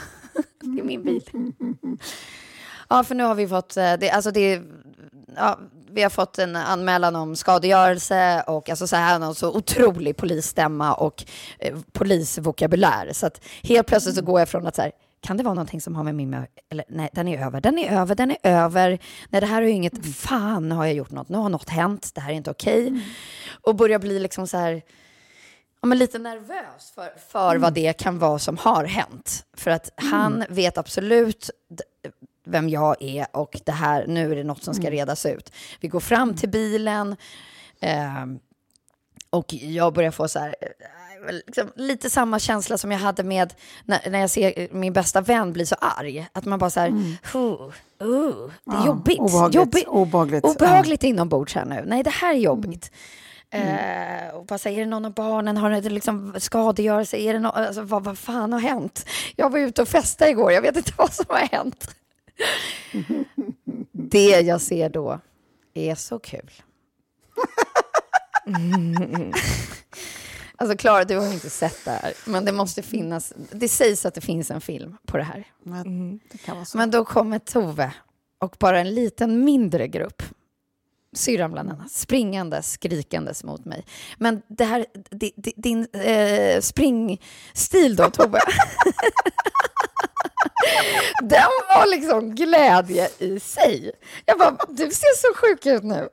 det 0.61 0.79
är 0.79 0.83
min 0.83 1.03
bil. 1.03 1.29
Ja, 2.89 3.03
för 3.03 3.15
nu 3.15 3.23
har 3.23 3.35
vi 3.35 3.47
fått, 3.47 3.77
eh, 3.77 3.93
det, 3.93 4.09
alltså 4.09 4.31
det, 4.31 4.61
ja, 5.35 5.59
vi 5.93 6.03
har 6.03 6.09
fått 6.09 6.39
en 6.39 6.55
anmälan 6.55 7.15
om 7.15 7.35
skadegörelse 7.35 8.43
och 8.47 8.69
alltså 8.69 8.87
så 8.87 8.95
här 8.95 9.19
någon 9.19 9.35
så 9.35 9.57
otrolig 9.57 10.17
polisstämma 10.17 10.93
och 10.93 11.23
eh, 11.59 11.77
polisvokabulär. 11.91 13.13
Så 13.13 13.27
att 13.27 13.41
helt 13.63 13.87
plötsligt 13.87 14.15
så 14.15 14.21
går 14.21 14.39
jag 14.39 14.49
från 14.49 14.67
att 14.67 14.75
så 14.75 14.81
här, 14.81 14.91
kan 15.21 15.37
det 15.37 15.43
vara 15.43 15.53
någonting 15.53 15.81
som 15.81 15.95
har 15.95 16.03
med 16.03 16.15
min... 16.15 16.45
Eller 16.69 16.85
nej, 16.87 17.09
den 17.13 17.27
är 17.27 17.45
över, 17.45 17.61
den 17.61 17.79
är 17.79 17.99
över, 17.99 18.15
den 18.15 18.31
är 18.31 18.37
över. 18.43 18.99
Nej, 19.29 19.41
det 19.41 19.47
här 19.47 19.61
är 19.61 19.65
ju 19.65 19.71
inget... 19.71 20.15
Fan, 20.15 20.69
nu 20.69 20.75
har 20.75 20.85
jag 20.85 20.93
gjort 20.93 21.11
något. 21.11 21.29
Nu 21.29 21.37
har 21.37 21.49
något 21.49 21.69
hänt. 21.69 22.11
Det 22.15 22.21
här 22.21 22.31
är 22.31 22.35
inte 22.35 22.51
okej. 22.51 23.01
Och 23.61 23.75
börjar 23.75 23.99
bli 23.99 24.19
liksom 24.19 24.47
så 24.47 24.57
här... 24.57 24.81
Ja, 25.81 25.87
men 25.87 25.97
lite 25.97 26.19
nervös 26.19 26.91
för, 26.95 27.13
för 27.31 27.57
vad 27.57 27.73
det 27.73 27.93
kan 27.93 28.19
vara 28.19 28.39
som 28.39 28.57
har 28.57 28.85
hänt. 28.85 29.45
För 29.57 29.71
att 29.71 29.89
han 29.95 30.45
vet 30.49 30.77
absolut 30.77 31.49
vem 32.51 32.69
jag 32.69 33.01
är 33.01 33.27
och 33.31 33.57
det 33.65 33.71
här, 33.71 34.07
nu 34.07 34.31
är 34.31 34.35
det 34.35 34.43
något 34.43 34.63
som 34.63 34.73
ska 34.73 34.89
redas 34.91 35.25
ut. 35.25 35.51
Vi 35.79 35.87
går 35.87 35.99
fram 35.99 36.35
till 36.35 36.49
bilen 36.49 37.15
ehm, 37.79 38.39
och 39.29 39.53
jag 39.53 39.93
börjar 39.93 40.11
få 40.11 40.27
så 40.27 40.39
här, 40.39 40.55
eh, 40.61 41.33
liksom, 41.45 41.71
lite 41.75 42.09
samma 42.09 42.39
känsla 42.39 42.77
som 42.77 42.91
jag 42.91 42.99
hade 42.99 43.23
med 43.23 43.53
när, 43.85 44.09
när 44.09 44.19
jag 44.19 44.29
ser 44.29 44.67
min 44.73 44.93
bästa 44.93 45.21
vän 45.21 45.53
bli 45.53 45.65
så 45.65 45.75
arg. 45.75 46.27
Att 46.33 46.45
man 46.45 46.59
bara 46.59 46.69
så 46.69 46.79
här, 46.79 46.89
"Huh, 47.33 47.43
uh, 47.43 47.71
det 47.99 48.05
är 48.05 48.75
Ja, 48.75 48.85
jobbigt. 48.85 49.19
obehagligt, 49.19 49.55
jobbigt. 49.55 49.87
obehagligt, 49.87 50.43
obehagligt 50.45 51.03
inombords 51.03 51.55
här 51.55 51.65
nu. 51.65 51.83
Nej, 51.87 52.03
det 52.03 52.09
här 52.09 52.33
är 52.33 52.37
jobbigt. 52.39 52.91
Eh, 53.53 54.35
och 54.35 54.45
bara 54.45 54.69
är 54.69 54.79
det 54.79 54.85
någon 54.85 55.05
av 55.05 55.13
barnen, 55.13 55.57
har 55.57 55.69
det 55.69 55.89
liksom 55.89 56.35
skadegörelse, 56.39 57.17
är 57.17 57.33
det 57.33 57.39
no 57.39 57.47
alltså, 57.47 57.81
vad, 57.81 58.03
vad 58.03 58.17
fan 58.17 58.53
har 58.53 58.59
hänt? 58.59 59.05
Jag 59.35 59.49
var 59.49 59.59
ute 59.59 59.81
och 59.81 59.87
festade 59.87 60.31
igår, 60.31 60.51
jag 60.51 60.61
vet 60.61 60.77
inte 60.77 60.91
vad 60.97 61.13
som 61.13 61.25
har 61.29 61.37
hänt. 61.57 61.95
det 63.91 64.41
jag 64.41 64.61
ser 64.61 64.89
då 64.89 65.19
är 65.73 65.95
så 65.95 66.19
kul. 66.19 66.51
alltså 70.55 70.77
Klara, 70.77 71.03
du 71.03 71.17
har 71.17 71.33
inte 71.33 71.49
sett 71.49 71.85
det 71.85 71.91
här, 71.91 72.13
men 72.25 72.45
det 72.45 72.51
måste 72.51 72.81
finnas, 72.81 73.33
det 73.51 73.69
sägs 73.69 74.05
att 74.05 74.13
det 74.13 74.21
finns 74.21 74.51
en 74.51 74.61
film 74.61 74.97
på 75.05 75.17
det 75.17 75.23
här. 75.23 75.47
Men 75.63 76.17
det 76.31 76.37
kan 76.37 76.55
vara 76.55 76.65
så. 76.65 76.77
Men 76.77 76.91
då 76.91 77.05
kommer 77.05 77.39
Tove 77.39 77.93
och 78.39 78.55
bara 78.59 78.79
en 78.79 78.93
liten 78.93 79.43
mindre 79.45 79.87
grupp, 79.87 80.23
syrran 81.15 81.51
bland 81.51 81.69
annat, 81.69 81.91
springandes, 81.91 82.71
skrikandes 82.71 83.43
mot 83.43 83.65
mig. 83.65 83.85
Men 84.17 84.41
det 84.47 84.65
här, 84.65 84.85
di- 85.09 85.33
di- 85.35 85.53
din 85.57 85.87
eh, 85.93 86.61
springstil 86.61 87.95
då, 87.95 88.09
Tove, 88.09 88.39
den 91.21 91.51
var 91.69 91.87
liksom 91.87 92.35
glädje 92.35 93.09
i 93.19 93.39
sig. 93.39 93.91
Jag 94.25 94.37
bara, 94.37 94.57
du 94.69 94.91
ser 94.91 95.15
så 95.17 95.33
sjuk 95.33 95.65
ut 95.65 95.83
nu. 95.83 96.09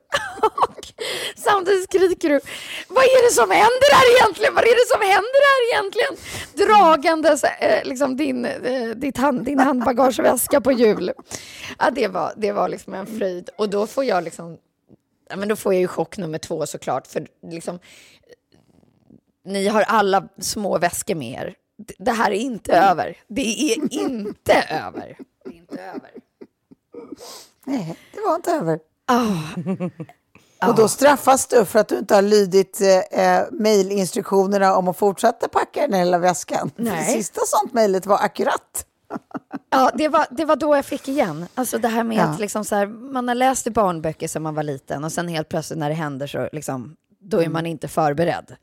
och 0.68 0.92
samtidigt 1.36 1.84
skriker 1.84 2.28
du, 2.28 2.40
vad 2.88 3.04
är 3.04 3.28
det 3.28 3.34
som 3.34 3.50
händer 3.50 3.94
här 3.94 4.16
egentligen? 4.16 4.54
Vad 4.54 4.64
är 4.64 4.74
det 4.74 4.88
som 4.88 5.00
händer 5.00 5.40
här 5.50 5.72
egentligen? 5.72 6.16
Dragandes 6.54 7.44
eh, 7.44 7.84
liksom 7.84 8.16
din, 8.16 8.44
eh, 8.44 8.88
ditt 8.88 9.16
hand, 9.16 9.44
din 9.44 9.58
handbagageväska 9.58 10.60
på 10.60 10.72
hjul. 10.72 11.12
Ja, 11.78 11.90
det, 11.90 12.08
var, 12.08 12.32
det 12.36 12.52
var 12.52 12.68
liksom 12.68 12.94
en 12.94 13.06
fröjd. 13.06 13.50
Och 13.56 13.68
då 13.68 13.86
får 13.86 14.04
jag 14.04 14.24
liksom, 14.24 14.58
ja, 15.30 15.36
men 15.36 15.48
då 15.48 15.56
får 15.56 15.74
jag 15.74 15.80
ju 15.80 15.88
chock 15.88 16.18
nummer 16.18 16.38
två 16.38 16.66
såklart. 16.66 17.06
För 17.06 17.26
liksom, 17.42 17.78
ni 19.44 19.68
har 19.68 19.82
alla 19.82 20.28
små 20.40 20.78
väskor 20.78 21.14
med 21.14 21.40
er. 21.40 21.54
Det 21.98 22.10
här 22.12 22.30
är 22.30 22.34
inte 22.36 22.72
över. 22.72 23.16
Det 23.28 23.72
är 23.72 23.94
inte 23.94 24.52
över. 24.70 25.16
Det 25.44 25.50
är 25.50 25.54
inte 25.56 25.82
över. 25.82 26.10
Nej, 27.64 27.96
det 28.14 28.20
var 28.20 28.34
inte 28.34 28.50
över. 28.52 28.78
Ah. 29.06 30.68
Och 30.68 30.74
då 30.74 30.88
straffas 30.88 31.46
du 31.46 31.64
för 31.64 31.78
att 31.78 31.88
du 31.88 31.98
inte 31.98 32.14
har 32.14 32.22
lydit 32.22 32.80
eh, 32.80 33.20
eh, 33.38 33.46
mejlinstruktionerna 33.52 34.76
om 34.76 34.88
att 34.88 34.96
fortsätta 34.98 35.48
packa 35.48 35.80
den 35.80 35.92
hela 35.92 36.18
väskan. 36.18 36.70
För 36.76 36.82
Nej. 36.82 37.06
Det 37.06 37.12
sista 37.22 37.40
sånt 37.46 37.72
mejlet 37.74 38.06
var 38.06 38.16
akkurat. 38.18 38.84
Ja, 39.70 39.90
det 39.94 40.08
var, 40.08 40.26
det 40.30 40.44
var 40.44 40.56
då 40.56 40.76
jag 40.76 40.84
fick 40.84 41.08
igen. 41.08 41.46
Alltså 41.54 41.78
det 41.78 41.88
här 41.88 42.04
med 42.04 42.16
Ja. 42.18 42.22
att 42.22 42.40
liksom 42.40 42.64
så 42.64 42.74
här, 42.74 42.86
man 42.86 43.28
har 43.28 43.34
läst 43.34 43.66
i 43.66 43.70
barnböcker 43.70 44.28
sedan 44.28 44.42
man 44.42 44.54
var 44.54 44.62
liten 44.62 45.04
och 45.04 45.12
sen 45.12 45.28
helt 45.28 45.48
plötsligt 45.48 45.78
när 45.78 45.88
det 45.88 45.94
händer 45.94 46.26
så 46.26 46.48
liksom, 46.52 46.96
då 47.28 47.42
är 47.42 47.48
man 47.48 47.66
inte 47.66 47.88
förberedd. 47.88 48.56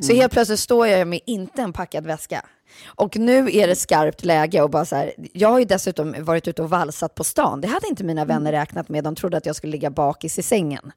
Så 0.00 0.14
helt 0.14 0.32
plötsligt 0.32 0.60
står 0.60 0.86
jag 0.86 1.08
med 1.08 1.20
inte 1.26 1.62
en 1.62 1.72
packad 1.72 2.06
väska. 2.06 2.46
Och 2.86 3.16
nu 3.16 3.56
är 3.56 3.68
det 3.68 3.76
skarpt 3.76 4.24
läge 4.24 4.62
och 4.62 4.70
bara 4.70 4.84
så 4.84 4.96
här, 4.96 5.12
jag 5.32 5.48
har 5.48 5.58
ju 5.58 5.64
dessutom 5.64 6.14
varit 6.18 6.48
ute 6.48 6.62
och 6.62 6.70
valsat 6.70 7.14
på 7.14 7.24
stan. 7.24 7.60
Det 7.60 7.68
hade 7.68 7.88
inte 7.88 8.04
mina 8.04 8.24
vänner 8.24 8.52
räknat 8.52 8.88
med. 8.88 9.04
De 9.04 9.14
trodde 9.14 9.36
att 9.36 9.46
jag 9.46 9.56
skulle 9.56 9.70
ligga 9.72 9.90
bakis 9.90 10.38
i 10.38 10.42
sängen. 10.42 10.92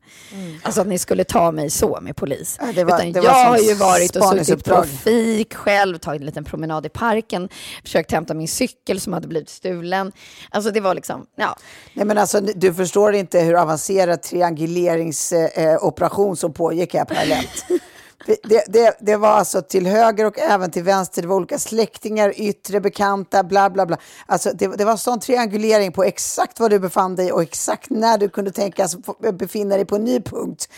Alltså 0.63 0.81
att 0.81 0.87
ni 0.87 0.97
skulle 0.97 1.23
ta 1.23 1.51
mig 1.51 1.69
så 1.69 1.99
med 2.01 2.15
polis. 2.15 2.57
Ja, 2.61 2.67
det 2.75 2.83
var- 2.83 2.95
Utan 2.99 3.11
det 3.11 3.19
jag 3.19 3.31
har 3.45 3.57
ju 3.57 3.73
varit 3.73 4.15
och 4.15 4.23
suttit 4.45 4.65
på 4.65 4.83
fik 4.83 5.53
själv, 5.53 5.97
tagit 5.97 6.19
en 6.21 6.25
liten 6.25 6.43
promenad 6.43 6.85
i 6.85 6.89
parken, 6.89 7.49
försökt 7.83 8.11
hämta 8.11 8.33
min 8.33 8.47
cykel 8.47 8.99
som 9.01 9.13
hade 9.13 9.27
blivit 9.27 9.49
stulen. 9.49 10.11
Alltså 10.49 10.71
det 10.71 10.79
var 10.81 10.95
liksom, 10.95 11.25
ja. 11.35 11.55
Nej, 11.93 12.05
men 12.05 12.17
alltså, 12.17 12.41
du 12.41 12.73
förstår 12.73 13.13
inte 13.15 13.39
hur 13.39 13.55
avancerad 13.61 14.21
trianguleringsoperation 14.21 16.37
som 16.37 16.53
pågick 16.53 16.93
här 16.93 17.05
parallellt. 17.05 17.65
Det, 18.25 18.37
det, 18.43 18.63
det, 18.67 18.97
det 18.99 19.17
var 19.17 19.29
alltså 19.29 19.61
till 19.61 19.87
höger 19.87 20.25
och 20.25 20.39
även 20.39 20.71
till 20.71 20.83
vänster. 20.83 21.21
Det 21.21 21.27
var 21.27 21.35
olika 21.35 21.59
släktingar, 21.59 22.33
yttre 22.35 22.81
bekanta, 22.81 23.43
bla 23.43 23.69
bla 23.69 23.85
bla. 23.85 23.97
Alltså, 24.25 24.51
det, 24.53 24.67
det 24.67 24.85
var 24.85 24.97
sån 24.97 25.19
triangulering 25.19 25.91
på 25.91 26.03
exakt 26.03 26.59
var 26.59 26.69
du 26.69 26.79
befann 26.79 27.15
dig 27.15 27.31
och 27.31 27.41
exakt 27.41 27.89
när 27.89 28.17
du 28.17 28.29
kunde 28.29 28.51
tänkas 28.51 28.97
befinna 29.33 29.75
dig 29.75 29.85
på 29.85 29.95
en 29.95 30.03
ny 30.03 30.21
punkt. 30.21 30.69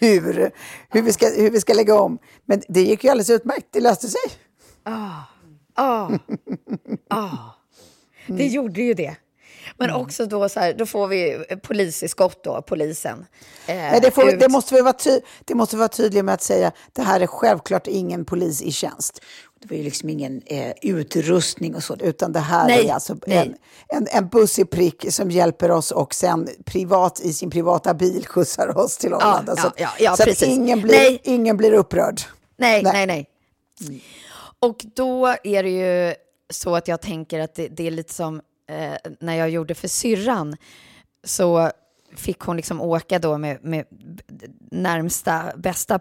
Hur, 0.00 0.50
hur, 0.88 1.02
vi 1.02 1.12
ska, 1.12 1.26
hur 1.26 1.50
vi 1.50 1.60
ska 1.60 1.74
lägga 1.74 2.00
om. 2.00 2.18
Men 2.44 2.62
det 2.68 2.82
gick 2.82 3.04
ju 3.04 3.10
alldeles 3.10 3.30
utmärkt. 3.30 3.66
Det 3.70 3.80
löste 3.80 4.08
sig. 4.08 4.20
Ah, 4.84 5.20
ah. 5.74 6.10
ah. 7.10 7.56
Det 8.26 8.46
gjorde 8.46 8.82
ju 8.82 8.94
det. 8.94 9.16
Men 9.78 9.90
också 9.90 10.26
då 10.26 10.48
så 10.48 10.60
här, 10.60 10.74
då 10.74 10.86
får 10.86 11.06
vi 11.08 11.44
poliseskott 11.62 12.44
då, 12.44 12.62
polisen. 12.62 13.26
Eh, 13.66 13.76
Nej, 13.76 14.00
det, 14.02 14.10
får, 14.10 14.32
det, 14.32 14.48
måste 14.48 14.74
vi 14.74 14.80
vara 14.80 14.92
ty, 14.92 15.20
det 15.44 15.54
måste 15.54 15.76
vi 15.76 15.78
vara 15.78 15.88
tydliga 15.88 16.22
med 16.22 16.34
att 16.34 16.42
säga. 16.42 16.72
Det 16.92 17.02
här 17.02 17.20
är 17.20 17.26
självklart 17.26 17.86
ingen 17.86 18.24
polis 18.24 18.62
i 18.62 18.72
tjänst. 18.72 19.20
Det 19.60 19.70
var 19.70 19.76
ju 19.76 19.82
liksom 19.82 20.08
ingen 20.08 20.42
eh, 20.46 20.72
utrustning 20.82 21.74
och 21.74 21.82
så, 21.82 21.96
utan 22.00 22.32
det 22.32 22.40
här 22.40 22.66
Nej, 22.66 22.88
är 22.88 22.94
alltså 22.94 23.16
nej. 23.26 23.36
en, 23.38 23.56
en, 23.88 24.06
en 24.10 24.28
buss 24.28 24.58
i 24.58 24.64
prick 24.64 25.12
som 25.12 25.30
hjälper 25.30 25.70
oss 25.70 25.90
och 25.90 26.14
sen 26.14 26.48
privat 26.64 27.20
i 27.20 27.32
sin 27.32 27.50
privata 27.50 27.94
bil 27.94 28.26
skjutsar 28.28 28.78
oss 28.78 28.96
till 28.96 29.14
Arlanda. 29.14 29.54
ja, 29.56 29.62
så 29.62 29.72
ja, 29.76 29.88
ja, 29.98 30.16
så 30.16 30.30
att 30.30 30.42
ingen 30.42 30.80
blir, 30.80 30.94
Nej. 30.94 31.20
ingen 31.24 31.56
blir 31.56 31.72
upprörd. 31.72 32.20
Nej, 32.56 32.82
Nej. 32.82 32.92
nej, 32.92 33.06
nej. 33.06 33.30
Och 34.58 34.86
då 34.94 35.26
är 35.44 35.62
det 35.62 35.70
ju 35.70 36.14
så 36.50 36.76
att 36.76 36.88
jag 36.88 37.00
tänker 37.00 37.40
att 37.40 37.54
det, 37.54 37.68
det 37.68 37.86
är 37.86 37.90
lite 37.90 38.14
som 38.14 38.40
eh, 38.68 38.94
när 39.20 39.34
jag 39.34 39.50
gjorde 39.50 39.74
för 39.74 39.88
syrran 39.88 40.56
så 41.24 41.70
fick 42.16 42.38
hon 42.40 42.56
liksom 42.56 42.80
åka 42.80 43.18
då 43.18 43.38
med, 43.38 43.64
med 43.64 43.84
närmsta, 44.70 45.44
bästa 45.56 46.00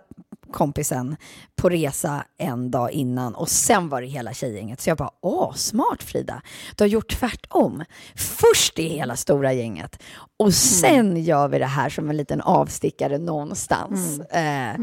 kompisen 0.51 1.15
på 1.55 1.69
resa 1.69 2.25
en 2.37 2.71
dag 2.71 2.91
innan 2.91 3.35
och 3.35 3.49
sen 3.49 3.89
var 3.89 4.01
det 4.01 4.07
hela 4.07 4.33
tjejgänget. 4.33 4.81
Så 4.81 4.89
jag 4.89 4.97
bara, 4.97 5.09
åh, 5.21 5.53
smart 5.53 6.03
Frida. 6.03 6.41
Du 6.75 6.83
har 6.83 6.89
gjort 6.89 7.09
tvärtom. 7.19 7.83
Först 8.15 8.79
i 8.79 8.87
hela 8.87 9.15
stora 9.15 9.53
gänget 9.53 10.03
och 10.37 10.53
sen 10.53 11.23
gör 11.23 11.47
vi 11.47 11.59
det 11.59 11.65
här 11.65 11.89
som 11.89 12.09
en 12.09 12.17
liten 12.17 12.41
avstickare 12.41 13.17
någonstans. 13.17 14.19
Eh, 14.19 14.75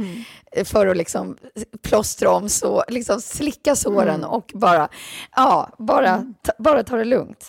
För 0.65 0.87
att 0.87 0.97
liksom 0.97 1.37
plåstra 1.83 2.31
om, 2.31 2.49
så, 2.49 2.85
liksom 2.89 3.21
slicka 3.21 3.77
såren 3.77 4.25
och 4.25 4.51
bara, 4.55 4.89
ja, 5.37 5.71
bara, 5.79 6.25
ta, 6.43 6.53
bara 6.59 6.83
ta 6.83 6.97
det 6.97 7.05
lugnt. 7.05 7.49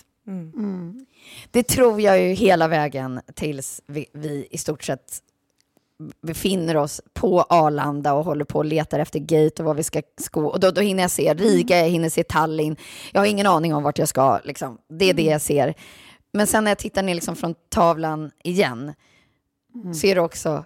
Det 1.50 1.62
tror 1.62 2.00
jag 2.00 2.22
ju 2.22 2.28
hela 2.28 2.68
vägen 2.68 3.20
tills 3.34 3.82
vi, 3.86 4.06
vi 4.12 4.48
i 4.50 4.58
stort 4.58 4.84
sett 4.84 5.22
befinner 6.22 6.76
oss 6.76 7.00
på 7.12 7.42
Arlanda 7.42 8.12
och 8.12 8.24
håller 8.24 8.44
på 8.44 8.58
och 8.58 8.64
letar 8.64 8.98
efter 8.98 9.18
gate 9.18 9.62
och 9.62 9.66
var 9.66 9.74
vi 9.74 9.82
ska 9.82 10.02
gå. 10.30 10.46
Och 10.46 10.60
då, 10.60 10.70
då 10.70 10.80
hinner 10.80 11.02
jag 11.02 11.10
se 11.10 11.34
Riga, 11.34 11.78
jag 11.78 11.88
hinner 11.88 12.08
se 12.08 12.22
Tallinn. 12.22 12.76
Jag 13.12 13.20
har 13.20 13.26
ingen 13.26 13.46
aning 13.46 13.74
om 13.74 13.82
vart 13.82 13.98
jag 13.98 14.08
ska. 14.08 14.40
Liksom. 14.44 14.78
Det 14.88 15.04
är 15.04 15.14
det 15.14 15.22
jag 15.22 15.40
ser. 15.40 15.74
Men 16.32 16.46
sen 16.46 16.64
när 16.64 16.70
jag 16.70 16.78
tittar 16.78 17.02
ner 17.02 17.14
liksom 17.14 17.36
från 17.36 17.54
tavlan 17.68 18.30
igen 18.42 18.92
ser 19.94 20.14
du 20.14 20.20
också 20.20 20.64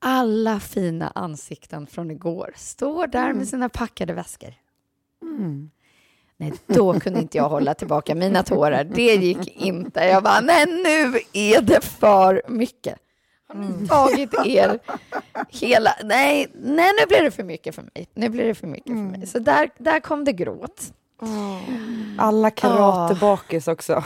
alla 0.00 0.60
fina 0.60 1.12
ansikten 1.14 1.86
från 1.86 2.10
igår 2.10 2.52
står 2.56 3.06
där 3.06 3.32
med 3.32 3.48
sina 3.48 3.68
packade 3.68 4.12
väskor. 4.12 4.54
Nej, 6.40 6.52
då 6.66 7.00
kunde 7.00 7.20
inte 7.20 7.36
jag 7.36 7.48
hålla 7.48 7.74
tillbaka 7.74 8.14
mina 8.14 8.42
tårar. 8.42 8.84
Det 8.84 9.14
gick 9.14 9.56
inte. 9.56 10.00
Jag 10.04 10.22
bara, 10.22 10.40
nej 10.40 10.66
nu 10.66 11.20
är 11.32 11.60
det 11.60 11.84
för 11.84 12.42
mycket. 12.48 12.98
Har 13.52 14.16
ni 14.16 14.26
tagit 14.28 14.46
er 14.46 14.78
hela... 15.48 15.94
Nej, 16.04 16.46
nej, 16.54 16.92
nu 17.00 17.06
blir 17.06 17.22
det 17.22 17.30
för 17.30 17.42
mycket 17.42 17.74
för 17.74 17.82
mig. 17.82 18.08
Nu 18.14 18.28
blir 18.28 18.44
det 18.44 18.54
för 18.54 18.66
mycket 18.66 18.92
för 18.92 19.18
mig. 19.18 19.26
Så 19.26 19.38
där, 19.38 19.70
där 19.78 20.00
kom 20.00 20.24
det 20.24 20.32
gråt. 20.32 20.82
Alla 22.18 22.50
karatebakis 22.50 23.68
också. 23.68 24.04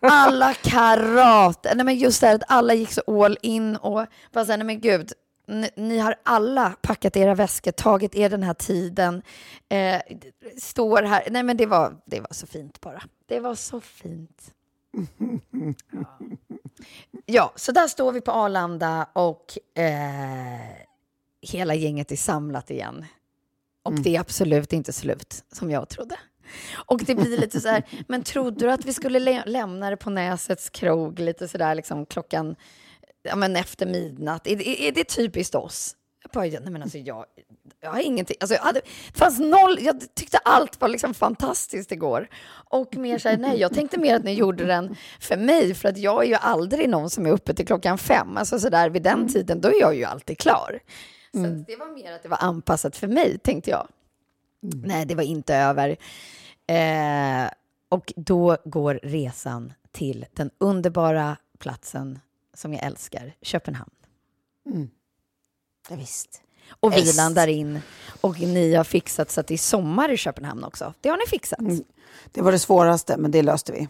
Alla 0.00 0.54
karate. 0.54 1.74
Nej, 1.74 1.84
men 1.84 1.96
just 1.96 2.20
det 2.20 2.26
här 2.26 2.34
att 2.34 2.42
alla 2.48 2.74
gick 2.74 2.92
så 2.92 3.24
all 3.24 3.38
in 3.42 3.76
och 3.76 4.06
bara 4.32 4.44
så 4.44 4.50
här, 4.50 4.58
nej 4.58 4.66
men 4.66 4.80
gud, 4.80 5.12
ni, 5.48 5.70
ni 5.76 5.98
har 5.98 6.14
alla 6.22 6.76
packat 6.82 7.16
era 7.16 7.34
väskor, 7.34 7.70
tagit 7.72 8.14
er 8.14 8.28
den 8.30 8.42
här 8.42 8.54
tiden, 8.54 9.22
eh, 9.68 10.00
står 10.62 11.02
här. 11.02 11.28
Nej 11.30 11.42
men 11.42 11.56
det 11.56 11.66
var, 11.66 11.96
det 12.04 12.20
var 12.20 12.28
så 12.32 12.46
fint 12.46 12.80
bara. 12.80 13.02
Det 13.26 13.40
var 13.40 13.54
så 13.54 13.80
fint. 13.80 14.54
Ja. 15.90 16.18
ja, 17.26 17.52
så 17.56 17.72
där 17.72 17.88
står 17.88 18.12
vi 18.12 18.20
på 18.20 18.32
Arlanda 18.32 19.08
och 19.12 19.58
eh, 19.78 20.60
hela 21.42 21.74
gänget 21.74 22.12
är 22.12 22.16
samlat 22.16 22.70
igen. 22.70 23.04
Och 23.82 24.00
det 24.00 24.16
är 24.16 24.20
absolut 24.20 24.72
inte 24.72 24.92
slut, 24.92 25.44
som 25.52 25.70
jag 25.70 25.88
trodde. 25.88 26.16
Och 26.86 27.04
det 27.04 27.14
blir 27.14 27.38
lite 27.38 27.60
så 27.60 27.68
här, 27.68 27.82
men 28.08 28.22
trodde 28.22 28.64
du 28.66 28.72
att 28.72 28.84
vi 28.84 28.92
skulle 28.92 29.18
lä- 29.18 29.44
lämna 29.46 29.90
det 29.90 29.96
på 29.96 30.10
Näsets 30.10 30.70
krog 30.70 31.18
lite 31.18 31.48
så 31.48 31.58
där 31.58 31.74
liksom 31.74 32.06
klockan, 32.06 32.56
ja 33.22 33.36
men 33.36 33.56
efter 33.56 33.86
midnatt? 33.86 34.46
Är, 34.46 34.62
är, 34.62 34.80
är 34.80 34.92
det 34.92 35.04
typiskt 35.04 35.54
oss? 35.54 35.96
Jag 36.22 36.30
bara, 36.30 36.60
nej 36.60 36.72
men 36.72 36.82
alltså 36.82 36.98
jag, 36.98 37.24
jag 37.80 37.90
har 37.90 38.00
ingenting, 38.00 38.36
alltså 38.40 38.54
jag 38.54 38.62
hade, 38.62 38.80
fanns 39.14 39.38
noll, 39.38 39.78
jag 39.80 40.14
tyckte 40.14 40.38
allt 40.38 40.80
var 40.80 40.88
liksom 40.88 41.14
fantastiskt 41.14 41.92
igår. 41.92 42.28
Och 42.70 42.96
mer 42.96 43.18
så 43.18 43.28
här, 43.28 43.36
nej 43.36 43.60
jag 43.60 43.74
tänkte 43.74 43.98
mer 44.00 44.16
att 44.16 44.24
ni 44.24 44.34
gjorde 44.34 44.64
den 44.64 44.96
för 45.20 45.36
mig, 45.36 45.74
för 45.74 45.88
att 45.88 45.98
jag 45.98 46.24
är 46.24 46.28
ju 46.28 46.34
aldrig 46.34 46.88
någon 46.88 47.10
som 47.10 47.26
är 47.26 47.30
uppe 47.30 47.54
till 47.54 47.66
klockan 47.66 47.98
fem, 47.98 48.36
alltså 48.36 48.58
så 48.58 48.68
där 48.68 48.90
vid 48.90 49.02
den 49.02 49.32
tiden, 49.32 49.60
då 49.60 49.68
är 49.68 49.80
jag 49.80 49.94
ju 49.94 50.04
alltid 50.04 50.38
klar. 50.38 50.80
Så 51.32 51.44
att 51.46 51.66
det 51.66 51.76
var 51.76 51.94
mer 51.94 52.12
att 52.12 52.22
det 52.22 52.28
var 52.28 52.38
anpassat 52.40 52.96
för 52.96 53.08
mig, 53.08 53.38
tänkte 53.38 53.70
jag. 53.70 53.88
Nej, 54.60 55.06
det 55.06 55.14
var 55.14 55.22
inte 55.22 55.56
över. 55.56 55.96
Eh, 56.66 57.50
och 57.88 58.12
då 58.16 58.56
går 58.64 59.00
resan 59.02 59.72
till 59.92 60.26
den 60.32 60.50
underbara 60.58 61.36
platsen 61.58 62.18
som 62.58 62.74
jag 62.74 62.84
älskar, 62.84 63.34
Köpenhamn. 63.42 63.90
Ja, 65.88 65.96
visst. 65.96 66.42
Och 66.80 66.96
vi 66.96 67.12
landar 67.12 67.48
in 67.48 67.80
och 68.20 68.40
ni 68.40 68.74
har 68.74 68.84
fixat 68.84 69.30
så 69.30 69.40
att 69.40 69.46
det 69.46 69.54
är 69.54 69.58
sommar 69.58 70.08
i 70.08 70.16
Köpenhamn 70.16 70.64
också. 70.64 70.94
Det 71.00 71.08
har 71.08 71.16
ni 71.16 71.26
fixat. 71.26 71.58
Det 72.32 72.42
var 72.42 72.52
det 72.52 72.58
svåraste, 72.58 73.16
men 73.16 73.30
det 73.30 73.42
löste 73.42 73.72
vi. 73.72 73.88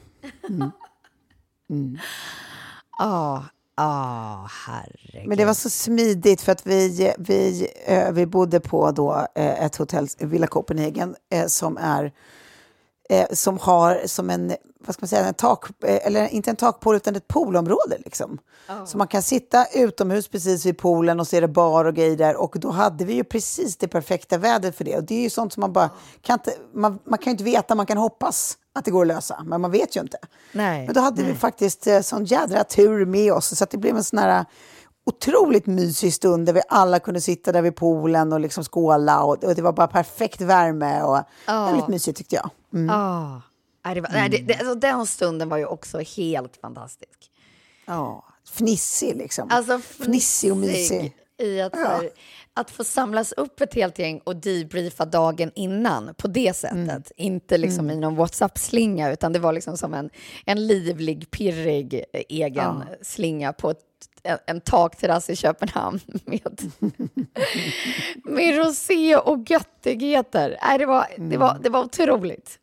Ja, 2.99 3.45
ah, 3.75 4.49
herregud. 4.67 5.29
Men 5.29 5.39
det 5.39 5.45
var 5.45 5.55
så 5.55 5.71
smidigt 5.71 6.41
för 6.41 6.53
att 6.53 6.67
vi, 6.67 7.13
vi, 7.19 7.69
eh, 7.87 8.13
vi 8.13 8.27
bodde 8.27 8.61
på 8.61 8.91
då, 8.91 9.27
eh, 9.35 9.65
ett 9.65 9.77
hotell, 9.77 10.09
Villa 10.19 10.47
Copenhagen, 10.47 11.17
eh, 11.31 11.47
som 11.47 11.77
är 11.77 12.13
eh, 13.09 13.27
som 13.33 13.59
har 13.59 14.03
som 14.07 14.31
en, 14.31 14.57
vad 14.81 14.95
ska 14.95 15.03
man 15.03 15.09
säga, 15.09 15.25
en 15.25 15.35
tak, 15.35 15.65
eh, 15.85 16.07
eller 16.07 16.29
inte 16.29 16.51
en 16.51 16.57
takpool 16.57 16.97
utan 16.97 17.17
ett 17.17 17.29
poolområde 17.29 17.99
liksom. 18.05 18.39
Så 18.87 18.99
man 18.99 19.09
kan 19.09 19.23
sitta 19.23 19.67
utomhus 19.75 20.29
precis 20.29 20.67
vid 20.67 20.79
poolen 20.79 21.21
och 21.21 21.29
så 21.29 21.37
är 21.37 21.41
det 21.41 21.49
bar 21.49 21.85
och 21.85 21.95
grejer 21.95 22.17
där 22.17 22.37
och 22.37 22.57
då 22.59 22.71
hade 22.71 23.05
vi 23.05 23.13
ju 23.15 23.25
precis 23.25 23.77
det 23.77 23.89
perfekta 23.89 24.39
vädret 24.39 24.77
för 24.77 24.85
det. 24.85 24.97
Och 24.97 25.05
det 25.05 25.15
är 25.15 25.23
ju 25.23 25.31
sånt 25.31 25.53
som 25.53 25.61
man 25.61 25.73
bara 25.73 25.91
kan 26.23 26.35
inte, 26.35 26.53
man, 26.75 26.99
man 27.05 27.19
kan 27.19 27.25
ju 27.25 27.31
inte 27.31 27.45
veta, 27.45 27.75
man 27.75 27.87
kan 27.87 27.99
hoppas 27.99 28.59
att 28.73 28.85
det 28.85 28.91
går 28.91 29.03
att 29.03 29.09
lösa, 29.09 29.43
men 29.47 29.61
man 29.61 29.71
vet 29.71 29.97
ju 29.97 30.01
inte. 30.01 30.19
Nej, 30.53 30.87
Men 30.87 30.95
då 30.95 31.01
hade 31.01 31.23
vi 31.23 31.35
faktiskt 31.35 31.87
eh, 31.87 32.01
sån 32.01 32.25
jädra 32.25 32.65
tur 32.65 33.05
med 33.05 33.33
oss 33.33 33.59
så 33.59 33.65
att 33.65 33.71
det 33.71 33.79
blev 33.79 33.97
en 33.97 34.05
sån 34.05 34.19
här 34.19 34.45
otroligt 35.09 35.67
mysig 35.67 36.15
stund 36.15 36.47
där 36.47 36.53
vi 36.53 36.61
alla 36.69 37.01
kunde 37.01 37.21
sitta 37.21 37.53
där 37.53 37.63
vid 37.63 37.77
poolen 37.77 38.33
och 38.33 38.41
liksom 38.41 38.65
skåla 38.65 39.23
och, 39.23 39.45
och 39.45 39.55
det 39.55 39.63
var 39.63 39.73
bara 39.73 39.87
perfekt 39.87 40.41
värme 40.41 41.03
och 41.03 41.19
väldigt 41.47 41.89
mysigt 41.89 42.19
tyckte 42.19 42.37
jag. 42.37 42.51
Mm. 42.75 42.87
Nej, 43.85 43.95
det 43.95 44.01
var, 44.01 44.11
nej, 44.11 44.29
det, 44.29 44.39
det, 44.39 44.55
alltså, 44.55 44.75
den 44.75 45.07
stunden 45.07 45.49
var 45.49 45.57
ju 45.57 45.67
också 45.67 45.99
helt 45.99 46.57
fantastisk. 46.57 47.31
Ja, 47.87 48.25
fnissig 48.45 49.17
liksom. 49.17 49.49
Alltså 49.51 49.79
fnissig 49.79 50.51
och 50.51 50.57
mysig. 50.57 51.15
I 51.41 51.61
att, 51.61 51.73
så 51.73 51.79
här, 51.79 52.11
att 52.55 52.71
få 52.71 52.85
samlas 52.85 53.33
upp 53.33 53.61
ett 53.61 53.75
helt 53.75 53.99
gäng 53.99 54.21
och 54.25 54.37
debriefa 54.37 55.05
dagen 55.05 55.51
innan 55.55 56.15
på 56.15 56.29
det 56.29 56.57
sättet. 56.57 56.77
Mm. 56.77 57.03
Inte 57.17 57.59
liksom 57.59 57.91
i 57.91 57.97
någon 57.97 58.17
WhatsApp-slinga, 58.17 59.13
utan 59.13 59.33
det 59.33 59.39
var 59.39 59.53
liksom 59.53 59.77
som 59.77 59.95
en, 59.95 60.11
en 60.47 60.67
livlig, 60.67 61.31
pirrig 61.31 62.05
eh, 62.13 62.23
egen 62.29 62.85
slinga 63.03 63.53
på 63.53 63.71
ett, 63.71 63.79
en, 64.23 64.39
en 64.47 64.61
takterrass 64.61 65.31
i 65.31 65.37
Köpenhamn 65.37 66.01
med, 66.25 66.61
med 68.25 68.57
rosé 68.57 69.17
och 69.17 69.51
göttigheter. 69.51 70.59
Nej, 70.63 70.79
det, 70.79 70.87
var, 70.87 71.07
det, 71.17 71.37
var, 71.37 71.59
det 71.63 71.69
var 71.69 71.85
otroligt. 71.85 72.59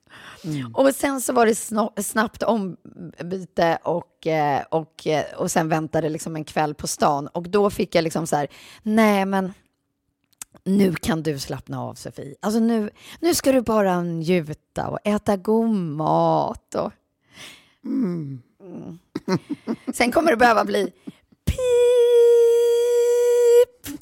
Och 0.73 0.95
sen 0.95 1.21
så 1.21 1.33
var 1.33 1.45
det 1.45 2.03
snabbt 2.03 2.43
ombyte 2.43 3.77
och, 3.83 4.27
eh, 4.27 4.61
och, 4.69 5.07
eh, 5.07 5.25
och 5.37 5.51
sen 5.51 5.69
väntade 5.69 6.09
liksom 6.09 6.35
en 6.35 6.43
kväll 6.43 6.73
på 6.73 6.87
stan. 6.87 7.27
Och 7.27 7.49
då 7.49 7.69
fick 7.69 7.95
jag 7.95 8.03
liksom 8.03 8.27
så 8.27 8.35
här, 8.35 8.47
nej 8.83 9.25
men 9.25 9.53
nu 10.63 10.93
kan 10.93 11.23
du 11.23 11.39
slappna 11.39 11.81
av 11.81 11.93
Sofie. 11.93 12.35
Alltså 12.39 12.59
nu, 12.59 12.89
nu 13.19 13.35
ska 13.35 13.51
du 13.51 13.61
bara 13.61 14.01
njuta 14.01 14.87
och 14.87 14.99
äta 15.03 15.37
god 15.37 15.75
mat. 15.75 16.75
Och... 16.75 16.91
Mm. 17.83 18.41
Sen 19.93 20.11
kommer 20.11 20.31
det 20.31 20.37
behöva 20.37 20.65
bli 20.65 20.91
pip. 21.45 21.57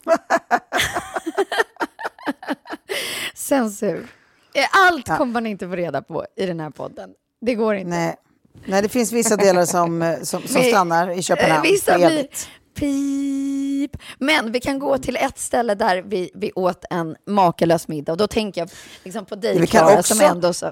Censur. 3.36 4.08
Eh, 4.54 4.66
Allt 4.72 5.06
kommer 5.08 5.34
man 5.34 5.48
inte 5.48 5.68
få 5.68 5.76
reda 5.76 6.02
på 6.02 6.26
i 6.36 6.46
den 6.46 6.60
här 6.60 6.70
podden. 6.70 7.10
Det 7.41 7.56
går 7.56 7.76
inte. 7.76 7.89
Nej. 7.89 8.16
Nej, 8.66 8.82
det 8.82 8.89
finns 8.89 9.12
vissa 9.12 9.38
delar 9.38 9.66
som, 9.66 10.02
eh, 10.02 10.20
som, 10.22 10.41
som 10.48 10.64
stannar 10.64 11.10
i 11.12 11.22
Köpenhamn 11.24 11.66
Eh, 11.66 11.72
Vissa 11.72 11.98
blir 11.98 12.28
pip. 12.76 13.98
Men 14.20 14.52
vi 14.52 14.60
kan 14.60 14.80
gå 14.80 14.98
till 14.98 15.16
ett 15.16 15.39
ställe 15.39 15.76
där 15.76 16.02
vi, 16.02 16.32
vi 16.36 16.52
åt 16.52 16.86
en 16.89 17.16
makalös 17.28 17.88
middag. 17.88 18.12
Och 18.12 18.18
då 18.18 18.28
tänker 18.28 18.62
jag 18.62 18.70
liksom 19.04 19.26
på 19.26 19.36
dig, 19.36 19.68
Klara, 19.68 20.00
också- 20.00 20.16
som 20.16 20.26
ändå 20.26 20.54
så... 20.54 20.72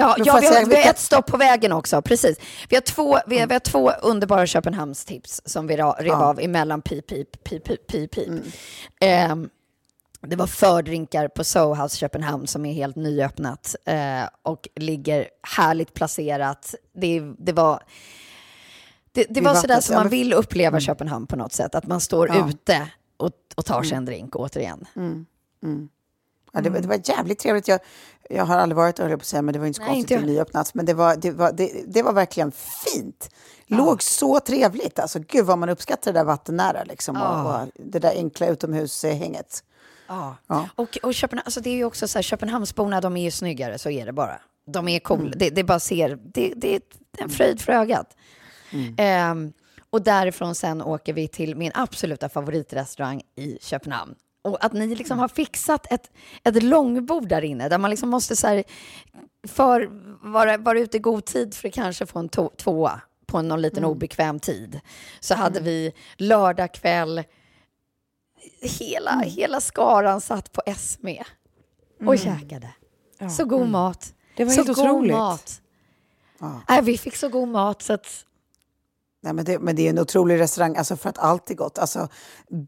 Ja, 0.00 0.14
ja 0.18 0.38
vi, 0.40 0.46
har, 0.46 0.66
vi 0.66 0.76
har 0.82 0.90
ett 0.90 0.98
stopp 0.98 1.26
på 1.26 1.36
vägen 1.36 1.72
också, 1.72 2.02
precis. 2.02 2.38
Vi 2.68 2.76
har 2.76 2.80
två, 2.80 3.18
vi 3.26 3.38
har, 3.38 3.46
vi 3.46 3.54
har 3.54 3.60
två 3.60 3.90
underbara 3.90 4.46
Köpenhamnstips 4.46 5.42
som 5.44 5.66
vi 5.66 5.76
rev 5.76 6.12
av 6.12 6.40
emellan 6.40 6.82
pip, 6.82 7.06
pip, 7.06 7.44
pip, 7.44 7.64
pip, 7.64 7.86
pip, 7.86 8.10
pip. 8.10 8.28
Mm. 8.28 8.42
Ehm, 9.00 9.48
det 10.20 10.36
var 10.36 10.46
fördrinkar 10.46 11.28
på 11.28 11.44
Soho 11.44 11.74
House 11.82 11.96
Köpenhamn 11.96 12.46
som 12.46 12.66
är 12.66 12.72
helt 12.72 12.96
nyöppnat 12.96 13.76
eh, 13.84 14.22
och 14.42 14.68
ligger 14.76 15.28
härligt 15.56 15.94
placerat. 15.94 16.74
Det, 16.94 17.20
det 17.38 17.52
var, 17.52 17.82
det, 19.12 19.26
det 19.30 19.40
var 19.40 19.54
sådär 19.54 19.80
som 19.80 19.92
ja, 19.94 20.00
man 20.00 20.08
vill 20.08 20.32
uppleva 20.32 20.80
Köpenhamn 20.80 21.26
på 21.26 21.36
något 21.36 21.52
sätt. 21.52 21.74
Att 21.74 21.86
man 21.86 22.00
står 22.00 22.28
Ja. 22.28 22.48
ute 22.48 22.88
och, 23.16 23.30
och 23.56 23.64
tar 23.66 23.82
sig 23.82 23.96
en 23.96 24.04
drink 24.04 24.36
återigen. 24.36 24.86
Ja, 26.52 26.60
det, 26.60 26.70
var- 26.70 26.80
det 26.80 26.88
var 26.88 27.00
jävligt 27.04 27.38
trevligt. 27.38 27.68
Jag, 27.68 27.80
jag 28.30 28.44
har 28.44 28.56
aldrig 28.56 28.76
varit 28.76 28.96
där, 28.96 29.08
på 29.08 29.14
att 29.14 29.24
säga, 29.24 29.42
men 29.42 29.52
det 29.52 29.58
var 29.58 29.66
inte 29.66 29.76
så 29.76 29.82
Nej, 29.82 29.90
konstigt 29.94 30.10
inte 30.10 30.26
nyöppnat. 30.26 30.74
Men 30.74 30.86
det 30.86 30.94
var, 30.94 31.16
det, 31.16 31.30
var, 31.30 31.52
det, 31.52 31.84
det 31.86 32.02
var 32.02 32.12
verkligen 32.12 32.52
fint. 32.52 33.30
Låg 33.66 34.02
så 34.02 34.40
trevligt. 34.40 34.98
Alltså, 34.98 35.18
gud 35.28 35.46
vad 35.46 35.58
man 35.58 35.68
uppskattar 35.68 36.12
det 36.12 36.18
där 36.18 36.24
vattennära 36.24 36.84
liksom, 36.84 37.16
och, 37.16 37.60
och 37.62 37.68
det 37.74 37.98
där 37.98 38.12
enkla 38.14 38.46
utomhushänget. 38.46 39.64
Ja. 40.08 40.36
Ja. 40.46 40.68
Och, 40.74 40.98
och 41.02 41.14
Köpenhamn, 41.14 41.42
alltså 41.46 41.60
det 41.60 41.70
är 41.70 41.74
ju 41.76 41.84
också 41.84 42.08
så 42.08 42.18
här, 42.18 42.22
Köpenhamnsborna, 42.22 43.00
de 43.00 43.16
är 43.16 43.22
ju 43.22 43.30
snyggare, 43.30 43.78
så 43.78 43.90
är 43.90 44.06
det 44.06 44.12
bara. 44.12 44.40
De 44.66 44.88
är 44.88 44.98
coola, 45.00 45.32
det, 45.36 45.50
det 45.50 45.64
bara 45.64 45.80
ser, 45.80 46.18
det, 46.34 46.52
det 46.56 46.74
är 46.76 46.80
en 47.18 47.28
fröjd 47.30 47.60
för 47.60 47.72
ögat. 47.72 48.16
Ehm, 48.96 49.52
och 49.90 50.02
därifrån 50.02 50.54
sen 50.54 50.82
åker 50.82 51.12
vi 51.12 51.28
till 51.28 51.56
min 51.56 51.72
absoluta 51.74 52.28
favoritrestaurang 52.28 53.22
i 53.36 53.58
Köpenhamn. 53.60 54.14
Och 54.42 54.64
att 54.64 54.72
ni 54.72 54.94
liksom 54.94 55.18
har 55.18 55.28
fixat 55.28 55.92
ett, 55.92 56.10
ett 56.44 56.62
långbord 56.62 57.28
där 57.28 57.44
inne, 57.44 57.68
där 57.68 57.78
man 57.78 57.90
liksom 57.90 58.08
måste 58.08 58.36
så 58.36 58.46
här, 58.46 58.64
för, 59.48 59.88
vara, 60.32 60.56
vara 60.56 60.78
ute 60.78 60.96
i 60.96 61.00
god 61.00 61.24
tid 61.24 61.54
för 61.54 61.68
att 61.68 61.74
kanske 61.74 62.06
få 62.06 62.18
en 62.18 62.28
to- 62.28 62.56
tvåa 62.56 63.00
på 63.26 63.42
någon 63.42 63.62
liten 63.62 63.84
obekväm 63.84 64.40
tid. 64.40 64.80
Så 65.20 65.34
hade 65.34 65.60
vi 65.60 65.92
lördag 66.16 66.74
kväll, 66.74 67.22
hela, 68.60 69.18
hela 69.20 69.60
skaran 69.60 70.20
satt 70.20 70.52
på 70.52 70.62
Esme 70.66 71.24
och 72.06 72.18
käkade. 72.18 72.68
Så 73.30 73.44
god 73.44 73.68
mat. 73.68 74.14
Det 74.36 74.44
var 74.44 74.52
så 74.52 74.64
helt 74.64 74.76
god 74.76 74.86
otroligt. 74.86 75.12
mat. 75.12 75.60
Nej, 76.68 76.82
vi 76.82 76.98
fick 76.98 77.16
så 77.16 77.28
god 77.28 77.48
mat 77.48 77.82
så 77.82 77.92
att... 77.92 78.24
Nej, 79.20 79.32
men, 79.32 79.44
det, 79.44 79.58
men 79.58 79.76
det 79.76 79.86
är 79.86 79.90
en 79.90 79.98
otrolig 79.98 80.40
restaurang, 80.40 80.76
alltså 80.76 80.96
för 80.96 81.08
att 81.08 81.18
allt 81.18 81.50
är 81.50 81.54
gott. 81.54 81.78
Alltså, 81.78 82.08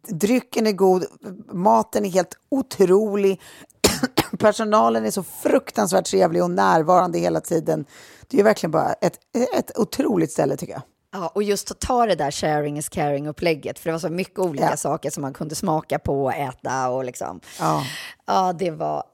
drycken 0.08 0.66
är 0.66 0.72
god, 0.72 1.04
maten 1.52 2.04
är 2.04 2.10
helt 2.10 2.38
otrolig. 2.48 3.40
Personalen 4.38 5.04
är 5.04 5.10
så 5.10 5.22
fruktansvärt 5.22 6.04
trevlig 6.06 6.42
och 6.42 6.50
närvarande 6.50 7.18
hela 7.18 7.40
tiden. 7.40 7.84
Det 8.28 8.40
är 8.40 8.44
verkligen 8.44 8.70
bara 8.70 8.92
ett, 8.92 9.18
ett 9.54 9.78
otroligt 9.78 10.32
ställe 10.32 10.56
tycker 10.56 10.72
jag. 10.72 10.82
Ja, 11.12 11.28
och 11.34 11.42
just 11.42 11.70
att 11.70 11.80
ta 11.80 12.06
det 12.06 12.14
där 12.14 12.30
sharing 12.30 12.78
is 12.78 12.88
caring-upplägget, 12.88 13.78
för 13.78 13.84
det 13.88 13.92
var 13.92 13.98
så 13.98 14.08
mycket 14.08 14.38
olika 14.38 14.64
Ja. 14.70 14.76
saker 14.76 15.10
som 15.10 15.20
man 15.22 15.32
kunde 15.32 15.54
smaka 15.54 15.98
på 15.98 16.24
och 16.24 16.34
äta 16.34 16.88
och 16.90 17.04
liksom. 17.04 17.40
Ja. 17.58 17.84
Ja, 18.26 18.52
det 18.52 18.70
var, 18.70 19.04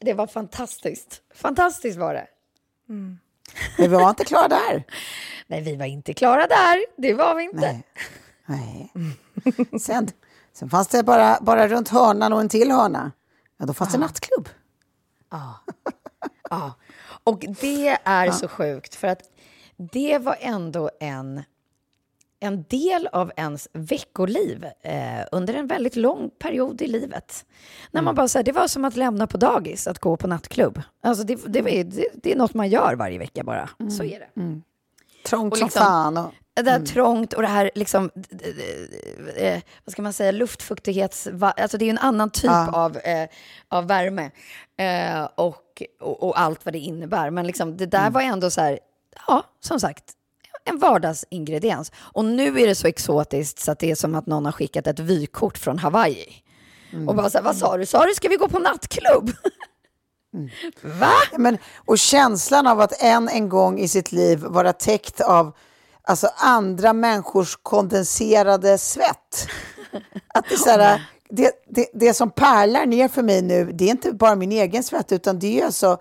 det 0.00 0.14
var 0.14 0.26
fantastiskt. 0.26 1.22
Fantastiskt 1.34 1.98
var 1.98 2.14
det. 2.14 2.26
Men 3.78 3.90
vi 3.90 3.96
var 3.96 4.08
inte 4.10 4.24
klara 4.24 4.48
där. 4.48 4.84
Nej, 5.46 5.62
vi 5.62 5.76
var 5.76 5.86
inte 5.86 6.14
klara 6.14 6.46
där. 6.46 6.84
Det 6.96 7.14
var 7.14 7.34
vi 7.34 7.42
inte. 7.42 7.56
Nej. 7.56 7.84
Nej. 8.46 8.92
Sen, 9.80 10.08
sen 10.52 10.70
fanns 10.70 10.88
det 10.88 11.02
bara, 11.02 11.38
bara 11.40 11.68
runt 11.68 11.88
hörnan 11.88 12.32
och 12.32 12.40
en 12.40 12.48
till 12.48 12.70
hörna. 12.70 13.12
Ja, 13.58 13.66
då 13.66 13.74
fanns 13.74 13.92
det 13.92 13.98
nattklubb. 13.98 14.48
Ja, 15.30 16.74
och 17.24 17.44
det 17.60 17.98
är 18.04 18.30
så 18.30 18.48
sjukt 18.48 18.94
för 18.94 19.08
att 19.08 19.22
det 19.76 20.18
var 20.18 20.36
ändå 20.40 20.90
en, 21.00 21.42
en 22.40 22.62
del 22.68 23.06
av 23.12 23.32
ens 23.36 23.68
veckoliv 23.72 24.64
eh, 24.82 24.92
under 25.32 25.54
en 25.54 25.66
väldigt 25.66 25.96
lång 25.96 26.30
period 26.38 26.82
i 26.82 26.86
livet. 26.86 27.44
När 27.90 28.02
man 28.02 28.14
bara 28.14 28.28
säger 28.28 28.44
det 28.44 28.52
var 28.52 28.68
som 28.68 28.84
att 28.84 28.96
lämna 28.96 29.26
på 29.26 29.36
dagis, 29.36 29.86
att 29.86 29.98
gå 29.98 30.16
på 30.16 30.26
nattklubb. 30.26 30.82
Alltså 31.02 31.24
det, 31.24 31.34
det, 31.46 31.58
är- 31.58 31.84
det, 31.84 32.08
det 32.14 32.32
är 32.32 32.36
något 32.36 32.54
man 32.54 32.68
gör 32.68 32.94
varje 32.94 33.18
vecka 33.18 33.44
bara. 33.44 33.68
Så 33.98 34.04
är 34.04 34.18
det. 34.20 34.60
Trångt 35.26 35.52
Och 35.52 35.58
som 35.58 35.66
liksom- 35.66 35.82
fan. 35.82 36.16
Och, 36.16 36.32
Det 36.54 36.62
där 36.62 36.80
trångt 36.86 37.32
och 37.32 37.42
det 37.42 37.48
här, 37.48 37.70
liksom, 37.74 38.10
eh, 39.36 39.60
vad 39.84 39.92
ska 39.92 40.02
man 40.02 40.12
säga, 40.12 40.32
luftfuktighets... 40.32 41.28
Alltså 41.40 41.78
det 41.78 41.84
är 41.84 41.90
en 41.90 41.98
annan 41.98 42.30
typ 42.30 42.44
Ja. 42.44 42.72
av, 42.72 42.96
eh, 42.96 43.28
av 43.68 43.86
värme 43.86 44.30
eh, 44.76 45.28
och, 45.34 45.82
och, 46.00 46.22
och 46.22 46.40
allt 46.40 46.64
vad 46.64 46.74
det 46.74 46.78
innebär. 46.78 47.30
Men 47.30 47.46
liksom, 47.46 47.76
det 47.76 47.86
där 47.86 48.10
var 48.10 48.20
ändå 48.20 48.50
så 48.50 48.60
här, 48.60 48.78
ja, 49.26 49.42
som 49.60 49.80
sagt, 49.80 50.04
en 50.68 50.78
vardagsingrediens. 50.78 51.92
Och 51.96 52.24
nu 52.24 52.60
är 52.60 52.66
det 52.66 52.74
så 52.74 52.86
exotiskt 52.86 53.58
så 53.58 53.72
att 53.72 53.78
det 53.78 53.90
är 53.90 53.94
som 53.94 54.14
att 54.14 54.26
någon 54.26 54.44
har 54.44 54.52
skickat 54.52 54.86
ett 54.86 54.98
vykort 54.98 55.58
från 55.58 55.78
Hawaii. 55.78 56.42
Och 57.06 57.14
bara 57.14 57.30
så 57.30 57.38
här, 57.38 57.44
vad 57.44 57.56
sa 57.56 57.76
du? 57.76 57.86
Sa 57.86 58.06
du, 58.06 58.14
ska 58.14 58.28
vi 58.28 58.36
gå 58.36 58.48
på 58.48 58.58
nattklubb? 58.58 59.32
Va? 60.82 61.12
men, 61.36 61.58
och 61.76 61.98
känslan 61.98 62.66
av 62.66 62.80
att 62.80 63.02
en 63.02 63.28
en 63.28 63.48
gång 63.48 63.78
i 63.78 63.88
sitt 63.88 64.12
liv 64.12 64.38
vara 64.38 64.72
täckt 64.72 65.20
av 65.20 65.56
alltså, 66.02 66.28
andra 66.36 66.92
människors 66.92 67.56
kondenserade 67.62 68.78
svett. 68.78 69.48
Att 70.34 70.48
det, 70.48 70.56
så 70.56 70.70
här, 70.70 71.02
det, 71.28 71.52
det, 71.68 71.86
det 71.94 72.14
som 72.14 72.30
pärlar 72.30 72.86
ner 72.86 73.08
för 73.08 73.22
mig 73.22 73.42
nu, 73.42 73.72
det 73.72 73.84
är 73.84 73.90
inte 73.90 74.12
bara 74.12 74.34
min 74.34 74.52
egen 74.52 74.82
svett, 74.82 75.12
utan 75.12 75.38
det 75.38 75.60
är 75.60 75.66
alltså 75.66 76.00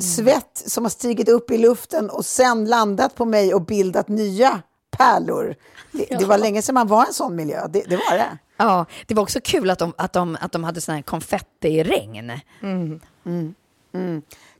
svett 0.00 0.62
som 0.66 0.84
har 0.84 0.90
stigit 0.90 1.28
upp 1.28 1.50
i 1.50 1.58
luften 1.58 2.10
och 2.10 2.24
sen 2.24 2.64
landat 2.64 3.14
på 3.14 3.24
mig 3.24 3.54
och 3.54 3.62
bildat 3.62 4.08
nya 4.08 4.62
pärlor. 4.90 5.54
Det, 5.92 6.18
det 6.18 6.24
var 6.24 6.38
länge 6.38 6.62
sedan 6.62 6.74
man 6.74 6.86
var 6.86 7.04
i 7.04 7.06
en 7.06 7.14
sån 7.14 7.36
miljö, 7.36 7.66
det, 7.68 7.82
det 7.88 7.96
var 7.96 8.16
det. 8.16 8.38
Ja, 8.56 8.86
det 9.06 9.14
var 9.14 9.22
också 9.22 9.40
kul 9.44 9.70
att 9.70 9.78
de, 9.78 9.92
att 9.98 10.12
de, 10.12 10.36
att 10.40 10.52
de 10.52 10.64
hade 10.64 10.80
sån 10.80 10.94
här 10.94 11.02
konfettiregn. 11.02 12.32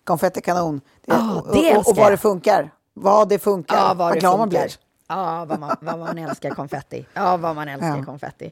Konfettikanon. 0.04 0.80
Det, 1.06 1.12
och, 1.14 1.54
det 1.54 1.76
och, 1.76 1.88
och 1.88 1.96
vad 1.96 2.12
det 2.12 2.16
funkar. 2.16 2.70
Vad 2.94 3.28
det 3.28 3.38
funkar. 3.38 3.76
Ja, 3.76 3.94
vad 3.94 4.14
det 4.14 4.20
glad 4.20 4.38
man 4.38 4.48
blir. 4.48 4.72
Ja, 5.08 5.44
vad 5.44 5.60
man, 5.60 5.76
vad 5.80 5.98
man 5.98 6.18
älskar 6.18 6.50
konfetti. 6.50 7.06
Ja, 7.14 7.36
vad 7.36 7.54
man 7.54 7.68
älskar 7.68 7.96
Ja. 7.98 8.04
konfetti. 8.04 8.50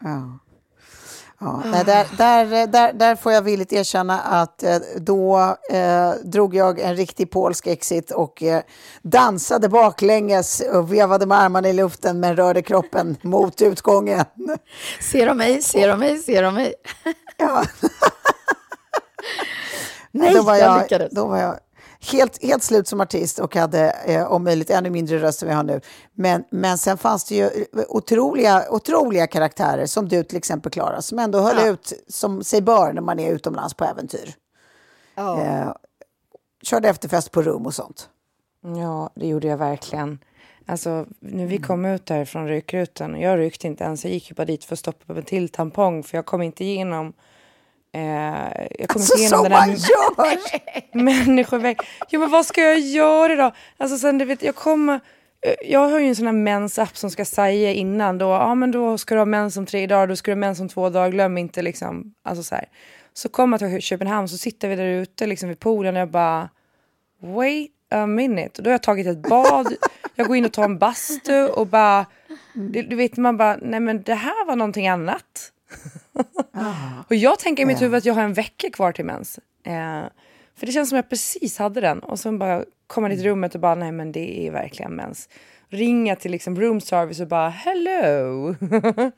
Ja. 0.00 0.38
Ja, 1.40 1.62
nej, 1.64 1.84
där, 1.84 2.06
där, 2.16 2.66
där, 2.66 2.92
där 2.92 3.16
får 3.16 3.32
jag 3.32 3.42
villigt 3.42 3.72
erkänna 3.72 4.20
att 4.20 4.62
eh, 4.62 4.76
då 4.96 5.56
eh, 5.70 6.10
drog 6.24 6.54
jag 6.54 6.80
en 6.80 6.96
riktig 6.96 7.30
polsk 7.30 7.66
exit 7.66 8.10
och 8.10 8.42
eh, 8.42 8.62
dansade 9.02 9.68
baklänges 9.68 10.62
och 10.72 10.92
vevade 10.92 11.26
med 11.26 11.40
armarna 11.40 11.68
i 11.68 11.72
luften 11.72 12.20
men 12.20 12.36
rörde 12.36 12.62
kroppen 12.62 13.16
mot 13.22 13.62
utgången. 13.62 14.24
Ser 15.00 15.26
de 15.26 15.36
mig? 15.36 15.62
Ser 15.62 15.88
de 15.88 16.00
mig? 16.00 16.18
Ser 16.18 16.42
de 16.42 16.54
mig? 16.54 16.74
Ja. 17.36 17.64
Nej, 20.10 20.34
då 20.34 20.42
var 20.42 20.56
jag 20.56 20.70
jag, 20.70 20.82
lyckades. 20.82 21.12
Då 21.12 21.26
var 21.26 21.38
jag 21.38 21.58
helt, 22.12 22.42
helt 22.42 22.62
slut 22.62 22.88
som 22.88 23.00
artist 23.00 23.38
och 23.38 23.56
hade 23.56 23.90
eh, 23.90 24.32
om 24.32 24.44
möjligt 24.44 24.70
ännu 24.70 24.90
mindre 24.90 25.18
röst 25.18 25.42
än 25.42 25.48
jag 25.48 25.56
har 25.56 25.62
nu. 25.62 25.80
Men, 26.14 26.44
men 26.50 26.78
sen 26.78 26.98
fanns 26.98 27.24
det 27.24 27.34
ju 27.34 27.44
eh, 27.44 27.50
otroliga, 27.88 28.64
otroliga 28.70 29.26
karaktärer 29.26 29.86
som 29.86 30.08
du 30.08 30.22
till 30.24 30.36
exempel 30.38 30.72
Klara, 30.72 31.02
som 31.02 31.18
ändå 31.18 31.38
höll 31.40 31.56
Ja. 31.56 31.66
ut 31.66 31.92
som 32.08 32.44
sig 32.44 32.62
bör 32.62 32.92
när 32.92 33.02
man 33.02 33.18
är 33.18 33.32
utomlands 33.32 33.74
på 33.74 33.84
äventyr. 33.84 34.34
Ja. 35.14 35.42
Eh, 35.42 35.72
körde 36.62 36.88
efterfest 36.88 37.30
på 37.30 37.42
rum 37.42 37.66
och 37.66 37.74
sånt. 37.74 38.08
Ja, 38.76 39.10
det 39.14 39.26
gjorde 39.26 39.46
jag 39.48 39.56
verkligen. 39.56 40.18
Alltså, 40.68 41.06
när 41.20 41.46
vi 41.46 41.58
kom 41.58 41.84
ut 41.84 42.06
där 42.06 42.24
från 42.24 42.48
rykrutan, 42.48 43.14
och 43.14 43.20
jag 43.20 43.38
ryckte 43.38 43.66
inte 43.66 43.84
ens, 43.84 44.04
jag 44.04 44.12
gick 44.12 44.28
ju 44.30 44.34
bara 44.34 44.44
dit 44.44 44.64
för 44.64 44.74
att 44.74 44.78
stoppa 44.78 45.14
en 45.14 45.22
till 45.22 45.48
tampong, 45.48 46.02
för 46.02 46.18
jag 46.18 46.26
kom 46.26 46.42
inte 46.42 46.64
igenom 46.64 47.12
eh, 47.96 48.66
jag 48.78 48.88
kom 48.88 49.00
Alltså 49.00 49.18
igenom 49.18 49.42
den 49.42 49.52
man 49.52 49.60
här 49.60 49.68
gör! 49.68 50.38
människoväg. 51.02 51.80
Jo, 52.08 52.20
men 52.20 52.30
vad 52.30 52.46
ska 52.46 52.62
jag 52.62 52.78
göra 52.78 53.36
då? 53.36 53.52
Alltså, 53.76 53.98
sen, 53.98 54.18
du 54.18 54.24
vet, 54.24 54.42
jag 54.42 54.54
kommer... 54.54 55.00
Jag 55.64 55.88
har 55.88 55.98
ju 55.98 56.08
en 56.08 56.16
sån 56.16 56.26
här 56.26 56.32
mensapp 56.32 56.96
som 56.96 57.10
ska 57.10 57.24
säga 57.24 57.72
innan 57.72 58.18
då, 58.18 58.26
ja 58.26 58.54
men 58.54 58.70
då 58.70 58.98
ska 58.98 59.14
du 59.14 59.20
ha 59.20 59.26
mens 59.26 59.56
om 59.56 59.66
tre 59.66 59.86
dagar, 59.86 60.06
då 60.06 60.16
ska 60.16 60.30
du 60.30 60.34
ha 60.34 60.40
mens 60.40 60.60
om 60.60 60.68
två 60.68 60.90
dagar, 60.90 61.10
glöm 61.10 61.38
inte 61.38 61.62
liksom, 61.62 62.14
alltså 62.24 62.42
så 62.42 62.54
här. 62.54 62.64
Så 63.12 63.28
kommer 63.28 63.60
jag 63.60 63.70
till 63.70 63.82
Köpenhamn 63.82 64.28
så 64.28 64.38
sitter 64.38 64.68
vi 64.68 64.76
där 64.76 64.86
ute 64.86 65.26
liksom 65.26 65.48
vid 65.48 65.60
poolen 65.60 65.94
och 65.96 66.00
jag 66.00 66.10
bara, 66.10 66.48
wait 67.22 67.70
a 67.90 68.06
minute. 68.06 68.52
Och 68.56 68.62
då 68.62 68.70
har 68.70 68.72
jag 68.72 68.82
tagit 68.82 69.06
ett 69.06 69.22
bad, 69.22 69.74
jag 70.14 70.26
går 70.26 70.36
in 70.36 70.44
och 70.44 70.52
tar 70.52 70.64
en 70.64 70.78
bastu 70.78 71.46
och 71.46 71.66
bara, 71.66 72.06
du, 72.54 72.82
du 72.82 72.96
vet 72.96 73.16
man 73.16 73.36
bara, 73.36 73.58
nej 73.62 73.80
men 73.80 74.02
det 74.02 74.14
här 74.14 74.46
var 74.46 74.56
någonting 74.56 74.88
annat. 74.88 75.52
Och 77.08 77.14
jag 77.14 77.38
tänker 77.38 77.62
i 77.62 77.66
mitt 77.66 77.82
huvud 77.82 77.94
att 77.94 78.04
jag 78.04 78.14
har 78.14 78.22
en 78.22 78.32
vecka 78.32 78.70
kvar 78.70 78.92
till 78.92 79.04
mens. 79.04 79.38
Eh, 79.64 80.04
för 80.56 80.66
det 80.66 80.72
känns 80.72 80.88
som 80.88 80.96
jag 80.96 81.08
precis 81.08 81.58
hade 81.58 81.80
den. 81.80 81.98
Och 81.98 82.18
sen 82.18 82.38
bara 82.38 82.64
komma 82.86 83.08
dit 83.08 83.20
i 83.20 83.24
rummet 83.24 83.54
och 83.54 83.60
bara, 83.60 83.74
nej 83.74 83.92
men 83.92 84.12
det 84.12 84.46
är 84.46 84.50
verkligen 84.50 84.92
mens. 84.92 85.28
Ringa 85.68 86.16
till 86.16 86.30
liksom 86.30 86.60
room 86.60 86.80
service 86.80 87.20
och 87.20 87.28
bara, 87.28 87.48
hello. 87.48 88.54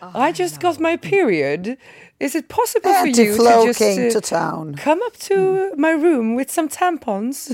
I 0.00 0.32
just 0.32 0.60
got 0.60 0.78
my 0.78 0.96
period. 0.96 1.76
Is 2.18 2.34
it 2.34 2.48
possible 2.48 2.92
for 2.94 3.06
you 3.08 3.14
to 3.14 3.66
just 3.66 3.80
uh, 3.80 4.10
to 4.10 4.20
town. 4.20 4.76
come 4.76 5.00
up 5.06 5.16
to 5.18 5.74
my 5.76 5.92
room 5.92 6.36
with 6.36 6.50
some 6.50 6.68
tampons? 6.68 7.50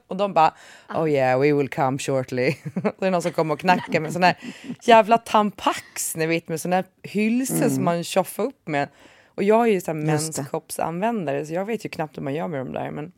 och 0.06 0.16
de 0.16 0.32
bara, 0.32 0.54
oh 0.94 1.10
yeah, 1.10 1.40
we 1.40 1.52
will 1.52 1.68
come 1.68 1.98
shortly. 1.98 2.56
det 2.98 3.06
är 3.06 3.10
någon 3.10 3.22
som 3.22 3.32
kommer 3.32 3.54
och 3.54 3.60
knackar 3.60 4.00
med 4.00 4.12
sån 4.12 4.22
här 4.22 4.38
jävla 4.82 5.18
tampax, 5.18 6.16
ni 6.16 6.26
vet, 6.26 6.48
med 6.48 6.60
sån 6.60 6.72
här 6.72 6.84
hylse 7.02 7.70
som 7.70 7.84
man 7.84 8.04
tjoffar 8.04 8.44
upp 8.44 8.68
med. 8.68 8.88
Och 9.34 9.42
jag 9.42 9.68
är 9.68 9.72
ju 9.72 9.80
sån 9.80 10.00
menskoppsanvändare, 10.06 11.46
så 11.46 11.54
jag 11.54 11.64
vet 11.64 11.84
ju 11.84 11.88
knappt 11.88 12.16
hur 12.16 12.22
man 12.22 12.34
gör 12.34 12.48
med 12.48 12.60
dem 12.60 12.72
där. 12.72 12.90
Men 12.90 13.12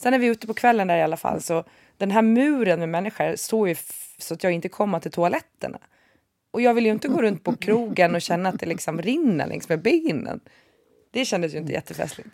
sen 0.00 0.14
är 0.14 0.18
vi 0.18 0.26
ute 0.26 0.46
på 0.46 0.54
kvällen 0.54 0.86
där 0.86 0.96
i 0.96 1.02
alla 1.02 1.16
fall, 1.16 1.42
så 1.42 1.64
den 1.96 2.10
här 2.10 2.22
muren 2.22 2.80
med 2.80 2.88
människor 2.88 3.36
står 3.36 3.68
ju 3.68 3.76
så 4.18 4.34
att 4.34 4.44
jag 4.44 4.52
inte 4.52 4.68
kommer 4.68 5.00
till 5.00 5.10
toaletterna. 5.10 5.78
Och 6.54 6.60
jag 6.60 6.74
vill 6.74 6.86
ju 6.86 6.92
inte 6.92 7.08
gå 7.08 7.22
runt 7.22 7.44
på 7.44 7.56
krogen 7.56 8.14
och 8.14 8.22
känna 8.22 8.48
att 8.48 8.60
det 8.60 8.66
liksom 8.66 9.02
rinner 9.02 9.46
längs 9.46 9.68
med 9.68 9.82
benen. 9.82 10.40
Det 11.10 11.24
kändes 11.24 11.54
ju 11.54 11.58
inte 11.58 11.72
jättefestligt. 11.72 12.28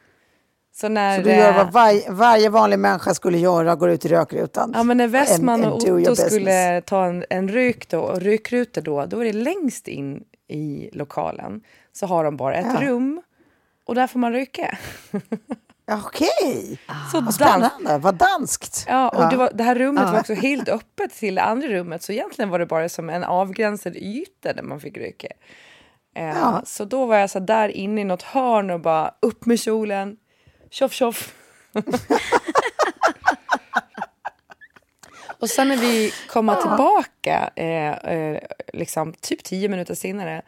Så 0.73 0.89
när... 0.89 1.17
Så 1.17 1.23
du 1.23 1.31
gör 1.31 1.51
eh, 1.51 1.57
vad 1.57 1.73
varje, 1.73 2.11
varje 2.11 2.49
vanlig 2.49 2.79
människa 2.79 3.15
skulle 3.15 3.39
göra, 3.39 3.75
går 3.75 3.91
ut 3.91 4.05
i 4.05 4.09
rökrutan. 4.09 4.73
Ja 4.75 4.83
men 4.83 4.97
när 4.97 5.09
Westman 5.09 5.65
och 5.65 5.77
Otto 5.85 6.17
skulle 6.17 6.81
ta 6.81 7.07
en, 7.07 7.25
en 7.31 7.49
ryk 7.49 7.89
då, 7.89 8.01
och 8.01 8.21
rykrutor 8.21 8.83
då, 8.83 9.07
då 9.07 9.21
är 9.21 9.25
det 9.25 9.33
längst 9.33 9.89
in 9.89 10.25
i 10.49 10.91
lokalen. 10.93 11.63
Så 11.93 12.07
har 12.07 12.25
de 12.25 12.37
bara 12.37 12.55
ett 12.55 12.67
Ja. 12.81 12.89
rum 12.89 13.23
och 13.85 13.95
där 13.95 14.07
får 14.07 14.19
man 14.19 14.33
ryka. 14.33 14.79
Ja, 15.91 16.01
Okej, 16.07 16.79
Så 17.13 17.17
vad 17.17 17.25
dans, 17.25 17.35
spännande. 17.37 17.99
Vad 17.99 18.15
danskt. 18.15 18.85
Ja, 18.89 19.09
och 19.09 19.31
Det, 19.31 19.37
var, 19.37 19.51
det 19.55 19.65
här 19.65 19.75
rummet 19.75 20.03
Ja. 20.07 20.13
var 20.13 20.21
också 20.21 20.35
helt 20.35 20.69
öppet 20.69 21.15
till 21.15 21.35
det 21.35 21.43
andra 21.43 21.69
rummet. 21.69 22.03
Så 22.03 22.13
egentligen 22.13 22.49
var 22.51 22.59
det 22.59 22.67
bara 22.67 22.89
som 22.89 23.11
en 23.11 23.25
avgränsad 23.25 23.97
yta 23.97 24.53
där 24.53 24.63
man 24.63 24.81
fick 24.81 24.97
ryka. 24.97 25.29
Eh, 26.17 26.25
Ja. 26.29 26.63
Så 26.67 26.85
då 26.85 27.07
var 27.07 27.17
jag 27.17 27.31
så 27.31 27.39
där 27.41 27.69
inne 27.69 28.01
i 28.01 28.05
något 28.05 28.23
hörn 28.23 28.71
och 28.71 28.81
bara 28.81 29.15
upp 29.21 29.47
med 29.47 29.61
kjolen, 29.61 30.17
tjoff 30.71 30.93
tjoff. 30.93 31.35
och 35.39 35.51
sen 35.51 35.69
när 35.69 35.77
vi 35.77 36.13
kommer 36.29 36.55
tillbaka, 36.55 37.51
eh, 37.57 37.93
eh, 38.15 38.39
liksom 38.73 39.13
typ 39.13 39.45
tio 39.45 39.69
minuter 39.69 39.95
senare, 39.95 40.43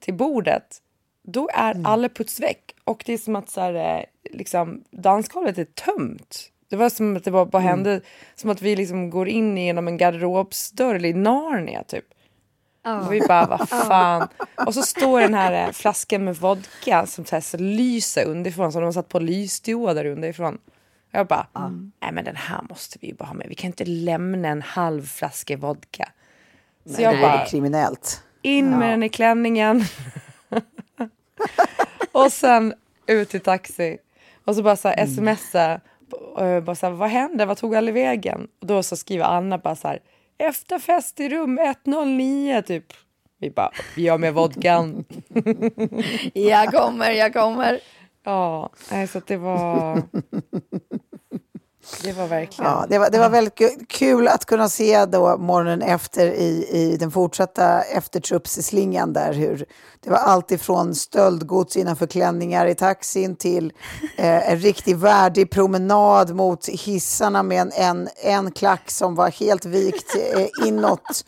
till 0.00 0.14
bordet, 0.14 0.78
då 1.22 1.48
är 1.54 1.86
alla 1.86 2.08
puts 2.08 2.40
väck. 2.40 2.74
Och 2.88 3.02
det 3.06 3.12
är 3.12 3.18
som 3.18 3.36
att 3.36 3.50
så 3.50 3.60
här, 3.60 3.74
eh, 3.98 4.04
liksom, 4.32 4.84
dansgolvet 4.90 5.58
är 5.58 5.64
tömt. 5.64 6.50
Det 6.70 6.76
var 6.76 6.88
som 6.90 7.16
att 7.16 7.24
det 7.24 7.30
bara, 7.30 7.44
bara 7.46 7.62
hände, 7.62 8.00
som 8.34 8.50
att 8.50 8.62
vi 8.62 8.76
liksom 8.76 9.10
går 9.10 9.28
in 9.28 9.58
genom 9.58 9.88
en 9.88 9.96
garderobsdörr 9.96 10.94
eller 10.94 11.08
i 11.08 11.12
Narnia 11.12 11.82
typ. 11.82 12.04
Och 13.06 13.12
vi 13.12 13.20
bara, 13.20 13.46
vad 13.46 13.68
fan. 13.88 14.28
Och 14.66 14.74
så 14.74 14.82
står 14.82 15.20
den 15.20 15.34
här 15.34 15.66
eh, 15.66 15.72
flaskan 15.72 16.24
med 16.24 16.36
vodka 16.36 17.06
som 17.06 17.24
så 17.24 17.36
här, 17.36 17.40
så 17.40 17.56
lyser 17.56 18.24
underifrån, 18.26 18.72
som 18.72 18.80
de 18.80 18.84
har 18.84 18.92
satt 18.92 19.08
på 19.08 19.18
lysdioder 19.18 20.04
underifrån. 20.04 20.58
Jag 21.10 21.26
bara, 21.26 21.46
nej 22.00 22.12
men 22.12 22.24
den 22.24 22.36
här 22.36 22.62
måste 22.68 22.98
vi 23.00 23.06
ju 23.06 23.14
bara 23.14 23.24
ha 23.24 23.34
med. 23.34 23.46
Vi 23.48 23.54
kan 23.54 23.66
inte 23.68 23.84
lämna 23.84 24.48
en 24.48 24.62
halv 24.62 25.06
flaska 25.06 25.56
vodka. 25.56 26.08
Så 26.86 27.02
jag 27.02 27.14
Det 27.14 27.20
bara, 27.20 27.32
är 27.42 27.46
kriminellt. 27.46 28.22
in 28.42 28.70
med 28.78 28.90
den 28.90 29.02
i 29.02 29.08
klänningen. 29.08 29.84
och 32.12 32.32
sen 32.32 32.74
ut 33.06 33.34
i 33.34 33.40
taxi. 33.40 33.98
Och 34.44 34.54
så 34.56 34.62
bara 34.62 34.76
så 34.76 34.88
här 34.88 35.06
smsa. 35.06 35.80
eh, 36.38 36.60
Bara 36.60 36.74
så 36.76 36.86
här, 36.86 36.92
vad 36.92 37.08
hände? 37.10 37.46
Vad 37.46 37.56
tog 37.56 37.76
alla 37.76 37.92
vägen? 37.92 38.48
Och 38.60 38.66
då 38.66 38.82
så 38.82 38.96
skriver 38.96 39.24
Anna 39.24 39.58
bara 39.58 39.76
så 39.76 39.88
här. 39.88 39.98
Efterfest 40.38 41.20
i 41.20 41.28
rum 41.28 41.58
109 41.58 42.62
typ. 42.62 42.84
Vi 43.40 43.50
bara, 43.50 43.70
vi 43.96 44.08
har 44.08 44.18
med 44.18 44.34
vodkan. 44.34 45.04
Jag 46.34 46.72
kommer, 46.72 47.10
jag 47.10 47.32
kommer. 47.32 47.80
ja, 48.24 48.70
så 49.12 49.18
att 49.18 49.26
det 49.26 49.36
var... 49.36 50.02
Det 52.02 52.12
var 52.12 52.26
verkligen... 52.26 52.70
Ja, 52.70 52.86
det, 52.88 52.98
var, 52.98 53.10
det 53.10 53.18
var 53.18 53.30
väldigt 53.30 53.88
kul 53.88 54.28
att 54.28 54.44
kunna 54.44 54.68
se 54.68 55.04
då 55.04 55.36
morgonen 55.36 55.82
efter 55.82 56.26
i, 56.26 56.68
i 56.72 56.96
den 56.96 57.10
fortsatta 57.10 57.82
eftertruppsslingan 57.82 59.12
där 59.12 59.32
hur 59.32 59.64
det 60.04 60.10
var 60.10 60.18
allt 60.18 60.50
ifrån 60.50 60.94
stöldgods 60.94 61.76
innanför 61.76 62.06
klänningar 62.06 62.66
i 62.66 62.74
taxin 62.74 63.36
till 63.36 63.72
eh, 64.16 64.50
en 64.50 64.58
riktigt 64.58 64.96
värdig 64.96 65.50
promenad 65.50 66.34
mot 66.34 66.68
hissarna 66.68 67.42
med 67.42 67.60
en, 67.60 67.72
en, 67.72 68.08
en 68.16 68.52
klack 68.52 68.90
som 68.90 69.14
var 69.14 69.30
helt 69.30 69.64
vikt 69.64 70.16
eh, 70.34 70.66
inåt 70.68 71.24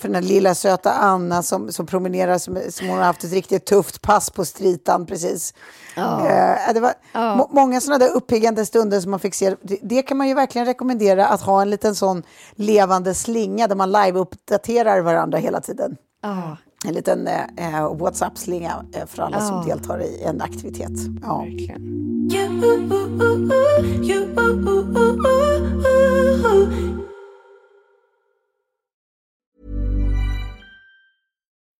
för 0.00 0.08
den 0.08 0.14
här 0.14 0.22
lilla 0.22 0.54
söta 0.54 0.92
Anna 0.92 1.42
som, 1.42 1.72
som 1.72 1.86
promenerar 1.86 2.38
som, 2.38 2.58
som 2.70 2.88
hon 2.88 2.98
har 2.98 3.04
haft 3.04 3.24
ett 3.24 3.32
riktigt 3.32 3.66
tufft 3.66 4.02
pass 4.02 4.30
på 4.30 4.44
stritan 4.44 5.06
precis. 5.06 5.54
Eh, 5.96 6.74
det 6.74 6.80
var 6.80 6.92
må, 7.36 7.48
många 7.52 7.80
sådana 7.80 7.98
där 7.98 8.16
uppiggande 8.16 8.66
stunder 8.66 9.00
som 9.00 9.10
man 9.10 9.20
fick 9.20 9.34
se. 9.34 9.56
Det, 9.62 9.78
det 9.82 10.02
kan 10.02 10.16
man 10.16 10.28
ju 10.28 10.34
verkligen 10.34 10.66
rekommendera 10.66 11.26
att 11.26 11.40
ha 11.40 11.62
en 11.62 11.70
liten 11.70 11.94
sån 11.94 12.22
levande 12.54 13.14
slinga 13.14 13.66
där 13.68 13.76
man 13.76 13.92
live-uppdaterar 13.92 15.00
varandra 15.00 15.38
hela 15.38 15.60
tiden. 15.60 15.96
Ja. 16.22 16.56
En 16.84 16.94
liten 16.94 17.26
eh, 17.26 17.44
eh, 17.56 17.94
WhatsApp-slinga 17.94 18.84
eh, 18.94 19.06
för 19.06 19.22
alla 19.22 19.40
som 19.40 19.66
deltar 19.66 20.02
i 20.02 20.22
en 20.22 20.40
aktivitet. 20.40 20.90
Ja. 21.22 21.38
verkligen. 21.38 22.00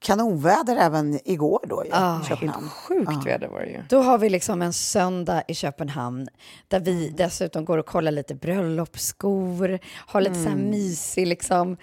kanonväder 0.00 0.76
även 0.76 1.20
igår 1.24 1.60
då 1.68 1.84
i 1.84 1.88
Ah, 1.92 2.22
Köpenhamn. 2.22 2.68
Sjukt 2.68 3.26
väder 3.26 3.48
var 3.48 3.60
det 3.60 3.66
ju. 3.70 3.82
Då 3.88 4.00
har 4.02 4.18
vi 4.18 4.30
liksom 4.30 4.62
en 4.62 4.72
söndag 4.72 5.42
i 5.48 5.54
Köpenhamn 5.54 6.28
där 6.68 6.80
vi 6.80 7.08
dessutom 7.16 7.64
går 7.64 7.78
och 7.78 7.86
kollar 7.86 8.12
lite 8.12 8.34
bröllopsskor, 8.34 9.78
har 9.96 10.20
lite 10.20 10.34
så 10.42 10.48
här 10.48 10.56
mysig 10.56 11.26
liksom, 11.26 11.76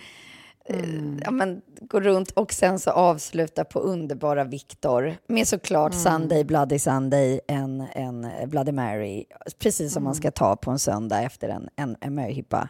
eh, 0.65 1.17
ja, 1.23 1.31
men, 1.31 1.61
går 1.81 2.01
runt 2.01 2.31
och 2.31 2.53
sen 2.53 2.79
så 2.79 2.91
avsluta 2.91 3.63
på 3.65 3.79
underbara 3.79 4.43
Victor 4.43 5.17
med 5.27 5.47
såklart 5.47 5.93
Sunday, 5.93 6.43
Bloody 6.43 6.79
Sunday, 6.79 7.39
en, 7.47 7.81
en 7.91 8.27
Bloody 8.45 8.71
Mary, 8.71 9.25
precis 9.59 9.93
som 9.93 10.03
man 10.03 10.15
ska 10.15 10.31
ta 10.31 10.55
på 10.55 10.71
en 10.71 10.79
söndag 10.79 11.21
efter 11.21 11.49
en, 11.49 11.69
en, 11.75 11.95
en 12.01 12.15
möhippa. 12.15 12.69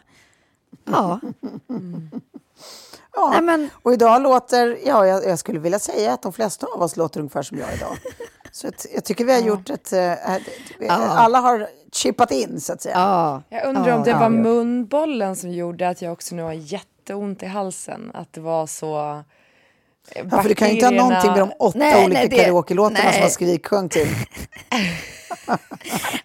Ja. 0.84 1.20
Ja, 3.14 3.30
Nej, 3.32 3.42
men, 3.42 3.70
och 3.82 3.92
idag 3.92 4.22
låter, 4.22 4.78
ja, 4.86 5.06
jag, 5.06 5.24
jag 5.24 5.38
skulle 5.38 5.58
vilja 5.58 5.78
säga 5.78 6.12
att 6.12 6.22
de 6.22 6.32
flesta 6.32 6.66
av 6.66 6.82
oss 6.82 6.96
låter 6.96 7.20
ungefär 7.20 7.42
som 7.42 7.58
jag 7.58 7.74
idag. 7.74 7.96
Så 8.52 8.68
att, 8.68 8.86
jag 8.94 9.04
tycker 9.04 9.24
vi 9.24 9.32
har 9.32 9.40
gjort 9.40 9.70
ett, 9.70 9.92
eh, 9.92 10.34
ett- 10.36 10.42
alla 10.90 11.38
har 11.38 11.68
chippat 11.92 12.30
in 12.30 12.60
så 12.60 12.72
att 12.72 12.82
säga. 12.82 12.94
ja. 12.98 13.42
Jag 13.48 13.66
undrar 13.68 13.88
Ja, 13.88 13.94
om 13.96 14.02
det 14.04 14.10
ja. 14.10 14.18
var 14.18 14.28
munbollen 14.28 15.36
som 15.36 15.50
gjorde 15.50 15.88
att 15.88 16.02
jag 16.02 16.12
också 16.12 16.34
nu 16.34 16.42
har 16.42 16.52
jätteont 16.52 17.42
i 17.42 17.46
halsen. 17.46 18.10
Att 18.14 18.32
det 18.32 18.40
var 18.40 18.66
så... 18.66 19.22
Ja, 20.14 20.42
för 20.42 20.48
du 20.48 20.54
kan 20.54 20.68
ju 20.68 20.74
inte 20.74 20.86
ha 20.86 20.92
någonting 20.92 21.30
med 21.30 21.40
de 21.40 21.52
åtta 21.58 21.78
Nej, 21.78 22.04
olika 22.04 22.20
nej, 22.20 22.28
det- 22.28 22.36
karaoke-låtarna 22.36 22.98
som 22.98 23.10
nej. 23.10 23.20
man 23.20 23.30
skriksjöng 23.30 23.88
till. 23.88 24.08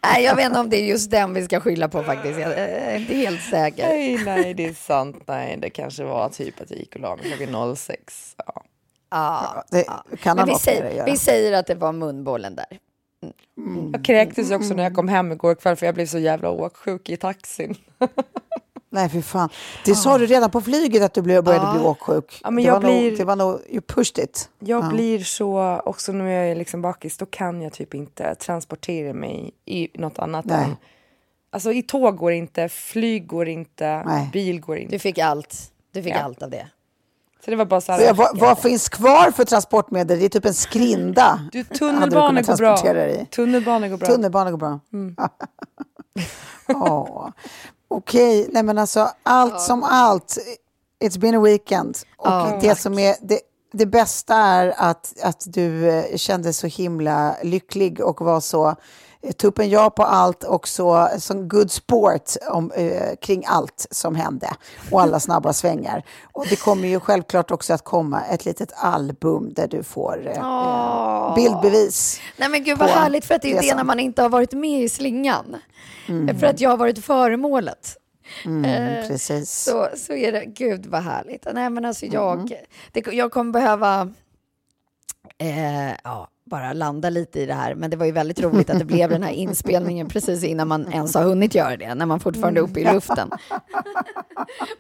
Nej, 0.04 0.24
jag 0.24 0.36
vet 0.36 0.46
inte 0.46 0.60
om 0.60 0.70
det 0.70 0.78
är 0.78 0.86
just 0.86 1.12
den 1.12 1.34
vi 1.34 1.46
ska 1.46 1.60
skylla 1.60 1.90
på 1.90 2.04
faktiskt. 2.04 2.40
Jag 2.40 2.52
är 2.54 2.98
inte 2.98 3.16
helt 3.16 3.42
säker. 3.42 3.88
Nej, 3.88 4.18
nej, 4.26 4.54
det 4.54 4.66
är 4.66 4.74
sant. 4.74 5.24
Nej, 5.28 5.58
det 5.62 5.70
kanske 5.70 6.04
var 6.04 6.30
typ 6.30 6.62
att 6.62 6.72
jag 6.72 6.80
gick 6.80 6.96
och 6.96 7.02
la 7.02 7.16
mig 7.16 7.32
klockan 7.32 7.76
06. 7.76 8.36
Ja. 8.38 8.64
Ja. 9.10 9.64
Det 9.72 9.84
kan 10.22 10.38
ha 10.38 10.46
Men 10.46 10.54
vi 10.56 10.60
säger, 10.60 11.06
vi 11.06 11.18
säger 11.18 11.54
att 11.54 11.68
det 11.68 11.76
var 11.76 11.92
munbollen 11.92 12.56
där. 12.56 12.80
Jag 13.94 14.06
kräktes 14.06 14.52
också 14.52 14.74
när 14.74 14.84
jag 14.84 14.96
kom 14.96 15.08
hem 15.08 15.32
igår 15.32 15.56
kväll 15.56 15.76
för 15.76 15.86
jag 15.86 15.96
blev 15.96 16.06
så 16.06 16.20
jävla 16.20 16.50
åksjuk 16.50 17.10
i 17.10 17.18
taxin. 17.18 17.76
Nej, 18.94 19.10
för 19.10 19.22
fan. 19.22 19.50
Det 19.86 19.96
sa 19.96 20.18
du 20.18 20.26
redan 20.26 20.52
på 20.52 20.62
flyget 20.62 21.04
att 21.04 21.14
du 21.14 21.22
blev, 21.22 21.44
började 21.44 21.72
bli 21.74 21.82
åksjuk. 21.88 22.40
Ja, 22.44 22.52
men 22.52 22.64
det, 22.64 22.68
jag 22.68 22.74
var 22.74 22.82
nog, 22.82 22.92
blir- 22.92 23.18
det 23.18 23.24
var 23.26 23.36
nog, 23.36 23.60
you 23.70 23.82
pushed 23.82 24.24
it. 24.24 24.50
Jag 24.60 24.90
blir 24.90 25.20
så, 25.20 25.82
också 25.86 26.12
när 26.12 26.26
jag 26.26 26.52
är 26.52 26.56
liksom 26.56 26.82
bakis, 26.82 27.18
då 27.18 27.26
kan 27.26 27.62
jag 27.62 27.74
typ 27.74 27.94
inte 27.94 28.36
transportera 28.36 29.14
mig 29.14 29.52
i 29.66 29.88
något 30.02 30.20
annat 30.20 30.46
Nej. 30.46 30.64
än... 30.64 30.76
Alltså 31.52 31.72
i 31.72 31.82
tåg 31.84 32.18
går 32.18 32.32
inte, 32.32 32.70
flyg 32.70 33.28
går 33.28 33.48
inte, 33.48 34.04
Nej. 34.06 34.30
bil 34.34 34.62
går 34.62 34.78
inte. 34.78 34.96
Du 34.96 35.00
fick 35.00 35.18
allt. 35.18 35.72
Du 35.94 36.04
fick 36.04 36.14
Ja. 36.14 36.20
allt 36.20 36.44
av 36.44 36.50
det. 36.50 36.68
Så 37.46 37.52
det 37.52 37.58
var 37.58 37.66
bara 37.66 37.82
så 37.82 37.92
här... 37.92 38.02
Ja, 38.02 38.14
vad, 38.14 38.38
vad 38.40 38.60
finns 38.60 38.90
kvar 38.90 39.32
för 39.32 39.44
transportmedel? 39.46 40.20
Det 40.20 40.26
är 40.26 40.30
typ 40.30 40.46
en 40.46 40.54
skrinda. 40.54 41.40
Du, 41.52 41.64
tunnelbana 41.64 42.42
går 42.42 42.58
bra. 42.58 42.78
transportera 42.78 42.94
dig 42.94 43.22
i. 43.22 43.26
Tunnelbana 43.26 43.88
går 43.90 43.98
bra. 43.98 44.08
Tunnelbana 44.08 44.52
går 44.52 44.58
bra. 44.58 44.80
Mm. 44.94 45.16
Ja. 46.68 47.32
Okej, 47.94 48.48
nej 48.52 48.64
men 48.64 48.78
alltså 48.78 49.10
allt 49.24 49.62
som 49.62 49.84
allt. 49.84 50.38
It's 51.04 51.20
been 51.20 51.36
a 51.36 51.42
weekend. 51.42 51.98
Och 52.18 52.28
Ja, 52.28 52.58
det 52.62 52.76
som 52.76 53.00
är 53.00 53.16
det, 53.22 53.40
det 53.74 53.86
bästa 53.86 54.36
är 54.36 54.74
att, 54.78 55.14
att 55.24 55.44
du 55.48 55.90
eh, 55.90 56.18
kände 56.18 56.54
så 56.54 56.68
himla 56.68 57.36
lycklig 57.44 58.02
och 58.02 58.22
var 58.22 58.40
så 58.40 58.76
tuppen 59.38 59.70
ja 59.70 59.90
på 59.90 60.04
allt 60.04 60.44
och 60.44 60.68
så 60.68 61.10
som 61.18 61.48
good 61.48 61.72
sport 61.72 62.32
om, 62.50 62.72
eh, 62.72 63.16
kring 63.22 63.44
allt 63.48 63.88
som 63.92 64.16
hände 64.16 64.50
och 64.92 65.02
alla 65.02 65.20
snabba 65.20 65.54
svängar. 65.54 66.04
Och 66.32 66.46
det 66.50 66.56
kommer 66.56 66.88
ju 66.88 67.00
självklart 67.00 67.52
också 67.52 67.74
att 67.74 67.84
komma 67.84 68.22
ett 68.22 68.46
litet 68.46 68.72
album 68.76 69.54
där 69.54 69.68
du 69.68 69.84
får 69.84 70.28
eh, 70.28 70.38
eh, 70.38 71.36
bildbevis. 71.36 72.22
Nej 72.38 72.50
men 72.50 72.64
gud 72.64 72.78
vad 72.78 72.90
härligt 72.90 73.26
för 73.26 73.36
att 73.36 73.42
det 73.42 73.52
är 73.52 73.56
det 73.56 73.62
resan. 73.62 73.78
när 73.78 73.84
man 73.84 74.00
inte 74.00 74.22
har 74.22 74.30
varit 74.30 74.54
med 74.54 74.84
i 74.84 74.90
slingan. 74.90 75.56
För 76.40 76.46
att 76.46 76.62
jag 76.62 76.70
har 76.70 76.78
varit 76.78 77.06
föremålet. 77.06 77.98
Mm, 78.46 79.08
precis. 79.08 79.52
Så, 79.52 79.90
så 79.96 80.14
är 80.14 80.32
det, 80.32 80.46
gud 80.46 80.86
vad 80.86 81.02
härligt. 81.02 81.48
Nej 81.54 81.70
men 81.70 81.86
alltså 81.86 82.06
jag, 82.06 82.54
det, 82.92 83.08
jag 83.08 83.32
kommer 83.32 83.52
behöva 83.52 84.14
eh, 85.38 85.92
ja, 86.04 86.28
bara 86.46 86.74
landa 86.74 87.10
lite 87.10 87.40
i 87.40 87.46
det 87.46 87.54
här. 87.54 87.76
Men 87.76 87.90
det 87.90 87.98
var 87.98 88.06
ju 88.06 88.12
väldigt 88.12 88.40
roligt 88.42 88.70
att 88.70 88.80
det 88.80 88.86
blev 88.86 89.10
den 89.10 89.24
här 89.24 89.32
inspelningen 89.32 90.08
precis 90.08 90.44
innan 90.44 90.68
man 90.68 90.92
ens 90.94 91.16
har 91.16 91.24
hunnit 91.24 91.56
göra 91.56 91.78
det. 91.78 91.96
När 91.96 92.06
man 92.06 92.20
fortfarande 92.20 92.60
är 92.60 92.64
uppe 92.64 92.80
i 92.80 92.94
luften. 92.94 93.30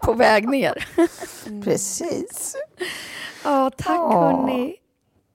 På 0.01 0.13
väg 0.13 0.49
ner. 0.49 0.87
Precis. 1.63 2.55
Ja, 3.43 3.71
tack 3.77 3.95
Ja. 3.95 4.31
hörni. 4.37 4.75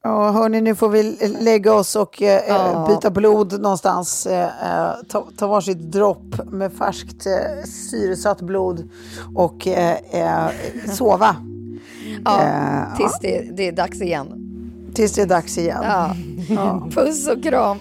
Ja, 0.03 0.31
hörni, 0.31 0.61
nu 0.61 0.75
får 0.75 0.89
vi 0.89 1.03
lägga 1.41 1.75
oss 1.75 1.97
och 1.97 2.23
eh, 2.23 2.43
Ja. 2.49 2.87
byta 2.89 3.11
blod 3.11 3.61
någonstans. 3.61 4.27
Eh, 4.27 4.45
eh, 4.45 4.91
ta, 5.09 5.27
ta 5.39 5.47
varsitt 5.47 5.79
dropp 5.93 6.45
med 6.51 6.73
färskt 6.73 7.27
eh, 7.27 7.65
syresatt 7.91 8.41
blod 8.41 8.91
och 9.35 9.67
eh, 9.67 9.97
eh, 10.13 10.51
sova 10.93 11.37
Ja, 12.25 12.43
Eh, 12.43 12.97
tills 12.97 13.19
det, 13.21 13.57
det 13.57 13.69
är 13.69 13.73
dags 13.73 14.01
igen. 14.01 14.45
Tills 14.99 15.13
det 15.13 15.23
är 15.23 15.27
dags 15.27 15.59
igen. 15.59 15.85
Ja. 16.49 16.89
Puss 16.95 17.29
och 17.29 17.43
kram. 17.43 17.79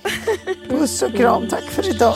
Puss 0.70 1.01
och 1.01 1.13
kram, 1.13 1.49
tack 1.49 1.63
för 1.63 1.89
idag. 1.89 2.15